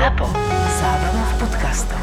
ZAPO. 0.00 0.32
Zábrná 0.80 1.24
v 1.28 1.34
podcastov. 1.44 2.00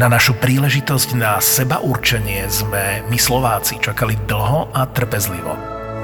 Na 0.00 0.08
našu 0.08 0.32
príležitosť 0.40 1.12
na 1.12 1.36
seba 1.44 1.84
určenie 1.84 2.48
sme 2.48 3.04
my 3.12 3.18
Slováci 3.20 3.76
čakali 3.76 4.16
dlho 4.24 4.72
a 4.72 4.88
trpezlivo. 4.88 5.52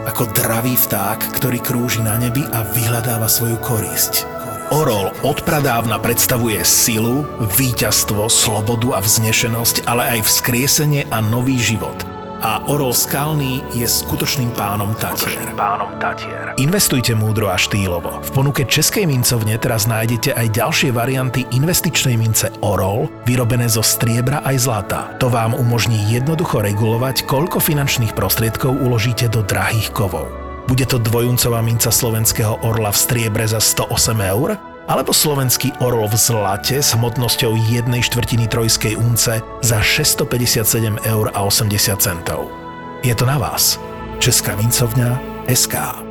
Ako 0.05 0.29
dravý 0.37 0.77
vták, 0.77 1.41
ktorý 1.41 1.65
krúži 1.65 2.05
na 2.05 2.21
nebi 2.21 2.45
a 2.45 2.61
vyhľadáva 2.77 3.25
svoju 3.25 3.57
korisť. 3.65 4.29
Orol 4.69 5.09
odpradávna 5.25 5.97
predstavuje 5.97 6.61
silu, 6.61 7.25
víťazstvo, 7.57 8.29
slobodu 8.29 8.93
a 8.93 9.01
vznešenosť, 9.01 9.89
ale 9.89 10.21
aj 10.21 10.29
vzkriesenie 10.29 11.09
a 11.09 11.25
nový 11.25 11.57
život– 11.57 12.05
a 12.45 12.61
Orol 12.69 12.93
Skalný 12.93 13.65
je 13.73 13.89
skutočným 13.89 14.53
pánom 14.53 14.93
Tatier. 15.01 15.49
pánom 15.57 15.97
Tatier. 15.97 16.53
Investujte 16.61 17.17
múdro 17.17 17.49
a 17.49 17.57
štýlovo. 17.57 18.21
V 18.21 18.31
ponuke 18.37 18.69
Českej 18.69 19.09
mincovne 19.09 19.57
teraz 19.57 19.89
nájdete 19.89 20.37
aj 20.37 20.53
ďalšie 20.53 20.93
varianty 20.93 21.49
investičnej 21.57 22.21
mince 22.21 22.53
Orol, 22.61 23.09
vyrobené 23.25 23.65
zo 23.73 23.81
striebra 23.81 24.45
aj 24.45 24.57
zlata. 24.61 25.17
To 25.25 25.33
vám 25.33 25.57
umožní 25.57 26.13
jednoducho 26.13 26.61
regulovať, 26.61 27.25
koľko 27.25 27.65
finančných 27.65 28.13
prostriedkov 28.13 28.77
uložíte 28.77 29.33
do 29.33 29.41
drahých 29.41 29.89
kovov. 29.97 30.29
Bude 30.69 30.85
to 30.85 31.01
dvojuncová 31.01 31.65
minca 31.65 31.89
slovenského 31.89 32.61
orla 32.61 32.93
v 32.93 33.01
striebre 33.01 33.49
za 33.49 33.61
108 33.61 34.21
eur? 34.21 34.74
Alebo 34.85 35.17
slovenský 35.17 35.73
orol 35.81 36.07
v 36.11 36.17
zlate 36.21 36.85
s 36.85 36.93
hmotnosťou 36.93 37.57
1 37.57 37.89
štvrtiny 37.89 38.47
trojskej 38.51 39.01
únce 39.01 39.41
za 39.41 39.79
657 39.81 41.01
eur 41.09 41.27
a 41.33 41.41
80 41.47 41.97
centov. 41.97 42.53
Je 43.01 43.13
to 43.17 43.25
na 43.25 43.41
vás. 43.41 43.81
Česká 44.21 44.57
mincovňa 44.57 45.17
SK. 45.49 46.04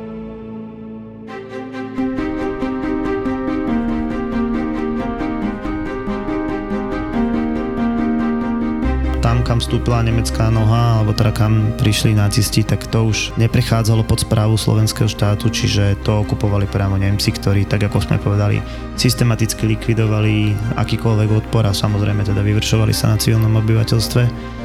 Kam 9.42 9.58
vstúpila 9.58 10.04
nemecká 10.04 10.52
noha, 10.52 11.00
alebo 11.00 11.16
teda 11.16 11.32
kam 11.32 11.72
prišli 11.80 12.12
nacisti, 12.12 12.62
tak 12.62 12.86
to 12.92 13.08
už 13.08 13.34
neprechádzalo 13.40 14.04
pod 14.04 14.22
správu 14.22 14.54
slovenského 14.60 15.08
štátu, 15.08 15.48
čiže 15.48 15.98
to 16.04 16.22
okupovali 16.22 16.68
priamo 16.68 17.00
Nemci, 17.00 17.32
ktorí, 17.32 17.64
tak 17.64 17.88
ako 17.88 18.04
sme 18.04 18.20
povedali, 18.20 18.60
systematicky 18.94 19.64
likvidovali 19.64 20.54
akýkoľvek 20.76 21.30
odpor 21.42 21.64
a 21.64 21.72
samozrejme 21.72 22.22
teda 22.22 22.44
vyvršovali 22.44 22.92
sa 22.92 23.10
na 23.10 23.18
civilnom 23.18 23.56
obyvateľstve. 23.58 24.22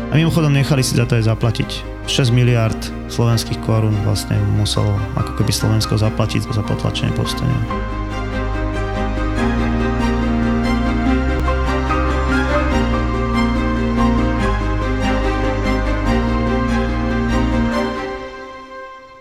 A 0.09 0.13
mimochodom 0.17 0.51
nechali 0.51 0.81
si 0.83 0.97
za 0.97 1.05
to 1.05 1.15
aj 1.15 1.29
zaplatiť. 1.29 1.69
6 2.09 2.33
miliard 2.33 2.77
slovenských 3.13 3.61
korún 3.61 3.93
vlastne 4.01 4.35
muselo 4.57 4.97
ako 5.13 5.37
keby 5.37 5.53
Slovensko 5.53 6.01
zaplatiť 6.01 6.49
za 6.49 6.65
potlačenie 6.65 7.13
povstania. 7.13 8.08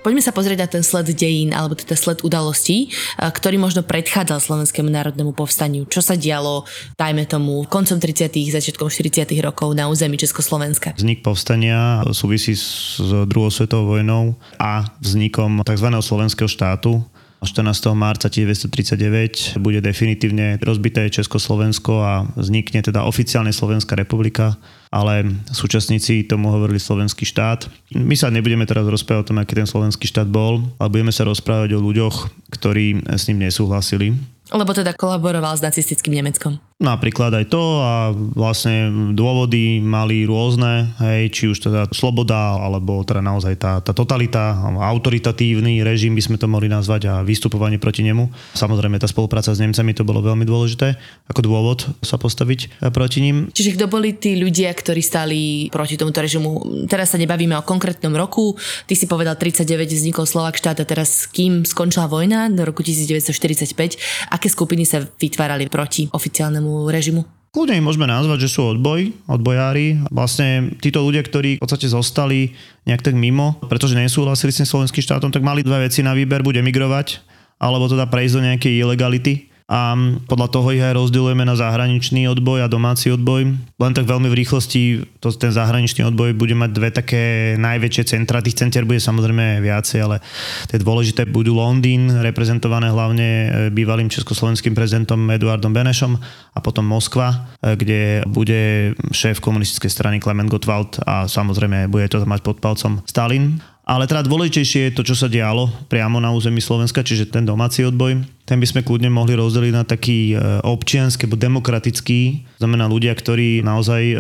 Poďme 0.08 0.24
sa 0.24 0.32
pozrieť 0.32 0.64
na 0.64 0.68
ten 0.72 0.80
sled 0.80 1.12
dejín, 1.12 1.52
alebo 1.52 1.76
teda 1.76 1.92
sled 1.92 2.24
udalostí, 2.24 2.88
ktorý 3.20 3.60
možno 3.60 3.84
predchádzal 3.84 4.40
Slovenskému 4.40 4.88
národnému 4.88 5.36
povstaniu. 5.36 5.84
Čo 5.84 6.00
sa 6.00 6.16
dialo, 6.16 6.64
dajme 6.96 7.28
tomu, 7.28 7.68
koncom 7.68 8.00
30. 8.00 8.32
začiatkom 8.48 8.88
40. 8.88 9.28
rokov 9.44 9.76
na 9.76 9.84
území 9.84 10.16
Československa? 10.16 10.96
Vznik 10.96 11.20
povstania 11.20 12.08
súvisí 12.16 12.56
s 12.56 12.96
druhou 13.28 13.52
svetovou 13.52 14.00
vojnou 14.00 14.32
a 14.56 14.88
vznikom 14.96 15.60
tzv. 15.68 15.88
slovenského 16.00 16.48
štátu, 16.48 17.04
14. 17.46 17.94
marca 17.94 18.26
1939 18.26 19.62
bude 19.62 19.78
definitívne 19.78 20.58
rozbité 20.58 21.06
Československo 21.06 21.92
a 22.02 22.26
vznikne 22.34 22.82
teda 22.82 23.06
oficiálne 23.06 23.54
Slovenská 23.54 23.94
republika, 23.94 24.58
ale 24.90 25.38
súčasníci 25.54 26.26
tomu 26.26 26.50
hovorili 26.50 26.82
slovenský 26.82 27.22
štát. 27.22 27.70
My 27.94 28.18
sa 28.18 28.34
nebudeme 28.34 28.66
teraz 28.66 28.86
rozprávať 28.90 29.22
o 29.22 29.28
tom, 29.30 29.38
aký 29.38 29.54
ten 29.54 29.70
slovenský 29.70 30.10
štát 30.10 30.26
bol, 30.26 30.66
ale 30.82 30.90
budeme 30.90 31.14
sa 31.14 31.22
rozprávať 31.22 31.78
o 31.78 31.82
ľuďoch, 31.82 32.48
ktorí 32.58 33.06
s 33.06 33.30
ním 33.30 33.46
nesúhlasili. 33.46 34.18
Lebo 34.50 34.74
teda 34.74 34.96
kolaboroval 34.96 35.54
s 35.54 35.62
nacistickým 35.62 36.18
Nemeckom. 36.18 36.58
Napríklad 36.78 37.34
aj 37.34 37.50
to 37.50 37.82
a 37.82 38.14
vlastne 38.14 39.10
dôvody 39.10 39.82
mali 39.82 40.22
rôzne, 40.22 40.94
hej, 41.02 41.26
či 41.34 41.50
už 41.50 41.58
teda 41.58 41.90
sloboda, 41.90 42.54
alebo 42.54 43.02
teda 43.02 43.18
naozaj 43.18 43.58
tá, 43.58 43.82
tá 43.82 43.90
totalita, 43.90 44.54
autoritatívny 44.78 45.82
režim 45.82 46.14
by 46.14 46.22
sme 46.22 46.36
to 46.38 46.46
mohli 46.46 46.70
nazvať 46.70 47.10
a 47.10 47.14
vystupovanie 47.26 47.82
proti 47.82 48.06
nemu. 48.06 48.30
Samozrejme 48.54 48.94
tá 49.02 49.10
spolupráca 49.10 49.50
s 49.50 49.58
Nemcami 49.58 49.90
to 49.90 50.06
bolo 50.06 50.22
veľmi 50.22 50.46
dôležité 50.46 50.94
ako 51.28 51.40
dôvod 51.42 51.78
sa 52.00 52.16
postaviť 52.16 52.78
proti 52.94 53.20
ním. 53.20 53.52
Čiže 53.52 53.76
kto 53.76 53.90
boli 53.90 54.16
tí 54.16 54.38
ľudia, 54.38 54.72
ktorí 54.72 55.02
stali 55.04 55.68
proti 55.68 55.98
tomuto 55.98 56.22
režimu? 56.22 56.86
Teraz 56.88 57.12
sa 57.12 57.18
nebavíme 57.18 57.58
o 57.58 57.66
konkrétnom 57.66 58.16
roku. 58.16 58.56
Ty 58.86 58.94
si 58.96 59.10
povedal 59.10 59.36
39 59.36 59.92
vznikol 59.92 60.24
Slovak 60.24 60.56
štát 60.56 60.80
a 60.80 60.86
teraz 60.88 61.26
kým 61.28 61.66
skončila 61.68 62.08
vojna 62.08 62.48
do 62.48 62.64
roku 62.64 62.80
1945, 62.80 64.30
aké 64.30 64.46
skupiny 64.48 64.88
sa 64.88 65.04
vytvárali 65.04 65.68
proti 65.68 66.08
oficiálnemu 66.08 66.67
sovietskému 66.68 66.92
režimu? 66.92 67.22
Kľudne 67.48 67.80
ich 67.80 67.86
môžeme 67.86 68.04
nazvať, 68.04 68.44
že 68.44 68.52
sú 68.52 68.76
odboj, 68.76 69.08
odbojári. 69.24 70.04
Vlastne 70.12 70.76
títo 70.84 71.00
ľudia, 71.00 71.24
ktorí 71.24 71.56
v 71.56 71.62
podstate 71.64 71.88
zostali 71.88 72.52
nejak 72.84 73.00
tak 73.00 73.16
mimo, 73.16 73.56
pretože 73.72 73.96
nesúhlasili 73.96 74.52
s 74.52 74.68
slovenským 74.68 75.00
štátom, 75.00 75.32
tak 75.32 75.40
mali 75.40 75.64
dve 75.64 75.88
veci 75.88 76.04
na 76.04 76.12
výber, 76.12 76.44
buď 76.44 76.60
emigrovať, 76.60 77.24
alebo 77.56 77.88
teda 77.88 78.04
prejsť 78.04 78.34
do 78.36 78.44
nejakej 78.52 78.72
ilegality 78.84 79.47
a 79.68 79.92
podľa 80.24 80.48
toho 80.48 80.72
ich 80.72 80.80
aj 80.80 80.96
rozdielujeme 80.96 81.44
na 81.44 81.52
zahraničný 81.52 82.24
odboj 82.32 82.64
a 82.64 82.72
domáci 82.72 83.12
odboj. 83.12 83.52
Len 83.52 83.92
tak 83.92 84.08
veľmi 84.08 84.32
v 84.32 84.38
rýchlosti 84.40 85.04
to, 85.20 85.28
ten 85.36 85.52
zahraničný 85.52 86.08
odboj 86.08 86.32
bude 86.40 86.56
mať 86.56 86.70
dve 86.72 86.88
také 86.88 87.22
najväčšie 87.60 88.16
centra. 88.16 88.40
Tých 88.40 88.56
centier 88.56 88.88
bude 88.88 88.96
samozrejme 88.96 89.60
viacej, 89.60 90.00
ale 90.00 90.24
tie 90.72 90.80
dôležité 90.80 91.28
budú 91.28 91.52
Londýn, 91.52 92.08
reprezentované 92.24 92.88
hlavne 92.88 93.28
e, 93.28 93.48
bývalým 93.68 94.08
československým 94.08 94.72
prezidentom 94.72 95.20
Eduardom 95.28 95.76
Benešom 95.76 96.16
a 96.56 96.58
potom 96.64 96.88
Moskva, 96.88 97.52
e, 97.60 97.76
kde 97.76 98.00
bude 98.24 98.96
šéf 99.12 99.44
komunistickej 99.44 99.92
strany 99.92 100.16
Klement 100.16 100.48
Gottwald 100.48 100.96
a 101.04 101.28
samozrejme 101.28 101.92
bude 101.92 102.08
to 102.08 102.24
mať 102.24 102.40
pod 102.40 102.64
palcom 102.64 103.04
Stalin. 103.04 103.60
Ale 103.88 104.04
teda 104.04 104.20
dôležitejšie 104.20 104.92
je 104.92 104.96
to, 105.00 105.00
čo 105.00 105.16
sa 105.16 105.32
dialo 105.32 105.72
priamo 105.88 106.20
na 106.20 106.28
území 106.28 106.60
Slovenska, 106.60 107.00
čiže 107.00 107.32
ten 107.32 107.48
domáci 107.48 107.88
odboj. 107.88 108.20
Ten 108.44 108.60
by 108.60 108.66
sme 108.68 108.84
kľudne 108.84 109.08
mohli 109.08 109.32
rozdeliť 109.32 109.72
na 109.72 109.88
taký 109.88 110.36
e, 110.36 110.60
občianský 110.60 111.24
alebo 111.24 111.40
demokratický. 111.40 112.20
Znamená 112.60 112.84
ľudia, 112.84 113.16
ktorí 113.16 113.64
naozaj 113.64 114.02
e, 114.12 114.16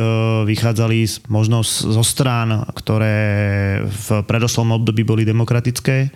vychádzali 0.48 1.28
možno 1.28 1.60
zo 1.68 2.00
strán, 2.00 2.64
ktoré 2.72 3.16
v 3.84 4.24
predoslom 4.24 4.72
období 4.72 5.04
boli 5.04 5.28
demokratické 5.28 6.08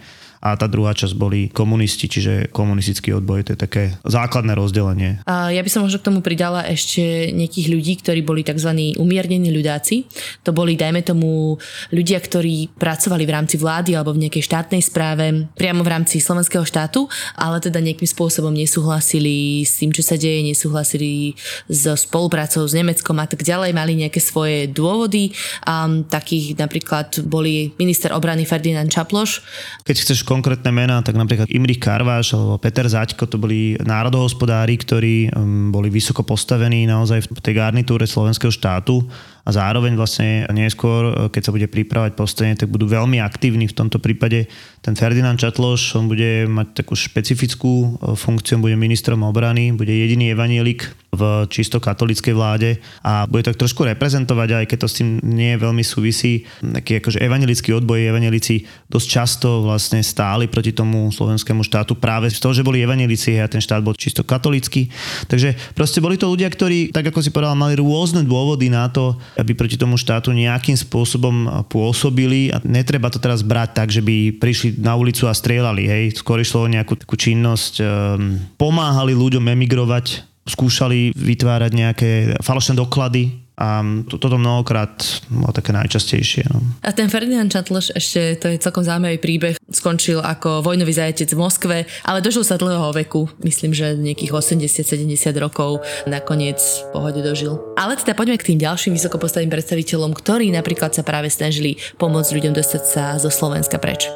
a 0.42 0.58
tá 0.58 0.66
druhá 0.66 0.90
časť 0.90 1.14
boli 1.14 1.46
komunisti, 1.54 2.10
čiže 2.10 2.50
komunistický 2.50 3.14
odboj, 3.14 3.46
to 3.46 3.50
je 3.54 3.60
také 3.62 3.82
základné 4.02 4.58
rozdelenie. 4.58 5.22
A 5.22 5.54
ja 5.54 5.62
by 5.62 5.70
som 5.70 5.86
možno 5.86 6.02
k 6.02 6.08
tomu 6.10 6.18
pridala 6.18 6.66
ešte 6.66 7.30
nejakých 7.30 7.70
ľudí, 7.70 7.92
ktorí 8.02 8.26
boli 8.26 8.42
tzv. 8.42 8.98
umiernení 8.98 9.54
ľudáci. 9.54 10.10
To 10.42 10.50
boli, 10.50 10.74
dajme 10.74 11.06
tomu, 11.06 11.62
ľudia, 11.94 12.18
ktorí 12.18 12.74
pracovali 12.74 13.22
v 13.22 13.34
rámci 13.38 13.54
vlády 13.54 13.94
alebo 13.94 14.10
v 14.10 14.26
nejakej 14.26 14.42
štátnej 14.42 14.82
správe, 14.82 15.46
priamo 15.54 15.86
v 15.86 15.92
rámci 15.94 16.18
slovenského 16.18 16.66
štátu, 16.66 17.06
ale 17.38 17.62
teda 17.62 17.78
nejakým 17.78 18.10
spôsobom 18.10 18.50
nesúhlasili 18.50 19.62
s 19.62 19.78
tým, 19.78 19.94
čo 19.94 20.02
sa 20.02 20.18
deje, 20.18 20.42
nesúhlasili 20.42 21.38
so 21.70 21.94
spoluprácou 21.94 22.66
s 22.66 22.74
Nemeckom 22.74 23.14
a 23.22 23.30
tak 23.30 23.46
ďalej, 23.46 23.70
mali 23.70 23.94
nejaké 23.94 24.18
svoje 24.18 24.66
dôvody. 24.66 25.30
A 25.70 25.86
takých 26.10 26.58
napríklad 26.58 27.22
boli 27.30 27.70
minister 27.78 28.10
obrany 28.10 28.42
Ferdinand 28.42 28.90
Čaploš. 28.90 29.46
Keď 29.86 29.96
chceš 30.02 30.26
konkrétne 30.32 30.72
mená, 30.72 31.04
tak 31.04 31.20
napríklad 31.20 31.52
Imrich 31.52 31.76
Karváš 31.76 32.32
alebo 32.32 32.56
Peter 32.56 32.88
Zaďko, 32.88 33.28
to 33.28 33.36
boli 33.36 33.76
národohospodári, 33.84 34.80
ktorí 34.80 35.28
um, 35.28 35.68
boli 35.68 35.92
vysoko 35.92 36.24
postavení 36.24 36.88
naozaj 36.88 37.28
v 37.28 37.40
tej 37.44 37.60
garnitúre 37.60 38.08
slovenského 38.08 38.48
štátu 38.48 39.04
a 39.44 39.50
zároveň 39.52 39.92
vlastne 39.98 40.48
neskôr, 40.54 41.28
keď 41.28 41.42
sa 41.44 41.52
bude 41.52 41.68
pripravať 41.68 42.16
povstanie, 42.16 42.54
tak 42.56 42.72
budú 42.72 42.88
veľmi 42.88 43.20
aktívni 43.20 43.68
v 43.68 43.76
tomto 43.76 44.00
prípade. 44.00 44.48
Ten 44.80 44.94
Ferdinand 44.96 45.36
Čatloš, 45.36 45.98
on 46.00 46.08
bude 46.08 46.46
mať 46.46 46.80
takú 46.80 46.94
špecifickú 46.94 47.72
e, 47.82 47.88
funkciu, 48.14 48.62
bude 48.62 48.78
ministrom 48.78 49.26
obrany, 49.26 49.74
bude 49.74 49.90
jediný 49.90 50.32
evanielik 50.32 51.01
v 51.12 51.44
čisto 51.52 51.76
katolickej 51.76 52.32
vláde 52.32 52.80
a 53.04 53.28
bude 53.28 53.44
tak 53.44 53.60
trošku 53.60 53.84
reprezentovať, 53.84 54.64
aj 54.64 54.66
keď 54.66 54.78
to 54.80 54.88
s 54.88 54.96
tým 54.96 55.20
nie 55.20 55.60
veľmi 55.60 55.84
súvisí, 55.84 56.48
taký 56.64 57.04
akože 57.04 57.20
evangelický 57.20 57.76
odboj, 57.76 58.08
evangelici 58.08 58.64
dosť 58.88 59.06
často 59.12 59.60
vlastne 59.60 60.00
stáli 60.00 60.48
proti 60.48 60.72
tomu 60.72 61.12
slovenskému 61.12 61.68
štátu 61.68 62.00
práve 62.00 62.32
z 62.32 62.40
toho, 62.40 62.56
že 62.56 62.64
boli 62.64 62.80
evangelici 62.80 63.36
a 63.36 63.44
ten 63.44 63.60
štát 63.60 63.84
bol 63.84 63.92
čisto 63.92 64.24
katolický. 64.24 64.88
Takže 65.28 65.76
proste 65.76 66.00
boli 66.00 66.16
to 66.16 66.32
ľudia, 66.32 66.48
ktorí, 66.48 66.96
tak 66.96 67.12
ako 67.12 67.20
si 67.20 67.28
povedal, 67.28 67.60
mali 67.60 67.76
rôzne 67.76 68.24
dôvody 68.24 68.72
na 68.72 68.88
to, 68.88 69.12
aby 69.36 69.52
proti 69.52 69.76
tomu 69.76 70.00
štátu 70.00 70.32
nejakým 70.32 70.80
spôsobom 70.80 71.68
pôsobili 71.68 72.56
a 72.56 72.64
netreba 72.64 73.12
to 73.12 73.20
teraz 73.20 73.44
brať 73.44 73.76
tak, 73.76 73.92
že 73.92 74.00
by 74.00 74.40
prišli 74.40 74.80
na 74.80 74.96
ulicu 74.96 75.28
a 75.28 75.36
strieľali, 75.36 75.84
hej. 75.84 76.04
Skôr 76.16 76.40
išlo 76.40 76.64
o 76.64 76.72
nejakú 76.72 76.96
takú 76.96 77.20
činnosť, 77.20 77.84
um, 77.84 78.40
pomáhali 78.56 79.12
ľuďom 79.12 79.44
emigrovať, 79.52 80.31
skúšali 80.46 81.14
vytvárať 81.14 81.72
nejaké 81.72 82.10
falošné 82.42 82.74
doklady, 82.78 83.42
a 83.62 83.84
to, 84.08 84.16
toto 84.16 84.40
mnohokrát 84.40 84.90
bolo 85.28 85.52
také 85.52 85.76
najčastejšie. 85.76 86.48
No. 86.50 86.58
A 86.82 86.90
ten 86.96 87.06
Ferdinand 87.12 87.52
Čatloš, 87.52 87.92
ešte 87.92 88.40
to 88.40 88.46
je 88.48 88.56
celkom 88.56 88.82
zaujímavý 88.82 89.20
príbeh, 89.20 89.54
skončil 89.68 90.24
ako 90.24 90.64
vojnový 90.64 90.90
zajatec 90.90 91.30
v 91.30 91.38
Moskve, 91.38 91.78
ale 92.02 92.24
dožil 92.24 92.42
sa 92.42 92.56
dlhého 92.56 92.90
veku, 92.90 93.28
myslím, 93.44 93.76
že 93.76 93.94
nejakých 93.94 94.32
80-70 94.32 95.14
rokov 95.36 95.84
nakoniec 96.08 96.58
v 96.58 96.88
pohode 96.90 97.20
dožil. 97.20 97.60
Ale 97.76 97.94
teda 97.94 98.16
poďme 98.16 98.40
k 98.40 98.50
tým 98.50 98.58
ďalším 98.58 98.96
vysokopostavým 98.96 99.52
predstaviteľom, 99.52 100.16
ktorí 100.16 100.48
napríklad 100.50 100.96
sa 100.96 101.04
práve 101.04 101.28
snažili 101.28 101.78
pomôcť 102.00 102.34
ľuďom 102.34 102.56
dostať 102.56 102.82
sa 102.82 103.04
zo 103.20 103.28
Slovenska 103.28 103.76
preč. 103.76 104.08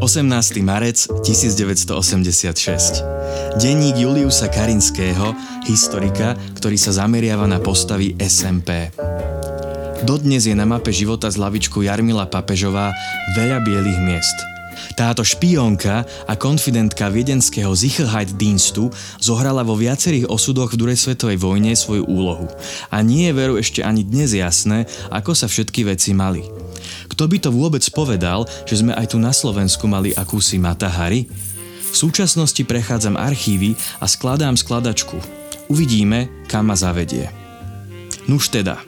18. 0.00 0.64
marec 0.64 0.96
1986. 1.28 3.04
Denník 3.60 4.00
Juliusa 4.00 4.48
Karinského, 4.48 5.36
historika, 5.68 6.40
ktorý 6.56 6.80
sa 6.80 7.04
zameriava 7.04 7.44
na 7.44 7.60
postavy 7.60 8.16
SMP. 8.16 8.88
Dodnes 10.08 10.48
je 10.48 10.56
na 10.56 10.64
mape 10.64 10.88
života 10.88 11.28
z 11.28 11.36
lavičku 11.36 11.84
Jarmila 11.84 12.24
Papežová 12.24 12.96
veľa 13.36 13.60
bielých 13.60 14.00
miest. 14.00 14.38
Táto 14.96 15.20
špiónka 15.20 16.08
a 16.24 16.32
konfidentka 16.32 17.12
viedenského 17.12 17.76
Sicherheitsdienstu 17.76 18.88
zohrala 19.20 19.60
vo 19.60 19.76
viacerých 19.76 20.32
osudoch 20.32 20.72
v 20.72 20.80
druhej 20.80 20.96
svetovej 20.96 21.36
vojne 21.36 21.76
svoju 21.76 22.08
úlohu. 22.08 22.48
A 22.88 23.04
nie 23.04 23.28
je 23.28 23.36
veru 23.36 23.60
ešte 23.60 23.84
ani 23.84 24.00
dnes 24.00 24.32
jasné, 24.32 24.88
ako 25.12 25.36
sa 25.36 25.44
všetky 25.44 25.84
veci 25.84 26.16
mali. 26.16 26.69
Kto 27.10 27.26
by 27.26 27.36
to 27.42 27.50
vôbec 27.50 27.82
povedal, 27.90 28.46
že 28.64 28.80
sme 28.80 28.94
aj 28.94 29.12
tu 29.12 29.18
na 29.18 29.34
Slovensku 29.34 29.90
mali 29.90 30.14
akúsi 30.14 30.62
matahari? 30.62 31.26
V 31.90 31.96
súčasnosti 31.98 32.62
prechádzam 32.62 33.18
archívy 33.18 33.74
a 33.98 34.06
skladám 34.06 34.54
skladačku. 34.54 35.18
Uvidíme, 35.66 36.30
kam 36.46 36.70
ma 36.70 36.78
zavedie. 36.78 37.26
Nuž 38.30 38.54
teda, 38.54 38.78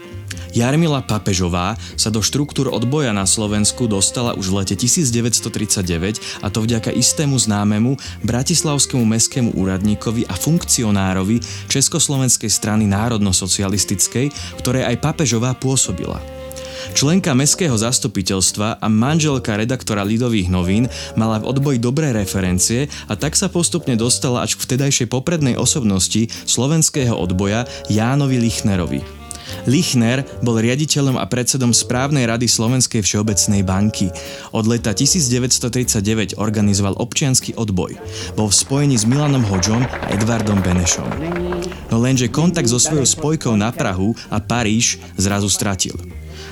Jarmila 0.52 1.00
Papežová 1.00 1.80
sa 1.96 2.12
do 2.12 2.20
štruktúr 2.20 2.69
odboja 2.69 3.16
na 3.16 3.24
Slovensku 3.24 3.88
dostala 3.88 4.36
už 4.36 4.52
v 4.52 4.56
lete 4.60 4.76
1939 4.76 6.44
a 6.44 6.46
to 6.52 6.60
vďaka 6.60 6.92
istému 6.92 7.40
známemu 7.40 7.96
bratislavskému 8.20 9.00
mestskému 9.00 9.56
úradníkovi 9.56 10.28
a 10.28 10.36
funkcionárovi 10.36 11.40
Československej 11.72 12.52
strany 12.52 12.84
národno-socialistickej, 12.84 14.28
ktoré 14.60 14.84
aj 14.84 15.00
Papežová 15.00 15.56
pôsobila. 15.56 16.20
Členka 16.90 17.31
mestského 17.38 17.79
zastupiteľstva 17.79 18.82
a 18.82 18.87
manželka 18.90 19.55
redaktora 19.55 20.02
Lidových 20.02 20.50
novín 20.50 20.90
mala 21.14 21.38
v 21.38 21.49
odboji 21.55 21.79
dobré 21.79 22.11
referencie 22.11 22.90
a 23.06 23.14
tak 23.14 23.38
sa 23.38 23.46
postupne 23.46 23.94
dostala 23.94 24.43
až 24.43 24.58
k 24.58 24.67
vtedajšej 24.67 25.06
poprednej 25.06 25.55
osobnosti 25.55 26.26
slovenského 26.44 27.14
odboja 27.14 27.70
Jánovi 27.87 28.43
Lichnerovi. 28.43 29.23
Lichner 29.67 30.26
bol 30.43 30.58
riaditeľom 30.58 31.20
a 31.20 31.29
predsedom 31.29 31.70
správnej 31.70 32.26
rady 32.26 32.49
Slovenskej 32.49 33.05
všeobecnej 33.05 33.62
banky. 33.62 34.11
Od 34.50 34.64
leta 34.67 34.96
1939 34.96 36.40
organizoval 36.40 36.99
občiansky 36.99 37.55
odboj. 37.55 37.94
Bol 38.34 38.49
v 38.49 38.55
spojení 38.55 38.96
s 38.99 39.05
Milanom 39.06 39.44
Hodžom 39.46 39.84
a 39.84 40.06
Edvardom 40.11 40.58
Benešom. 40.64 41.08
No 41.93 42.00
lenže 42.00 42.32
kontakt 42.32 42.70
so 42.70 42.81
svojou 42.81 43.06
spojkou 43.06 43.55
na 43.55 43.70
Prahu 43.70 44.17
a 44.32 44.40
Paríž 44.40 44.99
zrazu 45.20 45.52
stratil. 45.52 45.94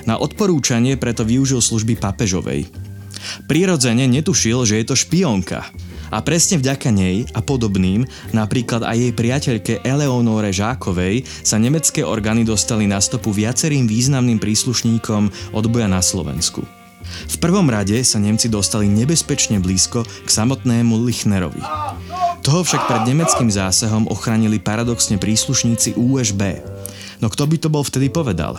Na 0.05 0.17
odporúčanie 0.17 0.97
preto 0.97 1.21
využil 1.25 1.61
služby 1.61 1.97
papežovej. 1.97 2.67
Prirodzene 3.45 4.09
netušil, 4.09 4.65
že 4.65 4.81
je 4.81 4.85
to 4.85 4.95
špionka. 4.97 5.65
A 6.11 6.19
presne 6.19 6.59
vďaka 6.59 6.91
nej 6.91 7.23
a 7.31 7.39
podobným, 7.39 8.03
napríklad 8.35 8.83
aj 8.83 8.97
jej 8.99 9.13
priateľke 9.15 9.73
Eleonore 9.87 10.51
Žákovej, 10.51 11.23
sa 11.39 11.55
nemecké 11.55 12.03
orgány 12.03 12.43
dostali 12.43 12.83
na 12.83 12.99
stopu 12.99 13.31
viacerým 13.31 13.87
významným 13.87 14.35
príslušníkom 14.35 15.55
odboja 15.55 15.87
na 15.87 16.03
Slovensku. 16.03 16.67
V 17.31 17.35
prvom 17.39 17.67
rade 17.71 17.95
sa 18.03 18.19
Nemci 18.19 18.51
dostali 18.51 18.91
nebezpečne 18.91 19.63
blízko 19.63 20.03
k 20.03 20.29
samotnému 20.29 20.99
Lichnerovi. 21.07 21.63
Toho 22.41 22.65
však 22.65 22.89
pred 22.89 23.03
nemeckým 23.07 23.47
zásahom 23.47 24.09
ochránili 24.11 24.57
paradoxne 24.59 25.15
príslušníci 25.15 25.95
USB. 25.95 26.59
No 27.21 27.29
kto 27.29 27.45
by 27.45 27.55
to 27.61 27.69
bol 27.69 27.85
vtedy 27.85 28.09
povedal? 28.09 28.57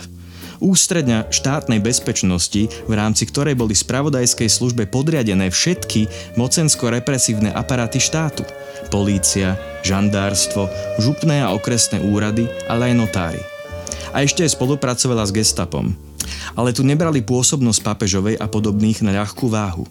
Ústredňa 0.61 1.33
štátnej 1.33 1.79
bezpečnosti, 1.81 2.69
v 2.69 2.93
rámci 2.93 3.25
ktorej 3.29 3.57
boli 3.57 3.73
spravodajskej 3.73 4.49
službe 4.51 4.85
podriadené 4.89 5.49
všetky 5.49 6.35
mocensko-represívne 6.37 7.49
aparáty 7.55 7.97
štátu. 7.97 8.45
Polícia, 8.93 9.57
žandárstvo, 9.81 10.69
župné 11.01 11.41
a 11.41 11.53
okresné 11.55 12.03
úrady, 12.03 12.45
ale 12.69 12.93
aj 12.93 12.95
notári. 12.97 13.41
A 14.13 14.21
ešte 14.21 14.45
aj 14.45 14.53
spolupracovala 14.53 15.25
s 15.25 15.33
gestapom. 15.33 15.97
Ale 16.53 16.69
tu 16.69 16.85
nebrali 16.85 17.25
pôsobnosť 17.25 17.81
papežovej 17.81 18.35
a 18.37 18.45
podobných 18.45 19.01
na 19.01 19.23
ľahkú 19.23 19.49
váhu. 19.49 19.89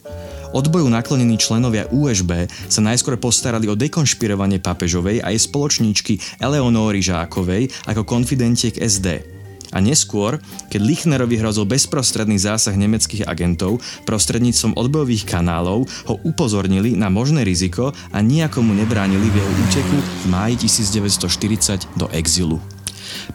Odboju 0.52 0.84
naklonení 0.92 1.40
členovia 1.40 1.88
USB 1.88 2.44
sa 2.68 2.80
najskôr 2.84 3.16
postarali 3.16 3.72
o 3.72 3.74
dekonšpirovanie 3.74 4.60
papežovej 4.60 5.24
a 5.24 5.32
jej 5.32 5.40
spoločníčky 5.40 6.20
Eleonóry 6.38 7.00
Žákovej 7.00 7.72
ako 7.88 8.04
konfidentiek 8.04 8.76
SD. 8.76 9.31
A 9.72 9.80
neskôr, 9.80 10.36
keď 10.68 10.80
Lichnerovi 10.84 11.40
hrozil 11.40 11.64
bezprostredný 11.64 12.36
zásah 12.36 12.76
nemeckých 12.76 13.24
agentov 13.24 13.80
prostredníctvom 14.04 14.76
odbojových 14.76 15.24
kanálov, 15.24 15.88
ho 16.06 16.14
upozornili 16.22 16.92
na 16.92 17.08
možné 17.08 17.42
riziko 17.42 17.96
a 18.12 18.18
nijakomu 18.20 18.76
nebránili 18.76 19.32
v 19.32 19.36
jeho 19.40 19.52
úteku 19.66 19.98
v 19.98 20.24
máji 20.28 20.54
1940 20.60 21.88
do 21.96 22.06
exilu. 22.12 22.60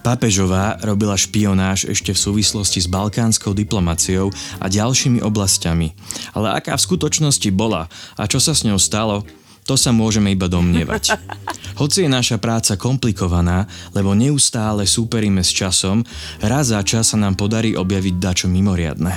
Pápežová 0.01 0.78
robila 0.81 1.13
špionáž 1.13 1.89
ešte 1.89 2.13
v 2.13 2.19
súvislosti 2.19 2.81
s 2.81 2.88
balkánskou 2.89 3.54
diplomáciou 3.54 4.34
a 4.62 4.66
ďalšími 4.69 5.22
oblastiami. 5.22 5.94
Ale 6.34 6.54
aká 6.54 6.74
v 6.78 6.86
skutočnosti 6.86 7.50
bola 7.54 7.89
a 8.18 8.24
čo 8.25 8.42
sa 8.42 8.57
s 8.57 8.66
ňou 8.66 8.80
stalo, 8.81 9.25
to 9.68 9.75
sa 9.75 9.92
môžeme 9.92 10.31
iba 10.31 10.48
domnievať. 10.48 11.19
Hoci 11.81 12.08
je 12.08 12.10
naša 12.10 12.40
práca 12.40 12.80
komplikovaná, 12.80 13.68
lebo 13.92 14.16
neustále 14.16 14.88
súperíme 14.88 15.44
s 15.44 15.52
časom, 15.52 16.08
raz 16.42 16.72
za 16.72 16.81
čas 16.81 17.14
sa 17.14 17.18
nám 17.19 17.36
podarí 17.36 17.75
objaviť 17.75 18.16
dačo 18.18 18.48
mimoriadne. 18.48 19.14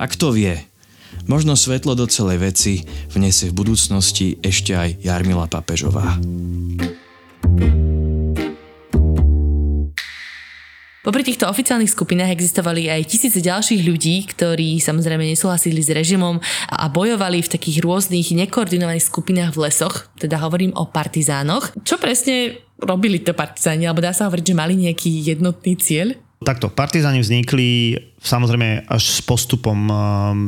A 0.00 0.04
kto 0.10 0.34
vie, 0.34 0.58
možno 1.30 1.54
svetlo 1.54 1.94
do 1.94 2.08
celej 2.10 2.42
veci 2.42 2.74
vniesie 3.14 3.52
v 3.52 3.58
budúcnosti 3.62 4.40
ešte 4.42 4.74
aj 4.74 5.04
Jarmila 5.04 5.46
Papežová. 5.46 6.18
Popri 11.04 11.20
týchto 11.20 11.44
oficiálnych 11.52 11.92
skupinách 11.92 12.32
existovali 12.32 12.88
aj 12.88 13.04
tisíce 13.04 13.36
ďalších 13.44 13.84
ľudí, 13.84 14.24
ktorí 14.24 14.80
samozrejme 14.80 15.28
nesúhlasili 15.28 15.84
s 15.84 15.92
režimom 15.92 16.40
a 16.72 16.88
bojovali 16.88 17.44
v 17.44 17.52
takých 17.52 17.84
rôznych 17.84 18.32
nekoordinovaných 18.32 19.12
skupinách 19.12 19.52
v 19.52 19.68
lesoch, 19.68 20.08
teda 20.16 20.40
hovorím 20.40 20.72
o 20.72 20.88
partizánoch. 20.88 21.76
Čo 21.84 22.00
presne 22.00 22.56
robili 22.80 23.20
to 23.20 23.36
partizáni, 23.36 23.84
alebo 23.84 24.00
dá 24.00 24.16
sa 24.16 24.32
hovoriť, 24.32 24.44
že 24.48 24.56
mali 24.56 24.80
nejaký 24.80 25.28
jednotný 25.28 25.76
cieľ? 25.76 26.16
Takto, 26.40 26.72
partizáni 26.72 27.20
vznikli 27.20 28.00
samozrejme 28.24 28.88
až 28.88 29.04
s 29.04 29.20
postupom 29.20 29.76
um, 29.86 29.94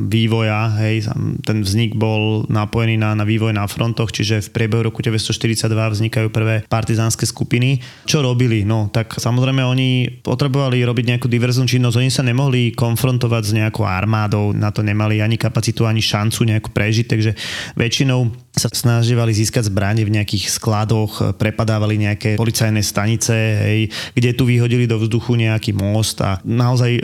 vývoja, 0.08 0.72
hej, 0.80 1.06
ten 1.44 1.60
vznik 1.60 1.92
bol 1.92 2.48
napojený 2.48 2.96
na, 2.96 3.12
na 3.12 3.28
vývoj 3.28 3.52
na 3.52 3.68
frontoch, 3.68 4.08
čiže 4.10 4.48
v 4.48 4.52
priebehu 4.56 4.88
roku 4.88 5.04
1942 5.04 5.68
vznikajú 5.68 6.32
prvé 6.32 6.64
partizánske 6.66 7.28
skupiny. 7.28 7.84
Čo 8.08 8.24
robili? 8.24 8.64
No, 8.64 8.88
tak 8.88 9.20
samozrejme 9.20 9.60
oni 9.60 10.22
potrebovali 10.24 10.80
robiť 10.82 11.04
nejakú 11.14 11.28
diverznú 11.28 11.68
činnosť, 11.68 12.00
oni 12.00 12.10
sa 12.10 12.24
nemohli 12.24 12.72
konfrontovať 12.72 13.42
s 13.44 13.52
nejakou 13.52 13.84
armádou, 13.84 14.56
na 14.56 14.72
to 14.72 14.80
nemali 14.80 15.20
ani 15.20 15.36
kapacitu, 15.36 15.84
ani 15.84 16.00
šancu 16.00 16.48
nejakú 16.48 16.72
prežiť, 16.72 17.06
takže 17.06 17.30
väčšinou 17.76 18.32
sa 18.56 18.72
snažívali 18.72 19.36
získať 19.36 19.68
zbranie 19.68 20.08
v 20.08 20.16
nejakých 20.16 20.48
skladoch, 20.48 21.36
prepadávali 21.36 22.00
nejaké 22.00 22.40
policajné 22.40 22.80
stanice, 22.80 23.36
hej, 23.36 23.80
kde 24.16 24.32
tu 24.32 24.48
vyhodili 24.48 24.88
do 24.88 24.96
vzduchu 24.96 25.36
nejaký 25.36 25.76
most 25.76 26.24
a 26.24 26.40
naozaj 26.40 26.90
e, 26.96 27.00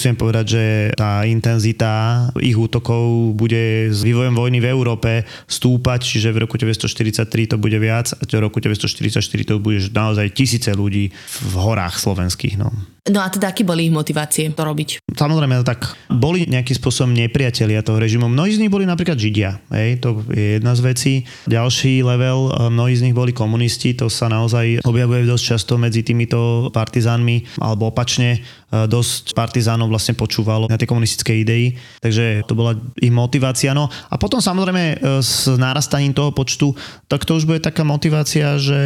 musím 0.00 0.16
povedať, 0.16 0.46
že 0.56 0.64
tá 0.96 1.28
intenzita 1.28 2.24
ich 2.40 2.56
útokov 2.56 3.36
bude 3.36 3.92
s 3.92 4.00
vývojom 4.00 4.32
vojny 4.32 4.64
v 4.64 4.72
Európe 4.72 5.28
stúpať, 5.44 6.08
čiže 6.08 6.32
v 6.32 6.48
roku 6.48 6.56
1943 6.56 7.28
to 7.52 7.56
bude 7.60 7.76
viac 7.76 8.08
a 8.16 8.24
v 8.24 8.40
roku 8.40 8.64
1944 8.64 9.20
to 9.44 9.60
bude 9.60 9.92
naozaj 9.92 10.32
tisíce 10.32 10.72
ľudí 10.72 11.12
v 11.52 11.54
horách 11.60 12.00
slovenských. 12.00 12.56
No. 12.56 12.72
No 13.08 13.24
a 13.24 13.32
teda, 13.32 13.48
aký 13.48 13.64
boli 13.64 13.88
ich 13.88 13.94
motivácie 13.94 14.52
to 14.52 14.60
robiť? 14.60 15.00
Samozrejme, 15.16 15.64
tak 15.64 15.96
boli 16.12 16.44
nejakým 16.44 16.76
spôsobom 16.76 17.16
nepriatelia 17.16 17.80
toho 17.80 17.96
režimu. 17.96 18.28
Mnohí 18.28 18.52
z 18.52 18.60
nich 18.60 18.68
boli 18.68 18.84
napríklad 18.84 19.16
Židia, 19.16 19.56
hej, 19.72 20.04
to 20.04 20.20
je 20.28 20.60
jedna 20.60 20.76
z 20.76 20.80
vecí. 20.84 21.12
Ďalší 21.48 22.04
level, 22.04 22.52
e, 22.52 22.68
mnohí 22.68 22.92
z 22.92 23.08
nich 23.08 23.16
boli 23.16 23.32
komunisti, 23.32 23.96
to 23.96 24.12
sa 24.12 24.28
naozaj 24.28 24.84
objavuje 24.84 25.24
dosť 25.24 25.44
často 25.56 25.80
medzi 25.80 26.04
týmito 26.04 26.68
partizánmi, 26.76 27.56
alebo 27.64 27.88
opačne, 27.88 28.36
e, 28.68 28.84
dosť 28.84 29.32
partizánov 29.32 29.88
vlastne 29.88 30.12
počúvalo 30.12 30.68
na 30.68 30.76
tie 30.76 30.84
komunistické 30.84 31.40
idei, 31.40 31.80
takže 32.04 32.44
to 32.44 32.52
bola 32.52 32.76
ich 33.00 33.12
motivácia. 33.14 33.72
No 33.72 33.88
a 33.88 34.14
potom 34.20 34.44
samozrejme 34.44 34.84
e, 34.84 34.96
s 35.24 35.48
nárastaním 35.48 36.12
toho 36.12 36.36
počtu, 36.36 36.76
tak 37.08 37.24
to 37.24 37.40
už 37.40 37.48
bude 37.48 37.64
taká 37.64 37.80
motivácia, 37.80 38.60
že 38.60 38.80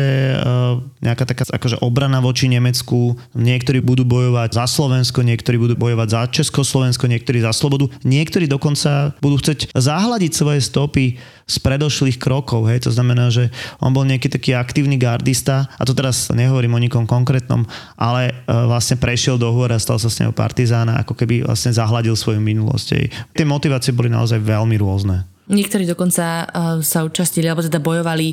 nejaká 1.02 1.24
taká 1.26 1.44
akože 1.50 1.82
obrana 1.82 2.22
voči 2.22 2.46
Nemecku, 2.46 3.16
niektorí 3.34 3.82
budú 3.82 4.03
bojovať 4.04 4.54
za 4.54 4.64
Slovensko, 4.68 5.24
niektorí 5.24 5.56
budú 5.56 5.74
bojovať 5.74 6.08
za 6.12 6.20
Československo, 6.28 7.08
niektorí 7.08 7.40
za 7.40 7.50
slobodu, 7.56 7.88
niektorí 8.04 8.44
dokonca 8.46 9.16
budú 9.18 9.40
chcieť 9.40 9.72
zahľadiť 9.72 10.32
svoje 10.36 10.60
stopy 10.60 11.16
z 11.44 11.56
predošlých 11.60 12.16
krokov. 12.20 12.68
Hej. 12.68 12.88
To 12.88 12.90
znamená, 12.92 13.28
že 13.28 13.52
on 13.80 13.92
bol 13.92 14.04
nejaký 14.04 14.32
taký 14.32 14.56
aktívny 14.56 14.96
gardista, 14.96 15.68
a 15.76 15.82
to 15.84 15.92
teraz 15.92 16.32
nehovorím 16.32 16.76
o 16.76 16.82
nikom 16.84 17.04
konkrétnom, 17.04 17.68
ale 17.98 18.32
e, 18.32 18.32
vlastne 18.48 18.96
prešiel 18.96 19.36
do 19.36 19.48
hôr 19.52 19.68
a 19.72 19.80
stal 19.80 20.00
sa 20.00 20.08
s 20.08 20.20
neho 20.20 20.32
partizána, 20.32 21.00
ako 21.00 21.12
keby 21.16 21.44
vlastne 21.44 21.72
zahľadil 21.72 22.16
svoju 22.16 22.40
minulosť. 22.40 22.88
Hej. 22.96 23.04
Tie 23.36 23.44
motivácie 23.48 23.92
boli 23.92 24.08
naozaj 24.08 24.40
veľmi 24.40 24.76
rôzne. 24.80 25.33
Niektorí 25.44 25.84
dokonca 25.84 26.48
uh, 26.48 26.80
sa 26.80 27.04
účastnili, 27.04 27.48
alebo 27.48 27.60
teda 27.60 27.76
bojovali 27.76 28.32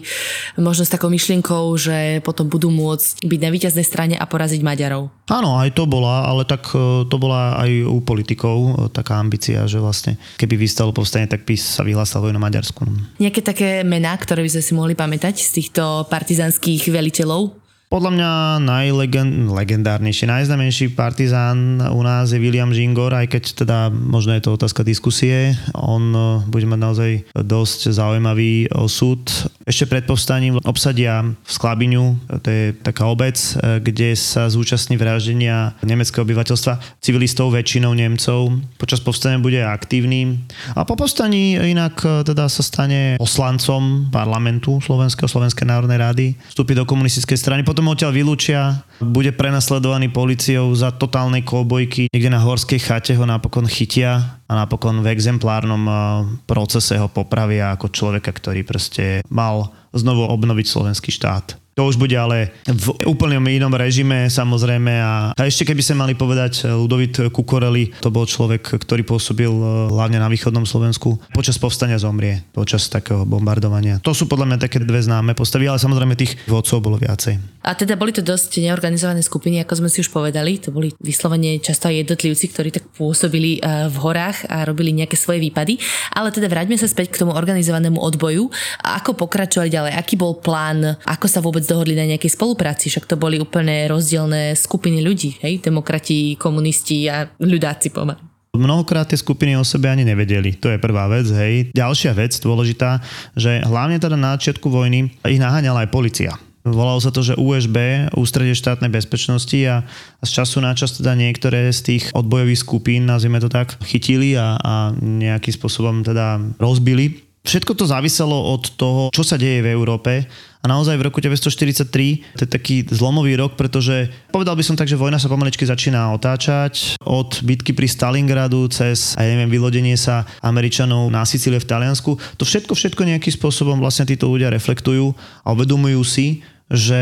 možno 0.60 0.88
s 0.88 0.94
takou 0.94 1.12
myšlienkou, 1.12 1.76
že 1.76 2.24
potom 2.24 2.48
budú 2.48 2.72
môcť 2.72 3.28
byť 3.28 3.40
na 3.44 3.50
víťaznej 3.52 3.84
strane 3.84 4.16
a 4.16 4.24
poraziť 4.24 4.64
Maďarov. 4.64 5.12
Áno, 5.28 5.60
aj 5.60 5.76
to 5.76 5.84
bola, 5.88 6.28
ale 6.28 6.48
tak 6.48 6.72
uh, 6.72 7.04
to 7.08 7.16
bola 7.20 7.60
aj 7.60 7.72
u 7.88 8.00
politikov 8.00 8.58
uh, 8.58 8.72
taká 8.88 9.20
ambícia, 9.20 9.64
že 9.68 9.84
vlastne 9.84 10.16
keby 10.40 10.56
vystalo 10.56 10.96
povstanie, 10.96 11.28
tak 11.28 11.44
by 11.44 11.56
sa 11.60 11.84
vyhlásal 11.84 12.24
vojna 12.24 12.40
Maďarsku. 12.40 12.88
Nejaké 13.20 13.44
také 13.44 13.70
mená, 13.84 14.16
ktoré 14.16 14.44
by 14.44 14.52
sme 14.58 14.64
si 14.64 14.74
mohli 14.74 14.94
pamätať 14.96 15.36
z 15.36 15.50
týchto 15.62 16.08
partizánskych 16.08 16.88
veliteľov? 16.88 17.61
Podľa 17.92 18.12
mňa 18.16 18.32
najlegendárnejší, 18.64 20.24
najznamenejší 20.24 20.96
partizán 20.96 21.84
u 21.92 22.00
nás 22.00 22.32
je 22.32 22.40
William 22.40 22.72
Žingor, 22.72 23.12
aj 23.12 23.28
keď 23.28 23.44
teda 23.68 23.78
možno 23.92 24.32
je 24.32 24.48
to 24.48 24.56
otázka 24.56 24.88
diskusie. 24.88 25.60
On 25.76 26.00
e, 26.00 26.40
bude 26.48 26.72
mať 26.72 26.80
naozaj 26.80 27.12
dosť 27.36 27.92
zaujímavý 27.92 28.72
osud. 28.72 29.20
Ešte 29.68 29.92
pred 29.92 30.08
povstaním 30.08 30.56
obsadia 30.64 31.36
v 31.36 31.52
Sklabiňu, 31.52 32.40
to 32.40 32.48
je 32.48 32.64
taká 32.80 33.12
obec, 33.12 33.36
kde 33.60 34.16
sa 34.16 34.48
zúčastní 34.48 34.96
vraždenia 34.96 35.76
nemeckého 35.84 36.24
obyvateľstva, 36.24 37.04
civilistov, 37.04 37.52
väčšinou 37.52 37.92
Nemcov. 37.92 38.56
Počas 38.80 39.04
povstania 39.04 39.44
bude 39.44 39.60
aktívny. 39.68 40.40
A 40.80 40.88
po 40.88 40.96
povstaní 40.96 41.60
inak 41.60 42.00
teda 42.24 42.48
sa 42.48 42.64
stane 42.64 43.20
poslancom 43.20 44.08
parlamentu 44.16 44.80
Slovenského, 44.80 45.28
Slovenskej 45.28 45.68
národnej 45.68 46.00
rady, 46.00 46.26
vstúpi 46.48 46.72
do 46.72 46.88
komunistickej 46.88 47.36
strany, 47.36 47.62
potom 47.68 47.81
potom 47.82 47.98
odtiaľ 47.98 48.14
vylúčia, 48.14 48.62
bude 49.02 49.34
prenasledovaný 49.34 50.14
policiou 50.14 50.70
za 50.78 50.94
totálnej 50.94 51.42
kôbojky. 51.42 52.14
Niekde 52.14 52.30
na 52.30 52.38
horskej 52.38 52.78
chate 52.78 53.18
ho 53.18 53.26
napokon 53.26 53.66
chytia 53.66 54.38
a 54.46 54.54
napokon 54.54 55.02
v 55.02 55.10
exemplárnom 55.10 55.82
eh, 55.90 55.98
procese 56.46 57.02
ho 57.02 57.10
popravia 57.10 57.74
ako 57.74 57.90
človeka, 57.90 58.30
ktorý 58.38 58.62
proste 58.62 59.26
mal 59.34 59.74
znovu 59.98 60.30
obnoviť 60.30 60.66
slovenský 60.70 61.10
štát. 61.10 61.58
To 61.80 61.88
už 61.88 61.96
bude 61.96 62.16
ale 62.20 62.52
v 62.68 62.92
úplne 63.08 63.40
inom 63.40 63.72
režime 63.72 64.28
samozrejme 64.28 64.92
a, 65.00 65.32
a 65.32 65.42
ešte 65.48 65.64
keby 65.64 65.80
sme 65.80 66.04
mali 66.04 66.14
povedať 66.20 66.68
eh, 66.68 66.76
Ludovit 66.76 67.32
Kukoreli, 67.32 67.96
to 68.04 68.12
bol 68.12 68.28
človek, 68.28 68.76
ktorý 68.76 69.08
pôsobil 69.08 69.48
eh, 69.48 69.88
hlavne 69.88 70.20
na 70.20 70.28
východnom 70.28 70.68
Slovensku. 70.68 71.16
Počas 71.32 71.56
povstania 71.56 71.96
zomrie, 71.96 72.44
počas 72.52 72.92
takého 72.92 73.24
bombardovania. 73.24 74.04
To 74.04 74.12
sú 74.12 74.28
podľa 74.28 74.52
mňa 74.52 74.58
také 74.68 74.84
dve 74.84 75.00
známe 75.00 75.32
postavy, 75.32 75.72
ale 75.72 75.80
samozrejme 75.80 76.20
tých 76.20 76.36
vodcov 76.44 76.84
bolo 76.84 77.00
viacej. 77.00 77.40
A 77.64 77.72
teda 77.72 77.96
boli 77.96 78.12
to 78.12 78.20
dosť 78.20 78.60
neorganizované 78.60 79.24
skupiny, 79.24 79.64
ako 79.64 79.86
sme 79.86 79.90
si 79.90 80.04
už 80.04 80.12
povedali. 80.12 80.60
To 80.68 80.76
boli 80.76 80.92
vyslovene 81.00 81.64
často 81.64 81.88
aj 81.88 82.04
jednotlivci, 82.04 82.46
ktorí 82.52 82.70
tak 82.76 82.86
pôsobili 82.94 83.64
eh, 83.64 83.88
v 83.88 83.96
horách 83.96 84.44
a 84.52 84.68
robili 84.68 84.92
nejaké 84.92 85.16
svoje 85.16 85.40
výpady. 85.40 85.80
Ale 86.12 86.36
teda 86.36 86.52
vráťme 86.52 86.76
sa 86.76 86.92
späť 86.92 87.16
k 87.16 87.24
tomu 87.24 87.32
organizovanému 87.32 87.96
odboju. 87.96 88.52
Ako 88.84 89.16
pokračovali 89.16 89.72
ďalej? 89.72 89.92
Aký 89.96 90.20
bol 90.20 90.36
plán? 90.36 91.00
Ako 91.08 91.32
sa 91.32 91.40
vôbec 91.40 91.61
vôbec 91.62 91.70
dohodli 91.70 91.94
na 91.94 92.10
nejakej 92.10 92.34
spolupráci, 92.34 92.90
však 92.90 93.06
to 93.06 93.22
boli 93.22 93.38
úplne 93.38 93.86
rozdielne 93.86 94.58
skupiny 94.58 95.06
ľudí, 95.06 95.38
hej, 95.46 95.62
demokrati, 95.62 96.34
komunisti 96.42 97.06
a 97.06 97.30
ľudáci 97.38 97.94
pomaly. 97.94 98.18
Mnohokrát 98.58 99.08
tie 99.08 99.16
skupiny 99.16 99.56
o 99.56 99.64
sebe 99.64 99.88
ani 99.88 100.04
nevedeli. 100.04 100.58
To 100.60 100.74
je 100.74 100.82
prvá 100.82 101.08
vec, 101.08 101.30
hej. 101.30 101.72
Ďalšia 101.72 102.12
vec 102.18 102.36
dôležitá, 102.42 103.00
že 103.38 103.62
hlavne 103.64 104.02
teda 104.02 104.18
na 104.18 104.36
začiatku 104.36 104.68
vojny 104.68 105.08
ich 105.24 105.40
naháňala 105.40 105.88
aj 105.88 105.94
policia. 105.94 106.36
Volalo 106.66 107.00
sa 107.00 107.14
to, 107.14 107.24
že 107.24 107.40
USB, 107.40 108.10
Ústredie 108.14 108.58
štátnej 108.58 108.92
bezpečnosti 108.92 109.56
a, 109.66 109.86
z 110.20 110.30
času 110.30 110.60
na 110.62 110.76
čas 110.76 110.98
teda 110.98 111.16
niektoré 111.16 111.72
z 111.72 111.80
tých 111.80 112.04
odbojových 112.12 112.60
skupín, 112.60 113.08
nazvime 113.08 113.40
to 113.40 113.50
tak, 113.50 113.78
chytili 113.88 114.36
a, 114.36 114.60
a 114.60 114.74
nejakým 115.00 115.54
spôsobom 115.56 116.04
teda 116.04 116.42
rozbili. 116.60 117.24
Všetko 117.42 117.74
to 117.74 117.90
záviselo 117.90 118.54
od 118.54 118.78
toho, 118.78 119.10
čo 119.10 119.26
sa 119.26 119.40
deje 119.40 119.66
v 119.66 119.74
Európe 119.74 120.30
a 120.62 120.66
naozaj 120.70 120.94
v 120.94 121.10
roku 121.10 121.18
1943 121.18 122.38
to 122.38 122.42
je 122.46 122.50
taký 122.50 122.86
zlomový 122.86 123.34
rok, 123.34 123.58
pretože 123.58 124.14
povedal 124.30 124.54
by 124.54 124.62
som 124.62 124.78
tak, 124.78 124.86
že 124.86 124.94
vojna 124.94 125.18
sa 125.18 125.26
pomaličky 125.26 125.66
začína 125.66 126.14
otáčať 126.14 127.02
od 127.02 127.42
bitky 127.42 127.74
pri 127.74 127.90
Stalingradu 127.90 128.70
cez, 128.70 129.18
aj 129.18 129.26
neviem, 129.26 129.50
vylodenie 129.50 129.98
sa 129.98 130.30
Američanov 130.46 131.10
na 131.10 131.26
Sicílie 131.26 131.58
v 131.58 131.66
Taliansku. 131.66 132.14
To 132.38 132.44
všetko, 132.46 132.78
všetko 132.78 133.02
nejakým 133.10 133.34
spôsobom 133.34 133.82
vlastne 133.82 134.06
títo 134.06 134.30
ľudia 134.30 134.54
reflektujú 134.54 135.18
a 135.42 135.48
uvedomujú 135.50 136.02
si, 136.06 136.46
že 136.70 137.02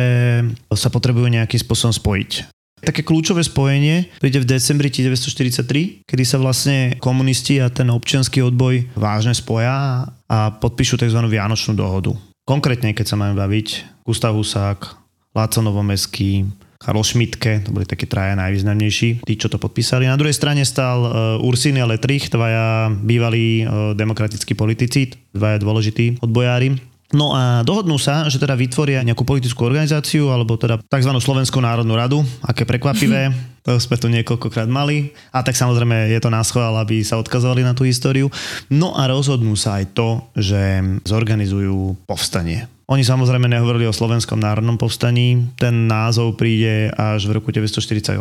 sa 0.71 0.87
potrebujú 0.87 1.27
nejakým 1.27 1.59
spôsobom 1.59 1.91
spojiť. 1.91 2.31
Také 2.79 3.03
kľúčové 3.03 3.43
spojenie 3.43 4.07
príde 4.23 4.39
v 4.39 4.55
decembri 4.55 4.87
1943, 4.87 6.07
kedy 6.07 6.23
sa 6.23 6.39
vlastne 6.39 6.95
komunisti 7.03 7.59
a 7.59 7.67
ten 7.67 7.91
občianský 7.91 8.39
odboj 8.39 8.95
vážne 8.95 9.35
spoja 9.35 10.07
a 10.07 10.37
podpíšu 10.63 10.95
tzv. 10.95 11.19
Vianočnú 11.27 11.75
dohodu. 11.75 12.15
Konkrétne, 12.49 12.97
keď 12.97 13.13
sa 13.13 13.13
máme 13.13 13.37
baviť, 13.37 14.01
Gustav 14.01 14.33
Husák, 14.33 14.97
Láco 15.37 15.61
Novomeský, 15.61 16.49
Karol 16.81 17.05
Šmitke, 17.05 17.61
to 17.61 17.69
boli 17.69 17.85
takí 17.85 18.09
traja 18.09 18.33
najvýznamnejší, 18.41 19.21
tí, 19.21 19.33
čo 19.37 19.53
to 19.53 19.61
podpísali. 19.61 20.09
Na 20.09 20.17
druhej 20.17 20.33
strane 20.33 20.65
stal 20.65 20.97
Ursín 21.45 21.77
a 21.77 21.85
Letrich, 21.85 22.33
dvaja 22.33 22.89
bývalí 22.89 23.61
uh, 23.61 23.93
demokratickí 23.93 24.57
politici, 24.57 25.13
dvaja 25.29 25.61
dôležití 25.61 26.25
odbojári. 26.25 26.73
No 27.09 27.33
a 27.33 27.65
dohodnú 27.65 27.97
sa, 27.97 28.29
že 28.29 28.37
teda 28.37 28.53
vytvoria 28.53 29.01
nejakú 29.01 29.25
politickú 29.25 29.65
organizáciu, 29.65 30.29
alebo 30.29 30.61
teda 30.61 30.77
tzv. 30.77 31.11
Slovenskú 31.17 31.57
národnú 31.57 31.97
radu, 31.97 32.21
aké 32.45 32.69
prekvapivé, 32.69 33.33
to 33.65 33.81
sme 33.81 33.97
tu 33.97 34.13
niekoľkokrát 34.13 34.69
mali. 34.69 35.09
A 35.33 35.41
tak 35.41 35.57
samozrejme 35.57 36.13
je 36.13 36.19
to 36.21 36.29
nás 36.29 36.53
aby 36.53 37.01
sa 37.01 37.17
odkazovali 37.17 37.65
na 37.65 37.73
tú 37.73 37.81
históriu. 37.81 38.29
No 38.69 38.93
a 38.93 39.09
rozhodnú 39.09 39.57
sa 39.57 39.81
aj 39.81 39.85
to, 39.97 40.21
že 40.37 40.61
zorganizujú 41.05 41.97
povstanie. 42.05 42.69
Oni 42.89 43.05
samozrejme 43.05 43.45
nehovorili 43.45 43.85
o 43.85 43.93
slovenskom 43.93 44.41
národnom 44.41 44.73
povstaní. 44.73 45.53
Ten 45.61 45.85
názov 45.85 46.41
príde 46.41 46.89
až 46.97 47.29
v 47.29 47.37
roku 47.37 47.53
1948, 47.53 48.17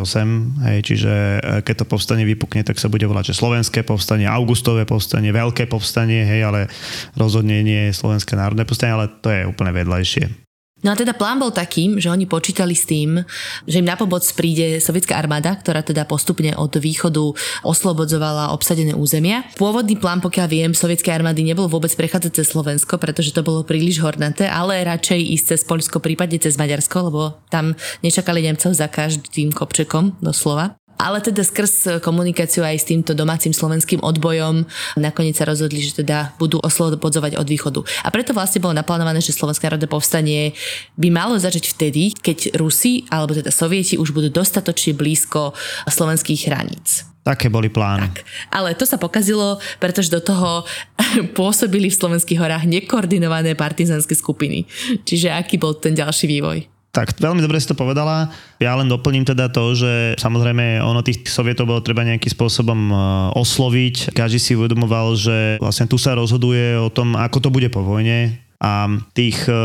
hej, 0.61 0.79
čiže 0.85 1.13
e, 1.41 1.65
keď 1.65 1.81
to 1.81 1.85
povstanie 1.89 2.21
vypukne, 2.21 2.61
tak 2.61 2.77
sa 2.77 2.85
bude 2.85 3.09
volať, 3.09 3.33
že 3.33 3.41
slovenské 3.41 3.81
povstanie, 3.81 4.29
augustové 4.29 4.85
povstanie, 4.85 5.33
veľké 5.33 5.65
povstanie, 5.65 6.21
hej, 6.21 6.45
ale 6.45 6.69
rozhodne 7.17 7.65
nie 7.65 7.89
je 7.89 7.97
slovenské 7.97 8.37
národné 8.37 8.61
povstanie, 8.61 8.93
ale 8.93 9.09
to 9.09 9.33
je 9.33 9.49
úplne 9.49 9.73
vedľajšie. 9.73 10.48
No 10.79 10.95
a 10.95 10.95
teda 10.95 11.11
plán 11.11 11.43
bol 11.43 11.51
takým, 11.51 11.99
že 11.99 12.07
oni 12.07 12.23
počítali 12.23 12.71
s 12.71 12.87
tým, 12.87 13.19
že 13.67 13.83
im 13.83 13.87
na 13.87 13.99
pomoc 13.99 14.23
príde 14.31 14.79
sovietská 14.79 15.19
armáda, 15.19 15.51
ktorá 15.59 15.83
teda 15.83 16.07
postupne 16.07 16.55
od 16.55 16.71
východu 16.71 17.35
oslobodzovala 17.67 18.55
obsadené 18.55 18.95
územia. 18.95 19.43
Pôvodný 19.59 19.99
plán, 19.99 20.23
pokiaľ 20.23 20.47
viem, 20.47 20.71
sovietskej 20.71 21.19
armády 21.19 21.43
nebol 21.43 21.67
vôbec 21.67 21.91
prechádzať 21.91 22.31
cez 22.31 22.47
Slovensko, 22.55 22.95
pretože 22.95 23.35
to 23.35 23.43
bolo 23.43 23.67
príliš 23.67 23.99
hornaté, 23.99 24.47
ale 24.47 24.79
radšej 24.87 25.19
ísť 25.19 25.45
cez 25.51 25.61
Poľsko, 25.67 25.99
prípadne 25.99 26.39
cez 26.39 26.55
Maďarsko, 26.55 27.11
lebo 27.11 27.21
tam 27.51 27.75
nečakali 27.99 28.39
Nemcov 28.47 28.71
za 28.71 28.87
každým 28.87 29.51
kopčekom, 29.51 30.15
doslova 30.23 30.78
ale 30.99 31.23
teda 31.23 31.47
skrz 31.47 32.03
komunikáciu 32.03 32.67
aj 32.67 32.83
s 32.83 32.89
týmto 32.91 33.15
domácim 33.15 33.55
slovenským 33.55 34.03
odbojom 34.03 34.67
nakoniec 34.99 35.39
sa 35.39 35.47
rozhodli, 35.47 35.79
že 35.79 36.03
teda 36.03 36.35
budú 36.35 36.59
oslobodzovať 36.59 37.39
od 37.39 37.47
východu. 37.47 37.79
A 38.03 38.11
preto 38.11 38.35
vlastne 38.35 38.59
bolo 38.59 38.75
naplánované, 38.75 39.23
že 39.23 39.31
Slovenské 39.31 39.71
národné 39.71 39.87
povstanie 39.87 40.51
by 40.99 41.07
malo 41.07 41.39
začať 41.39 41.71
vtedy, 41.71 42.11
keď 42.11 42.59
Rusi 42.59 43.07
alebo 43.07 43.31
teda 43.31 43.49
Sovieti 43.49 43.95
už 43.95 44.11
budú 44.11 44.27
dostatočne 44.27 44.91
blízko 44.99 45.55
slovenských 45.87 46.51
hraníc. 46.51 47.07
Také 47.23 47.51
boli 47.51 47.69
plány. 47.69 48.09
Tak. 48.09 48.25
Ale 48.49 48.73
to 48.73 48.89
sa 48.89 48.97
pokazilo, 48.97 49.61
pretože 49.77 50.09
do 50.09 50.19
toho 50.19 50.65
pôsobili 51.37 51.87
v 51.87 51.99
slovenských 51.99 52.41
horách 52.41 52.65
nekoordinované 52.67 53.53
partizanské 53.55 54.17
skupiny. 54.17 54.65
Čiže 55.07 55.31
aký 55.31 55.61
bol 55.61 55.77
ten 55.77 55.95
ďalší 55.95 56.25
vývoj? 56.25 56.78
Tak, 56.99 57.15
veľmi 57.15 57.39
dobre 57.39 57.55
si 57.63 57.71
to 57.71 57.79
povedala. 57.79 58.27
Ja 58.59 58.75
len 58.75 58.91
doplním 58.91 59.23
teda 59.23 59.47
to, 59.47 59.71
že 59.71 60.19
samozrejme 60.19 60.83
ono 60.83 60.99
tých 60.99 61.23
sovietov 61.31 61.71
bolo 61.71 61.79
treba 61.79 62.03
nejakým 62.03 62.27
spôsobom 62.27 62.91
e, 62.91 62.95
osloviť. 63.39 64.11
Každý 64.11 64.35
si 64.35 64.59
uvedomoval, 64.59 65.15
že 65.15 65.55
vlastne 65.63 65.87
tu 65.87 65.95
sa 65.95 66.19
rozhoduje 66.19 66.75
o 66.75 66.91
tom, 66.91 67.15
ako 67.15 67.39
to 67.39 67.49
bude 67.55 67.71
po 67.71 67.87
vojne 67.87 68.35
a 68.59 68.91
tých 69.15 69.47
e, 69.47 69.55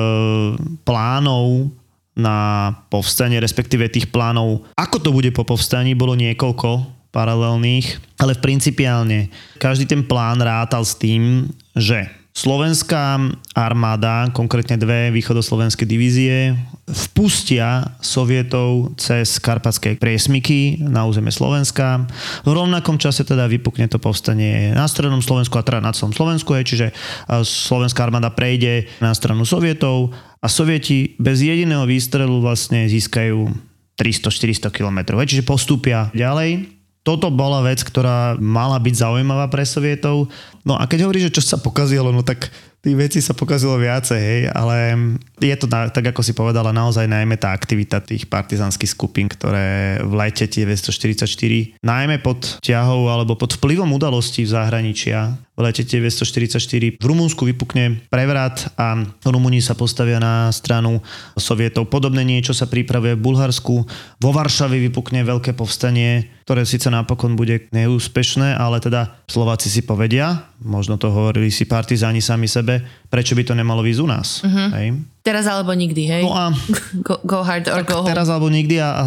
plánov 0.86 1.74
na 2.14 2.70
povstanie, 2.86 3.42
respektíve 3.42 3.90
tých 3.90 4.14
plánov, 4.14 4.62
ako 4.78 5.02
to 5.02 5.10
bude 5.10 5.34
po 5.34 5.42
povstaní, 5.42 5.98
bolo 5.98 6.14
niekoľko 6.14 6.86
paralelných, 7.10 7.98
ale 8.22 8.38
v 8.38 8.42
principiálne 8.46 9.18
každý 9.58 9.90
ten 9.90 10.06
plán 10.06 10.38
rátal 10.38 10.86
s 10.86 10.94
tým, 10.94 11.50
že 11.74 12.06
Slovenská 12.34 13.30
armáda, 13.54 14.26
konkrétne 14.34 14.74
dve 14.74 15.14
východoslovenské 15.14 15.86
divízie, 15.86 16.58
vpustia 16.84 17.94
sovietov 18.02 18.98
cez 18.98 19.38
karpatské 19.38 19.94
priesmiky 19.96 20.82
na 20.82 21.06
územie 21.06 21.30
Slovenska. 21.30 22.10
V 22.42 22.50
rovnakom 22.50 22.98
čase 22.98 23.22
teda 23.22 23.46
vypukne 23.46 23.86
to 23.86 24.02
povstanie 24.02 24.74
na 24.74 24.90
strednom 24.90 25.22
Slovensku 25.22 25.54
a 25.56 25.64
teda 25.64 25.78
na 25.78 25.94
celom 25.94 26.10
Slovensku, 26.10 26.58
čiže 26.58 26.90
slovenská 27.30 28.02
armáda 28.02 28.34
prejde 28.34 28.90
na 28.98 29.14
stranu 29.14 29.46
sovietov 29.46 30.10
a 30.42 30.50
sovieti 30.50 31.14
bez 31.22 31.38
jediného 31.38 31.86
výstrelu 31.86 32.42
vlastne 32.42 32.90
získajú 32.90 33.46
300-400 33.94 34.74
km. 34.74 35.22
Čiže 35.22 35.46
postúpia 35.46 36.10
ďalej 36.10 36.66
toto 37.04 37.28
bola 37.28 37.60
vec, 37.60 37.84
ktorá 37.84 38.40
mala 38.40 38.80
byť 38.80 38.94
zaujímavá 38.96 39.52
pre 39.52 39.62
Sovietov. 39.68 40.32
No 40.64 40.80
a 40.80 40.88
keď 40.88 41.04
hovoríš, 41.04 41.28
že 41.28 41.34
čo 41.36 41.42
sa 41.44 41.60
pokazilo, 41.60 42.08
no 42.08 42.24
tak 42.24 42.48
tých 42.80 42.96
vecí 42.96 43.18
sa 43.20 43.32
pokazilo 43.32 43.80
viacej, 43.80 44.20
hej, 44.20 44.42
ale 44.52 44.96
je 45.40 45.56
to 45.56 45.64
tak, 45.68 46.04
ako 46.04 46.20
si 46.20 46.36
povedala, 46.36 46.68
naozaj 46.72 47.08
najmä 47.08 47.40
tá 47.40 47.52
aktivita 47.56 48.04
tých 48.04 48.28
partizanských 48.28 48.92
skupín, 48.92 49.28
ktoré 49.28 50.00
v 50.04 50.12
lete 50.20 50.44
1944, 50.44 51.80
najmä 51.80 52.20
pod 52.20 52.60
ťahou 52.60 53.08
alebo 53.08 53.40
pod 53.40 53.56
vplyvom 53.56 53.88
udalostí 53.88 54.44
v 54.44 54.52
zahraničia, 54.52 55.32
v 55.54 55.60
lete 55.62 55.86
1944 55.86 56.98
v 56.98 57.04
Rumunsku 57.06 57.46
vypukne 57.46 58.02
prevrat 58.10 58.74
a 58.74 59.06
Rumúni 59.22 59.62
sa 59.62 59.78
postavia 59.78 60.18
na 60.18 60.50
stranu 60.50 60.98
sovietov. 61.38 61.86
Podobné 61.86 62.26
niečo 62.26 62.50
sa 62.50 62.66
pripravuje 62.66 63.14
v 63.14 63.22
Bulharsku. 63.22 63.74
Vo 64.18 64.30
Varšave 64.34 64.82
vypukne 64.90 65.22
veľké 65.22 65.54
povstanie, 65.54 66.26
ktoré 66.42 66.66
síce 66.66 66.90
napokon 66.90 67.38
bude 67.38 67.70
neúspešné, 67.70 68.58
ale 68.58 68.82
teda 68.82 69.14
Slováci 69.30 69.70
si 69.70 69.86
povedia, 69.86 70.50
možno 70.58 70.98
to 70.98 71.14
hovorili 71.14 71.54
si 71.54 71.70
partizáni 71.70 72.18
sami 72.18 72.50
sebe, 72.50 72.82
prečo 73.06 73.38
by 73.38 73.46
to 73.46 73.54
nemalo 73.54 73.86
ísť 73.86 74.02
u 74.02 74.08
nás. 74.10 74.42
Uh-huh. 74.42 74.74
Hej? 74.74 74.98
Teraz 75.22 75.46
alebo 75.46 75.70
nikdy, 75.70 76.02
hej? 76.10 76.22
No 76.26 76.34
a 76.34 76.50
go, 77.06 77.22
go 77.22 77.46
hard 77.46 77.70
or 77.70 77.86
go 77.86 78.02
home. 78.02 78.10
Teraz 78.10 78.26
alebo 78.26 78.50
nikdy 78.50 78.82
a, 78.82 78.90
a, 78.90 79.02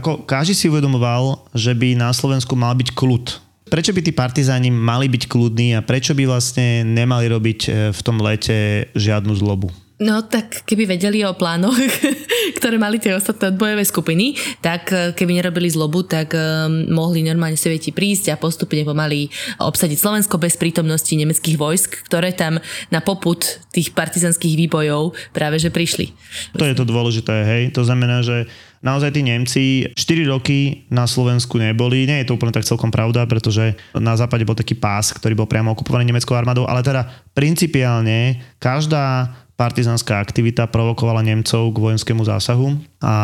ako 0.00 0.24
každý 0.24 0.56
si 0.56 0.72
uvedomoval, 0.72 1.52
že 1.52 1.76
by 1.76 2.00
na 2.00 2.08
Slovensku 2.16 2.56
mal 2.56 2.72
byť 2.72 2.96
kľud 2.96 3.43
prečo 3.68 3.96
by 3.96 4.00
tí 4.04 4.12
partizáni 4.12 4.68
mali 4.68 5.08
byť 5.08 5.24
kľudní 5.28 5.76
a 5.76 5.84
prečo 5.84 6.12
by 6.12 6.28
vlastne 6.28 6.84
nemali 6.84 7.26
robiť 7.28 7.60
e, 7.66 7.70
v 7.92 8.00
tom 8.04 8.20
lete 8.20 8.88
žiadnu 8.92 9.32
zlobu? 9.34 9.72
No 9.94 10.26
tak 10.26 10.66
keby 10.66 10.90
vedeli 10.90 11.22
o 11.22 11.38
plánoch, 11.38 11.78
ktoré 12.58 12.82
mali 12.82 12.98
tie 12.98 13.14
ostatné 13.14 13.54
odbojové 13.54 13.86
skupiny, 13.86 14.34
tak 14.58 14.90
e, 14.90 15.14
keby 15.14 15.38
nerobili 15.38 15.70
zlobu, 15.70 16.02
tak 16.02 16.34
um, 16.34 16.90
mohli 16.90 17.22
normálne 17.22 17.54
sovieti 17.54 17.94
prísť 17.94 18.34
a 18.34 18.40
postupne 18.40 18.82
pomaly 18.82 19.30
obsadiť 19.62 19.94
Slovensko 19.94 20.34
bez 20.42 20.58
prítomnosti 20.58 21.14
nemeckých 21.14 21.54
vojsk, 21.54 22.10
ktoré 22.10 22.34
tam 22.34 22.58
na 22.90 23.00
poput 23.06 23.62
tých 23.70 23.94
partizanských 23.94 24.66
výbojov 24.66 25.14
práve 25.30 25.62
že 25.62 25.70
prišli. 25.70 26.10
To 26.58 26.66
je 26.66 26.74
to 26.74 26.82
dôležité, 26.82 27.46
hej. 27.46 27.62
To 27.78 27.86
znamená, 27.86 28.26
že 28.26 28.50
naozaj 28.84 29.10
tí 29.16 29.24
Nemci 29.24 29.64
4 29.96 30.28
roky 30.28 30.84
na 30.92 31.08
Slovensku 31.08 31.56
neboli. 31.56 32.04
Nie 32.04 32.22
je 32.22 32.28
to 32.28 32.36
úplne 32.36 32.52
tak 32.52 32.68
celkom 32.68 32.92
pravda, 32.92 33.24
pretože 33.24 33.72
na 33.96 34.12
západe 34.14 34.44
bol 34.44 34.54
taký 34.54 34.76
pás, 34.76 35.10
ktorý 35.16 35.32
bol 35.32 35.48
priamo 35.48 35.72
okupovaný 35.72 36.12
nemeckou 36.12 36.36
armádou, 36.36 36.68
ale 36.68 36.84
teda 36.84 37.08
principiálne 37.32 38.44
každá 38.60 39.32
partizanská 39.54 40.18
aktivita 40.18 40.66
provokovala 40.66 41.22
Nemcov 41.22 41.70
k 41.70 41.78
vojenskému 41.78 42.26
zásahu 42.26 42.74
a 42.98 43.14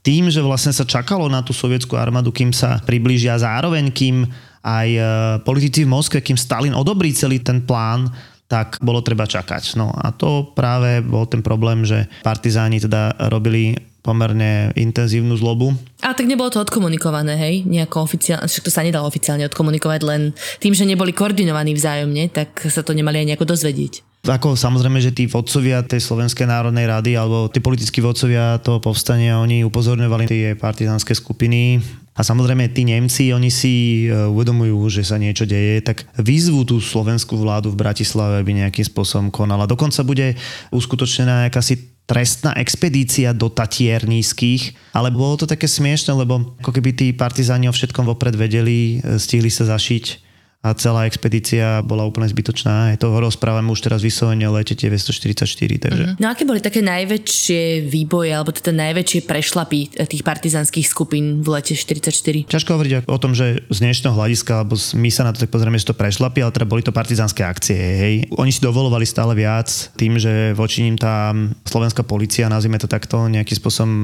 tým, 0.00 0.32
že 0.32 0.40
vlastne 0.40 0.72
sa 0.72 0.88
čakalo 0.88 1.28
na 1.28 1.44
tú 1.44 1.52
sovietskú 1.52 1.92
armádu, 1.92 2.32
kým 2.32 2.56
sa 2.56 2.80
priblížia 2.88 3.36
zároveň, 3.36 3.92
kým 3.92 4.24
aj 4.64 4.88
e, 4.96 5.02
politici 5.44 5.84
v 5.84 5.92
Moskve, 5.92 6.24
kým 6.24 6.40
Stalin 6.40 6.72
odobrí 6.72 7.12
celý 7.12 7.44
ten 7.44 7.60
plán, 7.60 8.08
tak 8.48 8.80
bolo 8.80 9.04
treba 9.04 9.28
čakať. 9.28 9.76
No 9.76 9.92
a 9.92 10.08
to 10.08 10.56
práve 10.56 11.04
bol 11.04 11.28
ten 11.28 11.44
problém, 11.44 11.84
že 11.84 12.08
partizáni 12.24 12.80
teda 12.80 13.28
robili 13.28 13.76
pomerne 14.02 14.72
intenzívnu 14.78 15.34
zlobu. 15.36 15.74
Ale 16.00 16.14
tak 16.14 16.30
nebolo 16.30 16.48
to 16.48 16.62
odkomunikované, 16.62 17.34
hej? 17.34 17.54
Nejako 17.66 18.06
oficiálne, 18.06 18.46
však 18.46 18.64
to 18.64 18.72
sa 18.72 18.86
nedalo 18.86 19.04
oficiálne 19.04 19.44
odkomunikovať, 19.50 20.00
len 20.06 20.22
tým, 20.62 20.72
že 20.72 20.86
neboli 20.86 21.10
koordinovaní 21.12 21.74
vzájomne, 21.74 22.30
tak 22.30 22.70
sa 22.70 22.86
to 22.86 22.94
nemali 22.94 23.20
aj 23.22 23.26
nejako 23.34 23.46
dozvedieť. 23.54 24.06
Ako 24.26 24.58
samozrejme, 24.58 24.98
že 24.98 25.14
tí 25.14 25.30
vodcovia 25.30 25.80
tej 25.86 26.02
Slovenskej 26.02 26.50
národnej 26.50 26.90
rady 26.90 27.14
alebo 27.14 27.46
tí 27.46 27.62
politickí 27.62 28.02
vodcovia 28.02 28.58
toho 28.58 28.82
povstania, 28.82 29.38
oni 29.38 29.62
upozorňovali 29.62 30.24
tie 30.26 30.46
partizánske 30.58 31.14
skupiny 31.14 31.78
a 32.18 32.26
samozrejme 32.26 32.66
tí 32.74 32.82
Nemci, 32.82 33.30
oni 33.30 33.46
si 33.46 34.04
e, 34.04 34.26
uvedomujú, 34.26 34.90
že 34.90 35.06
sa 35.06 35.22
niečo 35.22 35.46
deje, 35.46 35.78
tak 35.86 36.02
vyzvú 36.18 36.66
tú 36.66 36.82
slovenskú 36.82 37.38
vládu 37.38 37.70
v 37.70 37.78
Bratislave, 37.78 38.42
aby 38.42 38.58
nejakým 38.58 38.82
spôsobom 38.90 39.30
konala. 39.30 39.70
Dokonca 39.70 40.02
bude 40.02 40.34
uskutočnená 40.74 41.46
akási 41.46 41.97
trestná 42.08 42.56
expedícia 42.56 43.36
do 43.36 43.52
Tatier 43.52 44.08
nízkych, 44.08 44.72
ale 44.96 45.12
bolo 45.12 45.36
to 45.36 45.44
také 45.44 45.68
smiešne, 45.68 46.16
lebo 46.16 46.56
ako 46.64 46.72
keby 46.72 46.96
tí 46.96 47.06
partizáni 47.12 47.68
o 47.68 47.76
všetkom 47.76 48.08
vopred 48.08 48.32
vedeli, 48.32 49.04
e, 49.04 49.20
stihli 49.20 49.52
sa 49.52 49.68
zašiť 49.68 50.27
a 50.58 50.74
celá 50.74 51.06
expedícia 51.06 51.86
bola 51.86 52.02
úplne 52.02 52.26
zbytočná. 52.26 52.90
Je 52.90 52.98
to 52.98 53.14
rozprávame 53.22 53.70
už 53.70 53.78
teraz 53.78 54.02
vyslovene 54.02 54.42
o 54.50 54.52
lete 54.58 54.74
944. 54.74 55.46
Takže. 55.46 56.04
Mm-hmm. 56.04 56.18
No 56.18 56.26
aké 56.34 56.42
boli 56.42 56.58
také 56.58 56.82
najväčšie 56.82 57.86
výboje 57.86 58.34
alebo 58.34 58.50
teda 58.50 58.74
najväčšie 58.74 59.22
prešlapy 59.22 59.94
tých 60.02 60.26
partizanských 60.26 60.82
skupín 60.82 61.46
v 61.46 61.48
lete 61.54 61.78
44? 61.78 62.50
Ťažko 62.50 62.74
hovoriť 62.74 63.06
o 63.06 63.18
tom, 63.22 63.38
že 63.38 63.62
z 63.70 63.78
dnešného 63.78 64.18
hľadiska, 64.18 64.66
alebo 64.66 64.74
my 64.74 65.10
sa 65.14 65.22
na 65.22 65.30
to 65.30 65.46
tak 65.46 65.54
pozrieme, 65.54 65.78
že 65.78 65.86
to 65.86 65.94
prešlapy, 65.94 66.42
ale 66.42 66.50
teda 66.50 66.66
boli 66.66 66.82
to 66.82 66.90
partizanské 66.90 67.46
akcie. 67.46 67.78
Hej. 67.78 68.14
Oni 68.34 68.50
si 68.50 68.58
dovolovali 68.58 69.06
stále 69.06 69.38
viac 69.38 69.70
tým, 69.94 70.18
že 70.18 70.58
voči 70.58 70.82
ním 70.82 70.98
tá 70.98 71.30
slovenská 71.70 72.02
policia, 72.02 72.50
nazvime 72.50 72.82
to 72.82 72.90
takto, 72.90 73.30
nejakým 73.30 73.54
spôsobom 73.54 73.94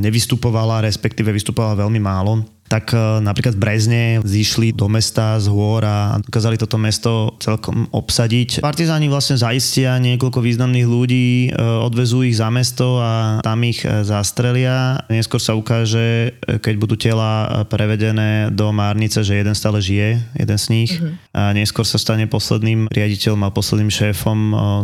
nevystupovala, 0.00 0.88
respektíve 0.88 1.28
vystupovala 1.36 1.84
veľmi 1.84 2.00
málo 2.00 2.48
tak 2.68 2.92
e, 2.92 3.24
napríklad 3.24 3.56
v 3.56 3.62
Brezne 3.64 4.02
zišli 4.20 4.76
do 4.76 4.86
mesta 4.92 5.40
z 5.40 5.48
hôr 5.48 5.80
a 5.82 6.20
dokázali 6.20 6.60
toto 6.60 6.76
mesto 6.76 7.32
celkom 7.40 7.88
obsadiť. 7.90 8.60
Partizáni 8.60 9.08
vlastne 9.08 9.40
zaistia 9.40 9.96
niekoľko 9.96 10.44
významných 10.44 10.84
ľudí, 10.86 11.28
e, 11.48 11.56
odvezú 11.56 12.20
ich 12.20 12.36
za 12.36 12.52
mesto 12.52 13.00
a 13.00 13.40
tam 13.40 13.64
ich 13.64 13.80
e, 13.82 14.04
zastrelia. 14.04 15.00
Neskôr 15.08 15.40
sa 15.40 15.56
ukáže, 15.56 16.36
keď 16.44 16.74
budú 16.76 16.94
tela 17.00 17.64
prevedené 17.72 18.52
do 18.52 18.68
Márnice, 18.68 19.24
že 19.24 19.40
jeden 19.40 19.56
stále 19.56 19.80
žije, 19.80 20.20
jeden 20.36 20.58
z 20.60 20.66
nich. 20.68 20.92
Uh-huh. 21.00 21.16
A 21.32 21.56
neskôr 21.56 21.88
sa 21.88 21.96
stane 21.96 22.28
posledným 22.28 22.92
riaditeľom 22.92 23.48
a 23.48 23.54
posledným 23.54 23.88
šéfom 23.88 24.38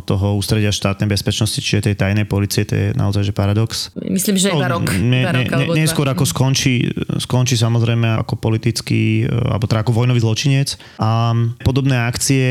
toho 0.09 0.41
ústredia 0.41 0.73
štátnej 0.73 1.11
bezpečnosti, 1.11 1.61
čiže 1.61 1.93
tej 1.93 1.97
tajnej 2.01 2.25
policie, 2.25 2.65
to 2.65 2.73
je 2.73 2.87
naozaj 2.97 3.29
že 3.29 3.35
paradox. 3.37 3.93
Myslím, 3.99 4.41
že 4.41 4.55
iba 4.55 4.71
no, 4.71 4.81
rok. 4.81 4.95
Ne, 4.97 5.27
ne, 5.29 5.45
ne, 5.45 5.67
neskôr 5.75 6.07
ako 6.09 6.25
skončí, 6.25 6.87
skončí 7.19 7.59
sa 7.59 7.74
samozrejme 7.75 8.23
ako 8.23 8.39
politický, 8.39 9.27
e, 9.27 9.51
alebo 9.51 9.67
teda 9.67 9.83
ako 9.83 9.91
vojnový 9.91 10.23
zločinec. 10.23 10.79
A 11.03 11.35
podobné 11.67 11.99
akcie 11.99 12.47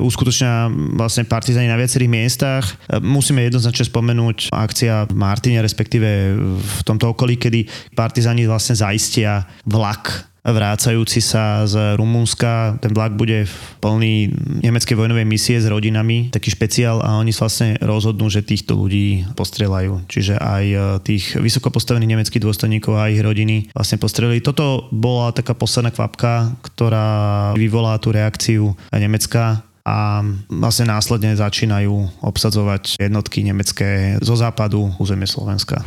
uskutočňa 0.00 0.72
vlastne 0.96 1.28
partizani 1.28 1.68
na 1.68 1.76
viacerých 1.76 2.08
miestach. 2.08 2.64
E, 2.88 2.96
musíme 3.04 3.44
jednoznačne 3.44 3.84
spomenúť 3.92 4.48
akcia 4.48 5.12
v 5.12 5.14
Martine, 5.14 5.60
respektíve 5.60 6.08
v 6.56 6.80
tomto 6.88 7.12
okolí, 7.12 7.36
kedy 7.36 7.92
partizani 7.92 8.48
vlastne 8.48 8.72
zaistia 8.72 9.44
vlak 9.68 10.32
vrácajúci 10.46 11.18
sa 11.18 11.66
z 11.66 11.98
Rumunska. 11.98 12.78
Ten 12.78 12.94
vlak 12.94 13.18
bude 13.18 13.50
plný 13.82 14.30
nemeckej 14.62 14.94
vojnovej 14.94 15.26
misie 15.26 15.58
s 15.58 15.66
rodinami, 15.66 16.30
taký 16.30 16.54
špeciál 16.54 17.02
a 17.02 17.18
oni 17.18 17.34
vlastne 17.34 17.74
rozhodnú, 17.82 18.30
že 18.30 18.46
týchto 18.46 18.78
ľudí 18.78 19.26
postrelajú. 19.34 20.06
Čiže 20.06 20.38
aj 20.38 20.64
e, 20.66 20.78
tých 21.02 21.24
vysoko 21.38 21.74
postavených 21.74 22.12
nemeckých 22.14 22.42
dôstojníkov 22.42 22.94
a 22.94 23.10
ich 23.10 23.18
rodiny 23.18 23.74
vlastne 23.74 23.98
postrelili. 23.98 24.44
Toto 24.44 24.86
bola 24.94 25.34
taká 25.34 25.56
posledná 25.58 25.90
kvapka, 25.90 26.54
ktorá 26.62 27.52
vyvolá 27.58 27.98
tú 27.98 28.14
reakciu 28.14 28.78
Nemecka 28.94 29.66
a 29.86 30.22
vlastne 30.50 30.90
následne 30.90 31.38
začínajú 31.38 32.22
obsadzovať 32.22 32.98
jednotky 32.98 33.46
nemecké 33.46 34.18
zo 34.18 34.34
západu 34.34 34.90
územie 34.98 35.30
Slovenska 35.30 35.86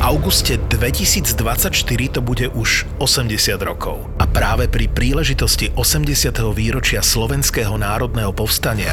auguste 0.00 0.60
2024 0.72 1.72
to 2.14 2.20
bude 2.20 2.48
už 2.52 2.84
80 3.00 3.58
rokov. 3.62 4.04
A 4.20 4.28
práve 4.28 4.68
pri 4.68 4.88
príležitosti 4.88 5.72
80. 5.74 6.34
výročia 6.52 7.04
Slovenského 7.04 7.76
národného 7.76 8.32
povstania 8.32 8.92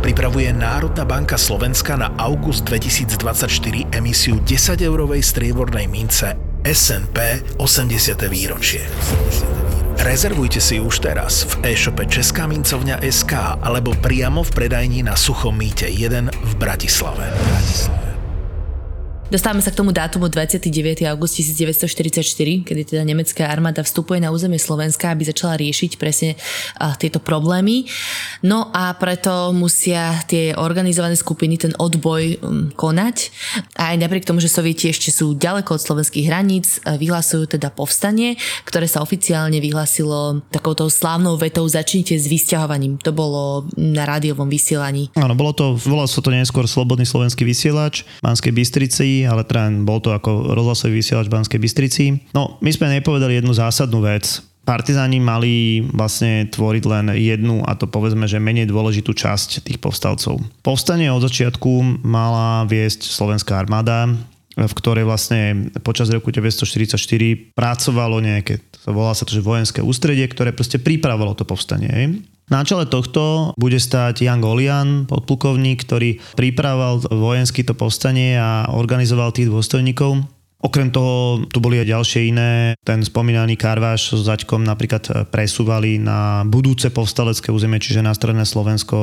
pripravuje 0.00 0.52
Národná 0.56 1.04
banka 1.04 1.36
Slovenska 1.36 1.96
na 1.96 2.12
august 2.16 2.64
2024 2.64 3.92
emisiu 3.92 4.40
10-eurovej 4.42 5.20
striebornej 5.20 5.86
mince 5.88 6.36
SNP 6.64 7.44
80. 7.56 8.20
výročie. 8.28 8.84
Rezervujte 10.00 10.64
si 10.64 10.80
už 10.80 11.04
teraz 11.04 11.44
v 11.44 11.76
e-shope 11.76 12.08
Česká 12.08 12.48
mincovňa 12.48 13.04
SK 13.04 13.60
alebo 13.60 13.92
priamo 13.92 14.40
v 14.40 14.50
predajni 14.56 15.04
na 15.04 15.12
Suchom 15.12 15.52
mýte 15.52 15.84
1 15.88 16.32
v 16.32 16.52
Bratislave. 16.56 17.28
Bratislave. 17.28 18.19
Dostávame 19.30 19.62
sa 19.62 19.70
k 19.70 19.78
tomu 19.78 19.94
dátumu 19.94 20.26
29. 20.26 21.06
august 21.06 21.38
1944, 21.38 22.66
kedy 22.66 22.82
teda 22.82 23.06
nemecká 23.06 23.46
armáda 23.46 23.86
vstupuje 23.86 24.18
na 24.18 24.34
územie 24.34 24.58
Slovenska, 24.58 25.06
aby 25.06 25.22
začala 25.22 25.54
riešiť 25.54 26.02
presne 26.02 26.34
tieto 26.98 27.22
problémy. 27.22 27.86
No 28.42 28.74
a 28.74 28.90
preto 28.98 29.54
musia 29.54 30.18
tie 30.26 30.50
organizované 30.58 31.14
skupiny 31.14 31.62
ten 31.62 31.78
odboj 31.78 32.42
um, 32.42 32.74
konať. 32.74 33.30
A 33.78 33.94
aj 33.94 34.02
napriek 34.02 34.26
tomu, 34.26 34.42
že 34.42 34.50
sovieti 34.50 34.90
ešte 34.90 35.14
sú 35.14 35.38
ďaleko 35.38 35.78
od 35.78 35.84
slovenských 35.86 36.26
hraníc, 36.26 36.82
vyhlasujú 36.82 37.54
teda 37.54 37.70
povstanie, 37.70 38.34
ktoré 38.66 38.90
sa 38.90 38.98
oficiálne 38.98 39.62
vyhlasilo 39.62 40.42
takouto 40.50 40.90
slávnou 40.90 41.38
vetou 41.38 41.62
začnite 41.70 42.18
s 42.18 42.26
vysťahovaním. 42.26 42.98
To 43.06 43.14
bolo 43.14 43.70
na 43.78 44.10
rádiovom 44.10 44.50
vysielaní. 44.50 45.14
Áno, 45.14 45.38
bolo 45.38 45.54
to, 45.54 45.78
volalo 45.78 46.10
sa 46.10 46.18
to 46.18 46.34
neskôr 46.34 46.66
Slobodný 46.66 47.06
slovenský 47.06 47.46
vysielač 47.46 48.02
Banskej 48.26 48.50
Bystrici 48.50 49.19
ale 49.24 49.44
teda 49.44 49.72
bol 49.82 49.98
to 49.98 50.12
ako 50.12 50.54
rozhlasový 50.54 51.00
vysielač 51.00 51.26
v 51.28 51.34
Banskej 51.36 51.60
Bystrici. 51.60 52.04
No, 52.36 52.60
my 52.60 52.70
sme 52.70 52.92
nepovedali 52.92 53.40
jednu 53.40 53.52
zásadnú 53.56 54.04
vec. 54.04 54.44
Partizáni 54.60 55.18
mali 55.18 55.82
vlastne 55.90 56.46
tvoriť 56.46 56.84
len 56.84 57.06
jednu 57.16 57.64
a 57.64 57.74
to 57.74 57.88
povedzme, 57.88 58.28
že 58.28 58.38
menej 58.38 58.68
dôležitú 58.68 59.16
časť 59.16 59.64
tých 59.66 59.80
povstalcov. 59.80 60.38
Povstanie 60.60 61.08
od 61.10 61.24
začiatku 61.24 62.04
mala 62.04 62.68
viesť 62.68 63.08
slovenská 63.08 63.56
armáda, 63.56 64.12
v 64.54 64.74
ktorej 64.76 65.08
vlastne 65.08 65.72
počas 65.80 66.12
roku 66.12 66.28
1944 66.28 67.56
pracovalo 67.56 68.20
nejaké, 68.20 68.60
volá 68.84 69.16
sa 69.16 69.24
to, 69.24 69.32
že 69.32 69.40
vojenské 69.40 69.80
ústredie, 69.80 70.28
ktoré 70.28 70.52
proste 70.52 70.76
pripravovalo 70.76 71.32
to 71.32 71.48
povstanie. 71.48 72.20
Na 72.50 72.66
čele 72.66 72.90
tohto 72.90 73.54
bude 73.54 73.78
stáť 73.78 74.26
Jan 74.26 74.42
Golian, 74.42 75.06
podplukovník, 75.06 75.86
ktorý 75.86 76.18
pripravoval 76.34 77.06
vojenský 77.06 77.62
to 77.62 77.78
povstanie 77.78 78.34
a 78.34 78.66
organizoval 78.74 79.30
tých 79.30 79.46
dôstojníkov. 79.46 80.26
Okrem 80.60 80.92
toho 80.92 81.46
tu 81.48 81.56
boli 81.62 81.80
aj 81.80 81.88
ďalšie 81.88 82.20
iné. 82.28 82.76
Ten 82.84 83.00
spomínaný 83.00 83.56
Karváš 83.56 84.12
s 84.18 84.28
Zaďkom 84.28 84.60
napríklad 84.60 85.32
presúvali 85.32 85.96
na 85.96 86.44
budúce 86.44 86.92
povstalecké 86.92 87.48
územie, 87.48 87.80
čiže 87.80 88.04
na 88.04 88.12
stredné 88.12 88.44
Slovensko 88.44 88.98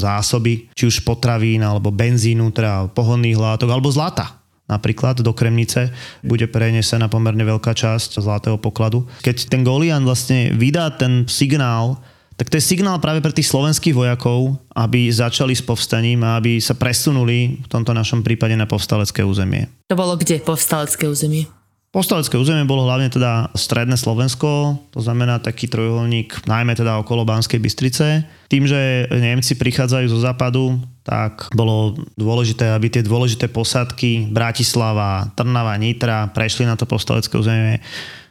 zásoby, 0.00 0.72
či 0.72 0.88
už 0.88 1.04
potravín 1.04 1.60
alebo 1.60 1.92
benzínu, 1.92 2.48
teda 2.54 2.88
pohodných 2.96 3.36
látok 3.36 3.68
alebo 3.68 3.92
zlata 3.92 4.40
napríklad 4.66 5.22
do 5.22 5.30
Kremnice, 5.30 5.94
bude 6.26 6.50
prenesená 6.50 7.06
pomerne 7.06 7.46
veľká 7.46 7.70
časť 7.70 8.18
zlatého 8.18 8.58
pokladu. 8.58 9.06
Keď 9.22 9.46
ten 9.46 9.62
Golian 9.62 10.02
vlastne 10.02 10.50
vydá 10.50 10.90
ten 10.90 11.22
signál 11.30 12.02
tak 12.36 12.52
to 12.52 12.60
je 12.60 12.68
signál 12.68 13.00
práve 13.00 13.24
pre 13.24 13.32
tých 13.32 13.48
slovenských 13.48 13.96
vojakov, 13.96 14.60
aby 14.76 15.08
začali 15.08 15.56
s 15.56 15.64
povstaním 15.64 16.20
a 16.20 16.36
aby 16.36 16.60
sa 16.60 16.76
presunuli 16.76 17.64
v 17.64 17.68
tomto 17.68 17.96
našom 17.96 18.20
prípade 18.20 18.52
na 18.52 18.68
povstalecké 18.68 19.24
územie. 19.24 19.72
To 19.88 19.96
bolo 19.96 20.20
kde 20.20 20.44
povstalecké 20.44 21.08
územie? 21.08 21.48
Povstalecké 21.96 22.36
územie 22.36 22.68
bolo 22.68 22.84
hlavne 22.84 23.08
teda 23.08 23.48
stredné 23.56 23.96
Slovensko, 23.96 24.76
to 24.92 25.00
znamená 25.00 25.40
taký 25.40 25.64
trojuholník, 25.64 26.44
najmä 26.44 26.76
teda 26.76 27.00
okolo 27.00 27.24
Banskej 27.24 27.56
Bystrice. 27.56 28.20
Tým, 28.52 28.68
že 28.68 29.08
Nemci 29.08 29.56
prichádzajú 29.56 30.04
zo 30.12 30.20
západu, 30.20 30.76
tak 31.00 31.48
bolo 31.56 31.96
dôležité, 32.20 32.68
aby 32.76 32.92
tie 32.92 33.00
dôležité 33.00 33.48
posádky 33.48 34.28
Bratislava, 34.28 35.32
Trnava, 35.32 35.72
Nitra 35.80 36.28
prešli 36.36 36.68
na 36.68 36.76
to 36.76 36.84
povstalecké 36.84 37.32
územie 37.32 37.80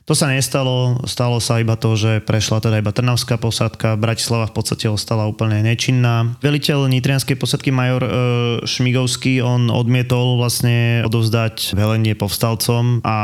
to 0.06 0.14
sa 0.14 0.30
nestalo, 0.30 1.02
stalo 1.10 1.42
sa 1.42 1.58
iba 1.58 1.74
to, 1.74 1.98
že 1.98 2.22
prešla 2.22 2.62
teda 2.62 2.78
iba 2.78 2.94
Trnavská 2.94 3.42
posádka, 3.42 3.98
Bratislava 3.98 4.46
v 4.46 4.54
podstate 4.54 4.86
ostala 4.86 5.26
úplne 5.26 5.66
nečinná. 5.66 6.38
Veliteľ 6.46 6.86
nitrianskej 6.86 7.34
posádky 7.34 7.74
major 7.74 8.06
e, 8.06 8.12
Šmigovský, 8.70 9.42
on 9.42 9.74
odmietol 9.74 10.38
vlastne 10.38 11.02
odovzdať 11.10 11.74
velenie 11.74 12.14
povstalcom 12.14 13.02
a 13.02 13.18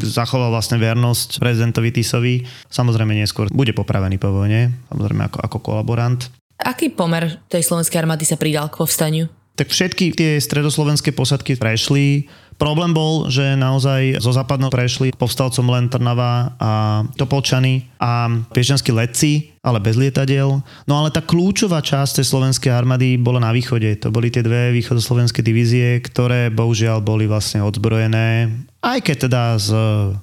zachoval 0.00 0.48
vlastne 0.48 0.80
vernosť 0.80 1.44
prezidentovi 1.44 1.92
Tisovi. 1.92 2.34
Samozrejme 2.72 3.12
neskôr 3.12 3.52
bude 3.52 3.76
popravený 3.76 4.16
po 4.16 4.32
vojne, 4.32 4.72
samozrejme 4.88 5.28
ako, 5.28 5.38
ako 5.44 5.56
kolaborant. 5.60 6.32
Aký 6.56 6.88
pomer 6.88 7.44
tej 7.52 7.60
slovenskej 7.68 8.00
armády 8.00 8.24
sa 8.24 8.40
pridal 8.40 8.72
k 8.72 8.80
povstaniu? 8.80 9.28
Tak 9.54 9.70
všetky 9.70 10.18
tie 10.18 10.42
stredoslovenské 10.42 11.14
posadky 11.14 11.54
prešli. 11.54 12.26
Problém 12.54 12.94
bol, 12.94 13.26
že 13.30 13.58
naozaj 13.58 14.22
zo 14.22 14.30
západnou 14.30 14.70
prešli 14.70 15.10
povstalcom 15.14 15.66
len 15.74 15.90
Trnava 15.90 16.54
a 16.58 17.02
Topolčany 17.18 17.86
a 17.98 18.30
piešťanskí 18.30 18.90
letci, 18.94 19.54
ale 19.62 19.82
bez 19.82 19.98
lietadiel. 19.98 20.62
No 20.86 20.94
ale 20.98 21.10
tá 21.10 21.18
kľúčová 21.18 21.82
časť 21.82 22.22
tej 22.22 22.26
slovenskej 22.30 22.70
armády 22.70 23.18
bola 23.18 23.42
na 23.42 23.50
východe. 23.50 23.90
To 24.02 24.14
boli 24.14 24.30
tie 24.30 24.42
dve 24.42 24.70
východoslovenské 24.74 25.42
divízie, 25.42 25.98
ktoré 25.98 26.50
bohužiaľ 26.54 27.02
boli 27.02 27.26
vlastne 27.26 27.62
odzbrojené 27.62 28.50
aj 28.84 29.00
keď 29.00 29.16
teda 29.16 29.42
s 29.56 29.72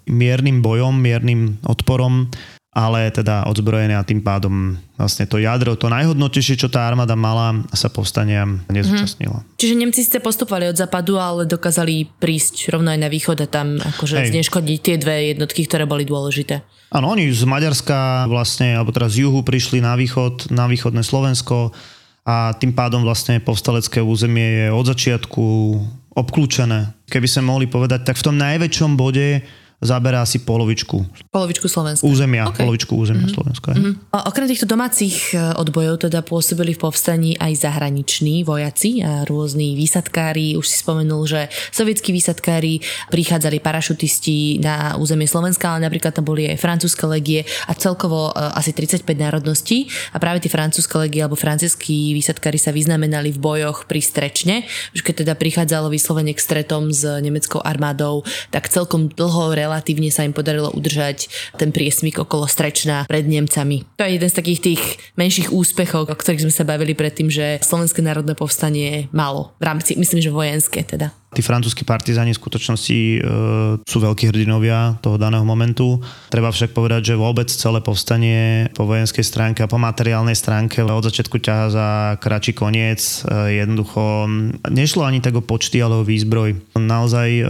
miernym 0.05 0.61
bojom, 0.61 0.93
miernym 0.93 1.57
odporom 1.65 2.29
ale 2.71 3.11
teda 3.11 3.43
odzbrojené 3.51 3.99
a 3.99 4.07
tým 4.07 4.23
pádom 4.23 4.79
vlastne 4.95 5.27
to 5.27 5.35
jadro, 5.43 5.75
to 5.75 5.91
najhodnotnejšie, 5.91 6.55
čo 6.55 6.71
tá 6.71 6.87
armáda 6.87 7.19
mala, 7.19 7.67
sa 7.75 7.91
povstania 7.91 8.47
nezúčastnila. 8.71 9.43
Mm. 9.43 9.47
Čiže 9.59 9.75
Nemci 9.75 10.01
ste 10.07 10.23
postupovali 10.23 10.71
od 10.71 10.79
západu, 10.79 11.19
ale 11.19 11.43
dokázali 11.43 12.07
prísť 12.23 12.71
rovno 12.71 12.95
aj 12.95 12.99
na 13.03 13.11
východ 13.11 13.43
a 13.43 13.47
tam 13.51 13.75
akože 13.75 14.23
Hej. 14.23 14.31
zneškodiť 14.31 14.79
tie 14.79 14.95
dve 14.95 15.35
jednotky, 15.35 15.67
ktoré 15.67 15.83
boli 15.83 16.07
dôležité. 16.07 16.63
Áno, 16.95 17.11
oni 17.11 17.27
z 17.27 17.43
Maďarska 17.43 18.31
vlastne, 18.31 18.79
alebo 18.79 18.95
teraz 18.95 19.19
z 19.19 19.27
juhu 19.27 19.43
prišli 19.43 19.83
na 19.83 19.99
východ, 19.99 20.47
na 20.55 20.71
východné 20.71 21.03
Slovensko 21.03 21.75
a 22.23 22.55
tým 22.55 22.71
pádom 22.71 23.03
vlastne 23.03 23.43
povstalecké 23.43 23.99
územie 23.99 24.63
je 24.63 24.67
od 24.71 24.85
začiatku 24.87 25.43
obklúčené. 26.15 26.95
Keby 27.07 27.27
sme 27.27 27.51
mohli 27.51 27.67
povedať, 27.67 28.07
tak 28.07 28.19
v 28.19 28.31
tom 28.31 28.35
najväčšom 28.39 28.95
bode 28.95 29.43
zaberá 29.81 30.21
asi 30.21 30.37
polovičku. 30.45 31.01
Polovičku 31.33 31.65
Slovenska. 31.65 32.05
Územia, 32.05 32.45
okay. 32.45 32.61
polovičku 32.61 32.93
územia 32.93 33.25
mm-hmm. 33.25 33.33
Slovenska. 33.33 33.69
Mm-hmm. 33.73 34.13
Okrem 34.13 34.45
týchto 34.45 34.69
domácich 34.69 35.33
e, 35.33 35.41
odbojov 35.57 36.05
teda 36.05 36.21
pôsobili 36.21 36.77
v 36.77 36.79
povstaní 36.85 37.33
aj 37.41 37.65
zahraniční 37.65 38.45
vojaci 38.45 39.01
a 39.01 39.25
rôzni 39.25 39.73
výsadkári. 39.73 40.53
Už 40.53 40.69
si 40.69 40.77
spomenul, 40.85 41.25
že 41.25 41.49
sovietskí 41.73 42.13
výsadkári 42.13 42.85
prichádzali 43.09 43.57
parašutisti 43.57 44.61
na 44.61 45.01
územie 45.01 45.25
Slovenska, 45.25 45.73
ale 45.73 45.89
napríklad 45.89 46.13
tam 46.13 46.29
boli 46.29 46.45
aj 46.45 46.61
francúzske 46.61 47.09
legie 47.09 47.41
a 47.65 47.73
celkovo 47.73 48.29
e, 48.29 48.53
asi 48.53 48.77
35 48.77 49.01
národností. 49.17 49.89
A 50.13 50.21
práve 50.21 50.45
tie 50.45 50.53
francúzske 50.53 50.93
legie 51.01 51.25
alebo 51.25 51.33
francúzskí 51.33 52.13
výsadkári 52.13 52.61
sa 52.61 52.69
vyznamenali 52.69 53.33
v 53.33 53.41
bojoch 53.41 53.89
pri 53.89 54.05
Strečne. 54.05 54.61
Už 54.93 55.01
keď 55.01 55.25
teda 55.25 55.33
prichádzalo 55.33 55.89
vyslovene 55.89 56.37
k 56.37 56.43
stretom 56.43 56.93
s 56.93 57.01
nemeckou 57.01 57.65
armádou, 57.65 58.21
tak 58.53 58.69
celkom 58.69 59.09
dlho 59.09 59.57
relatívne 59.71 60.11
sa 60.11 60.27
im 60.27 60.35
podarilo 60.35 60.67
udržať 60.75 61.31
ten 61.55 61.71
priesmik 61.71 62.19
okolo 62.19 62.43
Strečna 62.43 63.07
pred 63.07 63.23
Nemcami. 63.23 63.87
To 63.95 64.03
je 64.03 64.19
jeden 64.19 64.27
z 64.27 64.35
takých 64.35 64.59
tých 64.59 64.83
menších 65.15 65.55
úspechov, 65.55 66.11
o 66.11 66.15
ktorých 66.19 66.43
sme 66.43 66.51
sa 66.51 66.67
bavili 66.67 66.91
predtým, 66.91 67.31
že 67.31 67.63
Slovenské 67.63 68.03
národné 68.03 68.35
povstanie 68.35 69.07
malo 69.15 69.55
v 69.63 69.71
rámci, 69.71 69.95
myslím, 69.95 70.19
že 70.19 70.35
vojenské 70.35 70.83
teda. 70.83 71.15
Tí 71.31 71.39
francúzskí 71.39 71.87
partizáni 71.87 72.35
v 72.35 72.41
skutočnosti 72.43 72.99
e, 72.99 73.19
sú 73.87 73.97
veľkí 74.03 74.27
hrdinovia 74.27 74.99
toho 74.99 75.15
daného 75.15 75.47
momentu. 75.47 76.03
Treba 76.27 76.51
však 76.51 76.75
povedať, 76.75 77.15
že 77.15 77.15
vôbec 77.15 77.47
celé 77.47 77.79
povstanie 77.79 78.67
po 78.75 78.83
vojenskej 78.83 79.23
stránke 79.23 79.63
a 79.63 79.71
po 79.71 79.79
materiálnej 79.79 80.35
stránke 80.35 80.83
od 80.83 81.07
začiatku 81.07 81.39
ťaha 81.39 81.65
za 81.71 81.87
kračí 82.19 82.51
koniec. 82.51 83.23
E, 83.23 83.63
jednoducho 83.63 84.27
nešlo 84.67 85.07
ani 85.07 85.23
tak 85.23 85.39
o 85.39 85.43
počty, 85.45 85.79
ale 85.79 86.03
o 86.03 86.07
výzbroj. 86.07 86.75
Naozaj 86.75 87.29
e, 87.31 87.43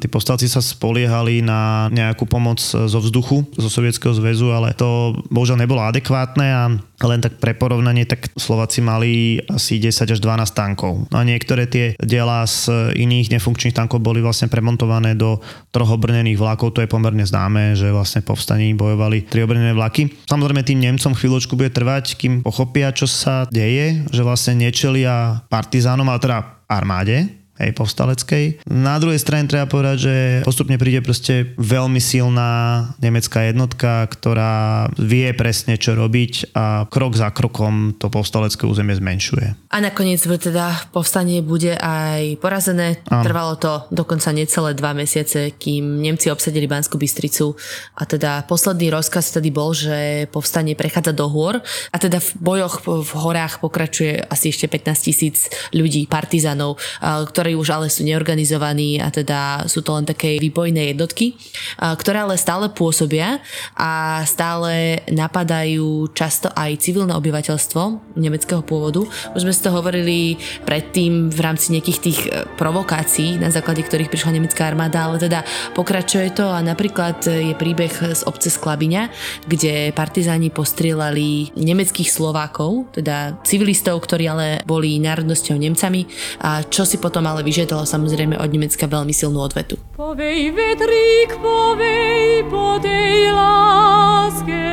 tí 0.00 0.08
povstalci 0.08 0.48
sa 0.48 0.64
spoliehali 0.64 1.44
na 1.44 1.92
nejakú 1.92 2.24
pomoc 2.24 2.64
zo 2.64 2.96
vzduchu, 2.96 3.44
zo 3.60 3.68
Sovietskeho 3.68 4.16
zväzu, 4.16 4.56
ale 4.56 4.72
to 4.72 5.12
bohužiaľ 5.28 5.68
nebolo 5.68 5.84
adekvátne 5.84 6.46
a 6.48 6.62
len 7.06 7.22
tak 7.22 7.38
pre 7.38 7.54
porovnanie, 7.54 8.02
tak 8.02 8.34
Slováci 8.34 8.82
mali 8.82 9.38
asi 9.46 9.78
10 9.78 10.16
až 10.16 10.18
12 10.18 10.50
tankov. 10.50 11.06
No 11.14 11.16
a 11.20 11.22
niektoré 11.22 11.70
tie 11.70 11.94
diela 12.02 12.42
z 12.42 12.90
iných 12.98 13.17
nefunkčných 13.26 13.74
tankov 13.74 13.98
boli 13.98 14.22
vlastne 14.22 14.46
premontované 14.46 15.18
do 15.18 15.42
troch 15.74 15.98
obrnených 15.98 16.38
vlakov. 16.38 16.78
To 16.78 16.82
je 16.86 16.90
pomerne 16.90 17.26
známe, 17.26 17.74
že 17.74 17.90
vlastne 17.90 18.22
povstaní 18.22 18.70
bojovali 18.78 19.26
tri 19.26 19.42
obrnené 19.42 19.74
vlaky. 19.74 20.14
Samozrejme 20.30 20.62
tým 20.62 20.78
Nemcom 20.78 21.18
chvíľočku 21.18 21.58
bude 21.58 21.74
trvať, 21.74 22.14
kým 22.14 22.46
pochopia, 22.46 22.94
čo 22.94 23.10
sa 23.10 23.50
deje, 23.50 24.06
že 24.14 24.22
vlastne 24.22 24.54
nečelia 24.54 25.42
partizánom, 25.50 26.06
ale 26.06 26.22
teda 26.22 26.38
armáde, 26.68 27.37
hej, 27.58 27.74
povstaleckej. 27.74 28.64
Na 28.70 28.96
druhej 29.02 29.18
strane 29.18 29.50
treba 29.50 29.66
povedať, 29.66 29.96
že 29.98 30.14
postupne 30.46 30.78
príde 30.78 31.02
proste 31.02 31.52
veľmi 31.58 31.98
silná 31.98 32.86
nemecká 33.02 33.50
jednotka, 33.50 34.06
ktorá 34.08 34.88
vie 34.96 35.30
presne, 35.34 35.74
čo 35.76 35.98
robiť 35.98 36.54
a 36.54 36.86
krok 36.86 37.18
za 37.18 37.34
krokom 37.34 37.98
to 37.98 38.08
povstalecké 38.08 38.64
územie 38.64 38.94
zmenšuje. 38.94 39.74
A 39.74 39.76
nakoniec 39.82 40.22
teda 40.22 40.88
povstanie 40.94 41.42
bude 41.42 41.74
aj 41.74 42.38
porazené. 42.38 43.02
Áno. 43.10 43.26
Trvalo 43.26 43.54
to 43.58 43.72
dokonca 43.90 44.30
necelé 44.30 44.72
dva 44.78 44.94
mesiace, 44.94 45.52
kým 45.58 45.98
Nemci 45.98 46.30
obsadili 46.30 46.70
Banskú 46.70 46.94
Bystricu 46.94 47.58
a 47.98 48.06
teda 48.06 48.46
posledný 48.46 48.94
rozkaz 48.94 49.34
vtedy 49.34 49.50
bol, 49.50 49.74
že 49.74 50.30
povstanie 50.30 50.78
prechádza 50.78 51.10
do 51.10 51.26
hôr 51.26 51.58
a 51.90 51.96
teda 51.98 52.22
v 52.22 52.30
bojoch 52.38 52.86
v 52.86 53.12
horách 53.18 53.58
pokračuje 53.58 54.30
asi 54.30 54.54
ešte 54.54 54.70
15 54.70 55.08
tisíc 55.10 55.50
ľudí, 55.74 56.06
partizanov, 56.06 56.78
ktoré 57.02 57.47
ktorí 57.48 57.64
už 57.64 57.72
ale 57.72 57.88
sú 57.88 58.04
neorganizovaní 58.04 59.00
a 59.00 59.08
teda 59.08 59.64
sú 59.72 59.80
to 59.80 59.96
len 59.96 60.04
také 60.04 60.36
výbojné 60.36 60.92
jednotky, 60.92 61.32
ktoré 61.80 62.20
ale 62.20 62.36
stále 62.36 62.68
pôsobia 62.68 63.40
a 63.72 64.20
stále 64.28 65.00
napadajú 65.08 66.12
často 66.12 66.52
aj 66.52 66.76
civilné 66.76 67.16
obyvateľstvo 67.16 68.12
nemeckého 68.20 68.60
pôvodu. 68.60 69.00
Už 69.32 69.48
sme 69.48 69.56
si 69.56 69.64
to 69.64 69.72
hovorili 69.72 70.36
predtým 70.68 71.32
v 71.32 71.40
rámci 71.40 71.72
nejakých 71.72 71.98
tých 72.04 72.20
e, 72.28 72.44
provokácií, 72.60 73.40
na 73.40 73.48
základe 73.48 73.80
ktorých 73.80 74.12
prišla 74.12 74.36
nemecká 74.36 74.68
armáda, 74.68 75.08
ale 75.08 75.16
teda 75.16 75.40
pokračuje 75.72 76.36
to 76.36 76.52
a 76.52 76.60
napríklad 76.60 77.24
je 77.24 77.56
príbeh 77.56 78.12
z 78.12 78.28
obce 78.28 78.52
Sklabiňa, 78.52 79.08
kde 79.48 79.96
partizáni 79.96 80.52
postrielali 80.52 81.56
nemeckých 81.56 82.12
Slovákov, 82.12 82.92
teda 82.92 83.40
civilistov, 83.40 84.04
ktorí 84.04 84.28
ale 84.28 84.60
boli 84.68 85.00
národnosťou 85.00 85.56
Nemcami, 85.56 86.04
a 86.44 86.60
čo 86.68 86.84
si 86.84 87.00
potom 87.00 87.24
ale 87.24 87.37
ale 87.38 87.46
vyžiadalo 87.46 87.86
samozrejme 87.86 88.34
od 88.34 88.50
Nemecka 88.50 88.90
veľmi 88.90 89.14
silnú 89.14 89.38
odvetu. 89.38 89.78
Povej 89.94 90.50
vetrík, 90.50 91.38
povej 91.38 92.42
po 92.50 92.82
tej 92.82 93.30
láske 93.30 94.66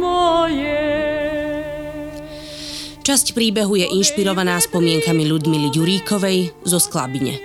moje. 0.00 0.80
Časť 3.04 3.36
príbehu 3.36 3.76
je 3.76 3.84
inšpirovaná 3.84 4.56
spomienkami 4.64 5.28
Ľudmily 5.28 5.68
Ďuríkovej 5.76 6.64
zo 6.64 6.80
Sklabine. 6.80 7.36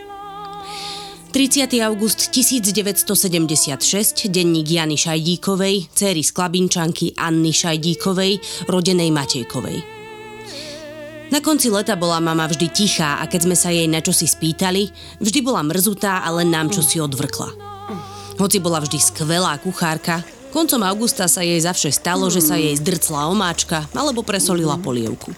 30. 1.35 1.83
august 1.83 2.31
1976, 2.31 4.31
denník 4.31 4.71
Jany 4.71 4.95
Šajdíkovej, 4.95 5.91
céry 5.91 6.23
Sklabinčanky 6.23 7.11
Anny 7.19 7.51
Šajdíkovej, 7.51 8.39
rodenej 8.71 9.11
Matejkovej. 9.11 9.98
Na 11.29 11.45
konci 11.45 11.69
leta 11.69 11.93
bola 11.93 12.17
mama 12.17 12.49
vždy 12.49 12.73
tichá 12.73 13.21
a 13.21 13.29
keď 13.29 13.41
sme 13.45 13.53
sa 13.53 13.69
jej 13.69 13.85
na 13.85 14.01
čo 14.01 14.09
si 14.09 14.25
spýtali, 14.25 14.89
vždy 15.21 15.39
bola 15.45 15.61
mrzutá 15.61 16.25
a 16.25 16.29
len 16.33 16.49
nám 16.49 16.73
čo 16.73 16.81
si 16.81 16.97
odvrkla. 16.97 17.53
Hoci 18.41 18.57
bola 18.57 18.81
vždy 18.81 18.97
skvelá 18.97 19.61
kuchárka, 19.61 20.25
koncom 20.49 20.81
augusta 20.81 21.29
sa 21.29 21.45
jej 21.45 21.61
zavše 21.61 21.93
stalo, 21.93 22.33
že 22.33 22.41
sa 22.41 22.57
jej 22.57 22.73
zdrcla 22.73 23.29
omáčka 23.29 23.85
alebo 23.93 24.25
presolila 24.25 24.81
polievku. 24.81 25.29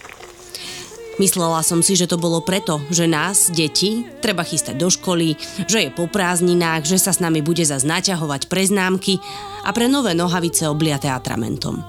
Myslela 1.20 1.60
som 1.60 1.84
si, 1.84 2.00
že 2.00 2.08
to 2.08 2.16
bolo 2.16 2.40
preto, 2.40 2.80
že 2.88 3.04
nás, 3.04 3.52
deti, 3.52 4.08
treba 4.24 4.48
chystať 4.48 4.80
do 4.80 4.88
školy, 4.88 5.36
že 5.68 5.86
je 5.86 5.90
po 5.92 6.08
prázdninách, 6.08 6.88
že 6.88 6.96
sa 6.96 7.12
s 7.12 7.20
nami 7.20 7.44
bude 7.44 7.68
zase 7.68 7.84
naťahovať 7.84 8.48
pre 8.48 8.64
známky 8.64 9.20
a 9.68 9.76
pre 9.76 9.92
nové 9.92 10.16
nohavice 10.16 10.72
obliaté 10.72 11.12
atramentom. 11.12 11.84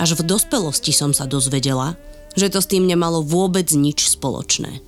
Až 0.00 0.16
v 0.16 0.24
dospelosti 0.24 0.96
som 0.96 1.12
sa 1.12 1.28
dozvedela, 1.28 1.94
že 2.36 2.52
to 2.52 2.60
s 2.60 2.70
tým 2.70 2.88
nemalo 2.88 3.20
vôbec 3.20 3.68
nič 3.72 4.08
spoločné. 4.12 4.80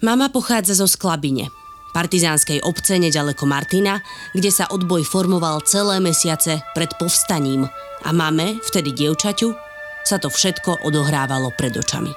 Mama 0.00 0.32
pochádza 0.32 0.80
zo 0.80 0.88
Sklabine, 0.88 1.52
partizánskej 1.92 2.64
obce 2.64 2.96
nedaleko 2.96 3.44
Martina, 3.44 4.00
kde 4.32 4.48
sa 4.48 4.70
odboj 4.70 5.04
formoval 5.04 5.60
celé 5.66 6.00
mesiace 6.00 6.64
pred 6.72 6.88
povstaním 6.96 7.68
a 8.06 8.10
mame, 8.14 8.56
vtedy 8.64 8.96
dievčaťu, 8.96 9.52
sa 10.06 10.16
to 10.16 10.32
všetko 10.32 10.88
odohrávalo 10.88 11.52
pred 11.52 11.76
očami. 11.76 12.16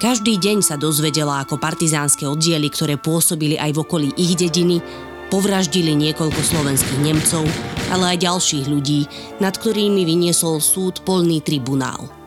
Každý 0.00 0.40
deň 0.40 0.64
sa 0.64 0.80
dozvedela, 0.80 1.44
ako 1.44 1.60
partizánske 1.60 2.24
oddiely, 2.26 2.72
ktoré 2.72 2.96
pôsobili 2.96 3.60
aj 3.60 3.70
v 3.76 3.78
okolí 3.84 4.08
ich 4.16 4.34
dediny, 4.34 4.80
povraždili 5.28 5.92
niekoľko 5.92 6.40
slovenských 6.40 7.00
Nemcov, 7.00 7.44
ale 7.92 8.16
aj 8.16 8.24
ďalších 8.24 8.66
ľudí, 8.68 9.06
nad 9.38 9.52
ktorými 9.52 10.02
vyniesol 10.08 10.64
súd 10.64 11.04
polný 11.04 11.44
tribunál– 11.44 12.08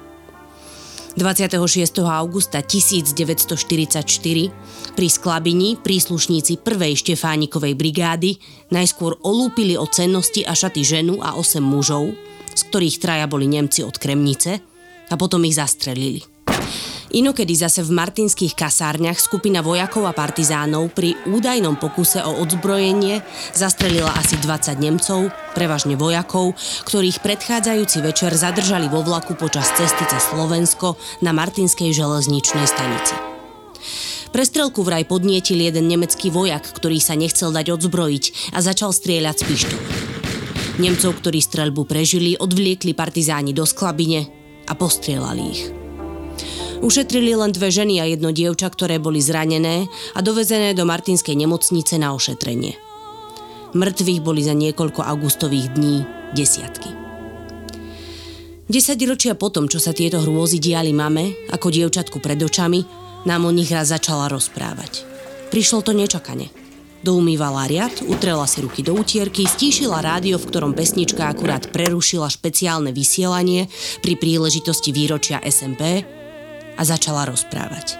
26. 1.17 2.05
augusta 2.05 2.61
1944 2.61 4.93
pri 4.93 5.07
Sklabini 5.09 5.73
príslušníci 5.81 6.61
1. 6.61 6.93
Štefánikovej 6.93 7.73
brigády 7.73 8.37
najskôr 8.69 9.17
olúpili 9.25 9.73
o 9.81 9.89
cennosti 9.89 10.45
a 10.45 10.53
šaty 10.53 10.85
ženu 10.85 11.17
a 11.25 11.33
8 11.33 11.57
mužov, 11.57 12.13
z 12.53 12.61
ktorých 12.69 13.01
traja 13.01 13.25
boli 13.25 13.49
Nemci 13.49 13.81
od 13.81 13.97
Kremnice, 13.97 14.61
a 15.09 15.17
potom 15.17 15.41
ich 15.41 15.57
zastrelili. 15.57 16.21
Inokedy 17.07 17.55
zase 17.55 17.87
v 17.87 17.95
martinských 17.95 18.51
kasárniach 18.51 19.15
skupina 19.15 19.63
vojakov 19.63 20.11
a 20.11 20.13
partizánov 20.13 20.91
pri 20.91 21.15
údajnom 21.23 21.79
pokuse 21.79 22.19
o 22.19 22.43
odzbrojenie 22.43 23.23
zastrelila 23.55 24.11
asi 24.11 24.35
20 24.35 24.75
Nemcov, 24.75 25.31
prevažne 25.55 25.95
vojakov, 25.95 26.59
ktorých 26.83 27.23
predchádzajúci 27.23 28.03
večer 28.03 28.35
zadržali 28.35 28.91
vo 28.91 29.07
vlaku 29.07 29.39
počas 29.39 29.71
cesty 29.79 30.03
cez 30.03 30.19
Slovensko 30.27 30.99
na 31.23 31.31
Martinskej 31.31 31.95
železničnej 31.95 32.67
stanici. 32.67 33.15
Prestrelku 34.35 34.83
vraj 34.83 35.07
podnietil 35.07 35.63
jeden 35.63 35.87
nemecký 35.87 36.27
vojak, 36.27 36.67
ktorý 36.75 36.99
sa 36.99 37.15
nechcel 37.15 37.55
dať 37.55 37.71
odzbrojiť 37.71 38.51
a 38.51 38.59
začal 38.59 38.91
strieľať 38.91 39.35
z 39.39 39.43
pištu. 39.47 39.77
Nemcov, 40.83 41.23
ktorí 41.23 41.39
streľbu 41.39 41.87
prežili, 41.87 42.35
odvliekli 42.35 42.91
partizáni 42.91 43.55
do 43.55 43.63
sklabine 43.63 44.27
a 44.67 44.75
postrielali 44.75 45.43
ich. 45.47 45.76
Ušetrili 46.77 47.33
len 47.33 47.49
dve 47.49 47.73
ženy 47.73 47.97
a 47.99 48.05
jedno 48.05 48.29
dievča, 48.29 48.69
ktoré 48.69 49.01
boli 49.01 49.17
zranené 49.17 49.89
a 50.13 50.19
dovezené 50.21 50.77
do 50.77 50.85
Martinskej 50.85 51.33
nemocnice 51.33 51.97
na 51.97 52.13
ošetrenie. 52.13 52.77
Mŕtvych 53.73 54.21
boli 54.21 54.45
za 54.45 54.53
niekoľko 54.53 55.01
augustových 55.01 55.73
dní 55.73 56.05
desiatky. 56.37 56.93
Desať 58.67 58.99
ročia 59.07 59.33
potom, 59.33 59.65
čo 59.71 59.79
sa 59.79 59.95
tieto 59.95 60.21
hrôzy 60.21 60.59
diali 60.59 60.91
mame, 60.91 61.33
ako 61.49 61.71
dievčatku 61.71 62.19
pred 62.19 62.37
očami, 62.39 62.83
nám 63.25 63.47
o 63.47 63.51
nich 63.51 63.71
raz 63.71 63.89
začala 63.89 64.27
rozprávať. 64.27 65.07
Prišlo 65.49 65.81
to 65.81 65.95
nečakane. 65.95 66.51
Doumývala 67.01 67.69
riad, 67.69 68.03
utrela 68.09 68.43
si 68.49 68.59
ruky 68.59 68.83
do 68.83 68.97
utierky, 68.97 69.47
stíšila 69.47 70.03
rádio, 70.03 70.35
v 70.35 70.47
ktorom 70.49 70.75
pesnička 70.75 71.29
akurát 71.29 71.69
prerušila 71.71 72.27
špeciálne 72.27 72.91
vysielanie 72.91 73.71
pri 74.03 74.19
príležitosti 74.19 74.91
výročia 74.91 75.39
SMP 75.45 76.03
a 76.77 76.81
začala 76.85 77.25
rozprávať. 77.25 77.97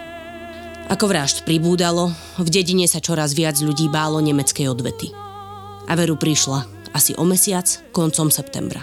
Ako 0.88 1.04
vražd 1.04 1.44
pribúdalo, 1.44 2.16
v 2.40 2.48
dedine 2.48 2.88
sa 2.88 3.02
čoraz 3.02 3.36
viac 3.36 3.60
ľudí 3.60 3.92
bálo 3.92 4.24
nemeckej 4.24 4.72
odvety. 4.72 5.12
A 5.84 5.92
veru 5.92 6.16
prišla 6.16 6.64
asi 6.96 7.12
o 7.20 7.24
mesiac, 7.28 7.68
koncom 7.92 8.32
septembra. 8.32 8.80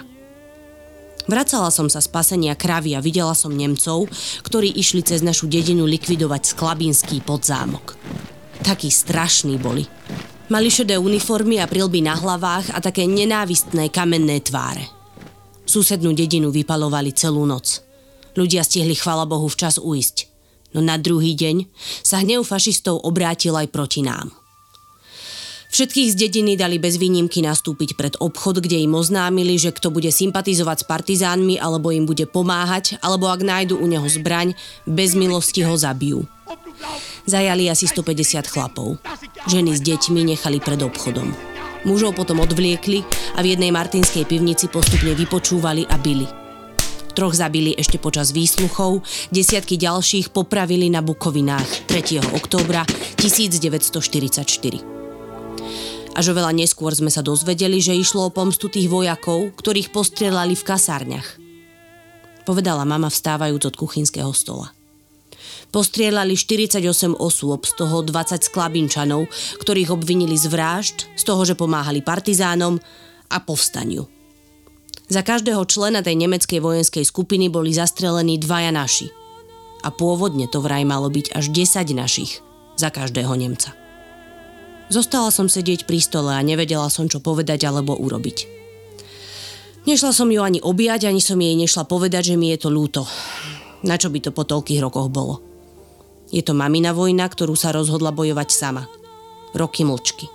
Vracala 1.26 1.74
som 1.74 1.90
sa 1.90 1.98
z 1.98 2.06
pasenia 2.06 2.54
kravy 2.54 2.94
a 2.94 3.02
videla 3.02 3.34
som 3.34 3.50
Nemcov, 3.50 4.06
ktorí 4.46 4.70
išli 4.70 5.02
cez 5.02 5.26
našu 5.26 5.50
dedinu 5.50 5.82
likvidovať 5.82 6.54
sklabinský 6.54 7.18
podzámok. 7.26 7.98
Takí 8.62 8.86
strašní 8.86 9.58
boli. 9.58 9.82
Mali 10.46 10.70
šedé 10.70 10.94
uniformy 10.94 11.58
a 11.58 11.66
prilby 11.66 11.98
na 12.06 12.14
hlavách 12.14 12.70
a 12.70 12.78
také 12.78 13.10
nenávistné 13.10 13.90
kamenné 13.90 14.38
tváre. 14.38 14.86
Susednú 15.66 16.14
dedinu 16.14 16.54
vypalovali 16.54 17.10
celú 17.10 17.42
noc. 17.42 17.85
Ľudia 18.36 18.60
stihli 18.62 18.92
chvala 18.92 19.24
Bohu 19.24 19.48
včas 19.48 19.80
uísť. 19.80 20.28
No 20.76 20.84
na 20.84 21.00
druhý 21.00 21.32
deň 21.32 21.64
sa 22.04 22.20
hnev 22.20 22.44
fašistov 22.44 23.00
obrátil 23.00 23.56
aj 23.56 23.72
proti 23.72 24.04
nám. 24.04 24.28
Všetkých 25.72 26.12
z 26.12 26.16
dediny 26.16 26.52
dali 26.54 26.76
bez 26.80 26.96
výnimky 26.96 27.42
nastúpiť 27.42 27.98
pred 27.98 28.14
obchod, 28.20 28.64
kde 28.64 28.80
im 28.86 28.96
oznámili, 28.96 29.60
že 29.60 29.74
kto 29.74 29.90
bude 29.90 30.08
sympatizovať 30.08 30.84
s 30.84 30.88
partizánmi 30.88 31.58
alebo 31.58 31.90
im 31.90 32.06
bude 32.06 32.24
pomáhať, 32.28 33.00
alebo 33.02 33.28
ak 33.28 33.44
nájdu 33.44 33.76
u 33.76 33.86
neho 33.88 34.06
zbraň, 34.06 34.56
bez 34.86 35.12
milosti 35.16 35.66
ho 35.66 35.74
zabijú. 35.74 36.24
Zajali 37.26 37.66
asi 37.66 37.90
150 37.90 38.46
chlapov. 38.46 39.00
Ženy 39.50 39.76
s 39.76 39.80
deťmi 39.82 40.36
nechali 40.36 40.62
pred 40.62 40.78
obchodom. 40.78 41.34
Mužov 41.84 42.14
potom 42.14 42.40
odvliekli 42.40 43.02
a 43.36 43.42
v 43.42 43.56
jednej 43.56 43.74
martinskej 43.74 44.24
pivnici 44.24 44.70
postupne 44.70 45.12
vypočúvali 45.12 45.84
a 45.88 45.98
byli 45.98 46.45
troch 47.16 47.32
zabili 47.32 47.72
ešte 47.72 47.96
počas 47.96 48.36
výsluchov, 48.36 49.00
desiatky 49.32 49.80
ďalších 49.80 50.36
popravili 50.36 50.92
na 50.92 51.00
Bukovinách 51.00 51.88
3. 51.88 52.36
októbra 52.36 52.84
1944. 53.16 54.84
Až 56.12 56.24
oveľa 56.32 56.52
neskôr 56.52 56.92
sme 56.92 57.08
sa 57.08 57.24
dozvedeli, 57.24 57.80
že 57.80 57.96
išlo 57.96 58.28
o 58.28 58.34
pomstu 58.34 58.68
tých 58.68 58.92
vojakov, 58.92 59.56
ktorých 59.56 59.96
postrelali 59.96 60.52
v 60.52 60.64
kasárniach. 60.64 61.40
Povedala 62.44 62.84
mama 62.84 63.08
vstávajúc 63.08 63.72
od 63.72 63.74
kuchynského 63.80 64.32
stola. 64.36 64.76
Postrielali 65.72 66.36
48 66.36 66.84
osôb, 67.16 67.64
z 67.64 67.72
toho 67.76 68.00
20 68.04 68.44
sklabinčanov, 68.44 69.28
ktorých 69.60 69.92
obvinili 69.92 70.36
z 70.36 70.52
vražd, 70.52 71.08
z 71.16 71.22
toho, 71.26 71.42
že 71.44 71.58
pomáhali 71.58 72.00
partizánom 72.00 72.80
a 73.28 73.36
povstaniu. 73.42 74.15
Za 75.06 75.22
každého 75.22 75.62
člena 75.70 76.02
tej 76.02 76.18
nemeckej 76.18 76.58
vojenskej 76.58 77.06
skupiny 77.06 77.46
boli 77.46 77.70
zastrelení 77.70 78.42
dvaja 78.42 78.74
naši. 78.74 79.06
A 79.86 79.94
pôvodne 79.94 80.50
to 80.50 80.58
vraj 80.58 80.82
malo 80.82 81.06
byť 81.06 81.30
až 81.30 81.54
10 81.54 81.94
našich 81.94 82.42
za 82.74 82.90
každého 82.90 83.30
Nemca. 83.38 83.70
Zostala 84.90 85.30
som 85.30 85.46
sedieť 85.46 85.86
pri 85.86 86.02
stole 86.02 86.34
a 86.34 86.42
nevedela 86.42 86.90
som, 86.90 87.06
čo 87.06 87.22
povedať 87.22 87.66
alebo 87.66 87.94
urobiť. 87.94 88.58
Nešla 89.86 90.10
som 90.10 90.26
ju 90.26 90.42
ani 90.42 90.58
objať, 90.58 91.06
ani 91.06 91.22
som 91.22 91.38
jej 91.38 91.54
nešla 91.54 91.86
povedať, 91.86 92.34
že 92.34 92.38
mi 92.38 92.50
je 92.50 92.66
to 92.66 92.74
ľúto. 92.74 93.06
Na 93.86 93.94
čo 93.94 94.10
by 94.10 94.18
to 94.18 94.30
po 94.34 94.42
toľkých 94.42 94.82
rokoch 94.82 95.06
bolo? 95.06 95.38
Je 96.34 96.42
to 96.42 96.58
mamina 96.58 96.90
vojna, 96.90 97.30
ktorú 97.30 97.54
sa 97.54 97.70
rozhodla 97.70 98.10
bojovať 98.10 98.48
sama. 98.50 98.90
Roky 99.54 99.86
mlčky. 99.86 100.26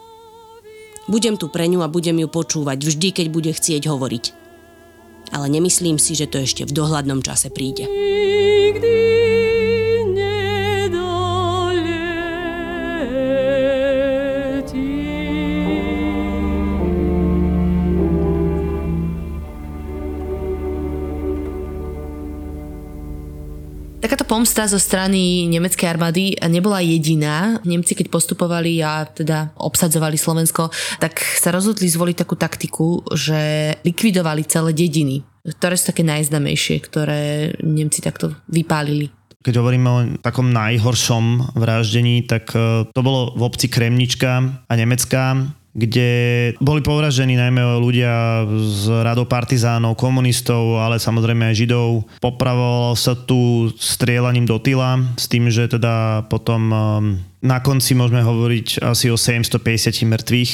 Budem 1.12 1.36
tu 1.36 1.52
pre 1.52 1.68
ňu 1.68 1.84
a 1.84 1.92
budem 1.92 2.24
ju 2.24 2.32
počúvať 2.32 2.80
vždy, 2.80 3.08
keď 3.12 3.28
bude 3.28 3.52
chcieť 3.52 3.92
hovoriť. 3.92 4.41
Ale 5.32 5.48
nemyslím 5.50 5.98
si, 5.98 6.16
že 6.16 6.28
to 6.28 6.44
ešte 6.44 6.68
v 6.68 6.76
dohľadnom 6.76 7.24
čase 7.24 7.50
príde. 7.50 7.88
Takáto 24.02 24.26
pomsta 24.26 24.66
zo 24.66 24.82
strany 24.82 25.46
nemeckej 25.46 25.86
armády 25.86 26.34
nebola 26.50 26.82
jediná. 26.82 27.62
Nemci, 27.62 27.94
keď 27.94 28.10
postupovali 28.10 28.82
a 28.82 29.06
teda 29.06 29.54
obsadzovali 29.54 30.18
Slovensko, 30.18 30.74
tak 30.98 31.22
sa 31.22 31.54
rozhodli 31.54 31.86
zvoliť 31.86 32.26
takú 32.26 32.34
taktiku, 32.34 33.06
že 33.14 33.72
likvidovali 33.86 34.42
celé 34.50 34.74
dediny, 34.74 35.22
ktoré 35.46 35.78
sú 35.78 35.94
také 35.94 36.02
najznamejšie, 36.02 36.82
ktoré 36.82 37.54
Nemci 37.62 38.02
takto 38.02 38.34
vypálili. 38.50 39.14
Keď 39.46 39.54
hovoríme 39.62 39.90
o 39.90 40.00
takom 40.18 40.50
najhoršom 40.50 41.54
vraždení, 41.54 42.26
tak 42.26 42.58
e, 42.58 42.90
to 42.90 43.02
bolo 43.06 43.38
v 43.38 43.42
obci 43.46 43.70
Kremnička 43.70 44.66
a 44.66 44.74
Nemecká, 44.78 45.46
kde 45.72 46.10
boli 46.60 46.84
povražení 46.84 47.40
najmä 47.40 47.64
ľudia 47.80 48.44
z 48.60 48.92
radou 49.08 49.24
partizánov, 49.24 49.96
komunistov, 49.96 50.84
ale 50.84 51.00
samozrejme 51.00 51.48
aj 51.48 51.56
židov. 51.56 52.04
Popravovalo 52.20 53.00
sa 53.00 53.16
tu 53.16 53.72
strieľaním 53.80 54.44
do 54.44 54.60
tyla 54.60 55.00
s 55.16 55.32
tým, 55.32 55.48
že 55.48 55.72
teda 55.72 56.28
potom 56.28 56.62
um, 56.72 56.76
na 57.40 57.64
konci 57.64 57.96
môžeme 57.96 58.20
hovoriť 58.20 58.84
asi 58.84 59.08
o 59.08 59.16
750 59.16 60.04
mŕtvych. 60.04 60.52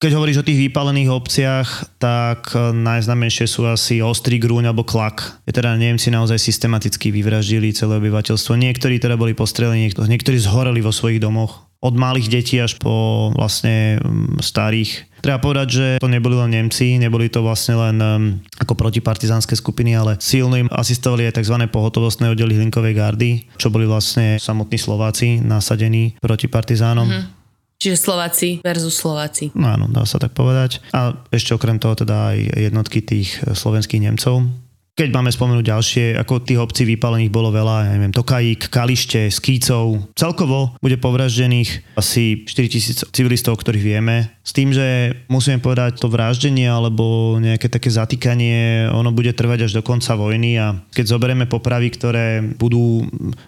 Keď 0.00 0.16
hovoríš 0.16 0.40
o 0.40 0.46
tých 0.48 0.70
vypálených 0.70 1.12
obciach, 1.12 1.68
tak 1.98 2.54
uh, 2.54 2.70
najznamejšie 2.70 3.50
sú 3.50 3.66
asi 3.66 3.98
Ostrý 4.00 4.38
grúň 4.38 4.70
alebo 4.70 4.86
Klak. 4.86 5.42
Je 5.44 5.52
teda 5.52 5.74
Nemci 5.74 6.14
naozaj 6.14 6.38
systematicky 6.38 7.10
vyvraždili 7.10 7.74
celé 7.74 7.98
obyvateľstvo. 7.98 8.54
Niektorí 8.54 9.02
teda 9.02 9.18
boli 9.18 9.34
postrelení, 9.34 9.90
niektorí 9.90 10.38
zhoreli 10.38 10.78
vo 10.78 10.94
svojich 10.94 11.20
domoch 11.20 11.69
od 11.80 11.94
malých 11.96 12.28
detí 12.28 12.56
až 12.60 12.76
po 12.76 13.28
vlastne 13.32 13.96
mm, 13.96 14.44
starých. 14.44 15.08
Treba 15.24 15.40
povedať, 15.40 15.68
že 15.68 15.86
to 16.00 16.08
neboli 16.08 16.36
len 16.36 16.52
Nemci, 16.52 16.96
neboli 17.00 17.28
to 17.28 17.44
vlastne 17.44 17.76
len 17.76 17.96
um, 18.00 18.22
ako 18.56 18.72
protipartizánske 18.76 19.56
skupiny, 19.56 19.96
ale 19.96 20.16
silno 20.20 20.56
im 20.56 20.68
asistovali 20.68 21.28
aj 21.28 21.40
tzv. 21.40 21.56
pohotovostné 21.68 22.32
oddely 22.32 22.56
Hlinkovej 22.56 22.94
gardy, 22.96 23.30
čo 23.56 23.72
boli 23.72 23.84
vlastne 23.88 24.40
samotní 24.40 24.76
Slováci 24.80 25.40
nasadení 25.40 26.16
proti 26.20 26.48
partizánom. 26.48 27.08
Mm-hmm. 27.08 27.40
Čiže 27.80 27.96
Slováci 27.96 28.48
versus 28.60 28.92
Slováci. 28.92 29.56
No 29.56 29.72
áno, 29.72 29.88
dá 29.88 30.04
sa 30.04 30.20
tak 30.20 30.36
povedať. 30.36 30.84
A 30.92 31.16
ešte 31.32 31.56
okrem 31.56 31.80
toho 31.80 31.96
teda 31.96 32.36
aj 32.36 32.68
jednotky 32.68 33.00
tých 33.00 33.40
slovenských 33.40 34.04
Nemcov. 34.04 34.52
Keď 34.98 35.08
máme 35.14 35.32
spomenúť 35.32 35.64
ďalšie, 35.64 36.04
ako 36.18 36.44
tých 36.44 36.60
obcí 36.60 36.82
vypálených 36.84 37.32
bolo 37.32 37.48
veľa, 37.54 37.88
ja 37.88 37.92
neviem, 37.96 38.12
Tokajík, 38.12 38.68
Kalište, 38.68 39.32
Skýcov. 39.32 40.12
Celkovo 40.12 40.76
bude 40.82 41.00
povraždených 41.00 41.96
asi 41.96 42.44
4000 42.44 43.08
civilistov, 43.08 43.56
ktorých 43.56 43.86
vieme. 43.86 44.28
S 44.44 44.52
tým, 44.52 44.74
že 44.74 45.14
musíme 45.30 45.62
povedať, 45.62 46.02
to 46.02 46.12
vraždenie 46.12 46.68
alebo 46.68 47.38
nejaké 47.38 47.70
také 47.70 47.88
zatýkanie, 47.88 48.90
ono 48.90 49.14
bude 49.14 49.32
trvať 49.32 49.70
až 49.70 49.72
do 49.78 49.82
konca 49.86 50.12
vojny 50.18 50.58
a 50.58 50.76
keď 50.92 51.04
zoberieme 51.16 51.46
popravy, 51.46 51.88
ktoré 51.94 52.42
budú 52.42 53.06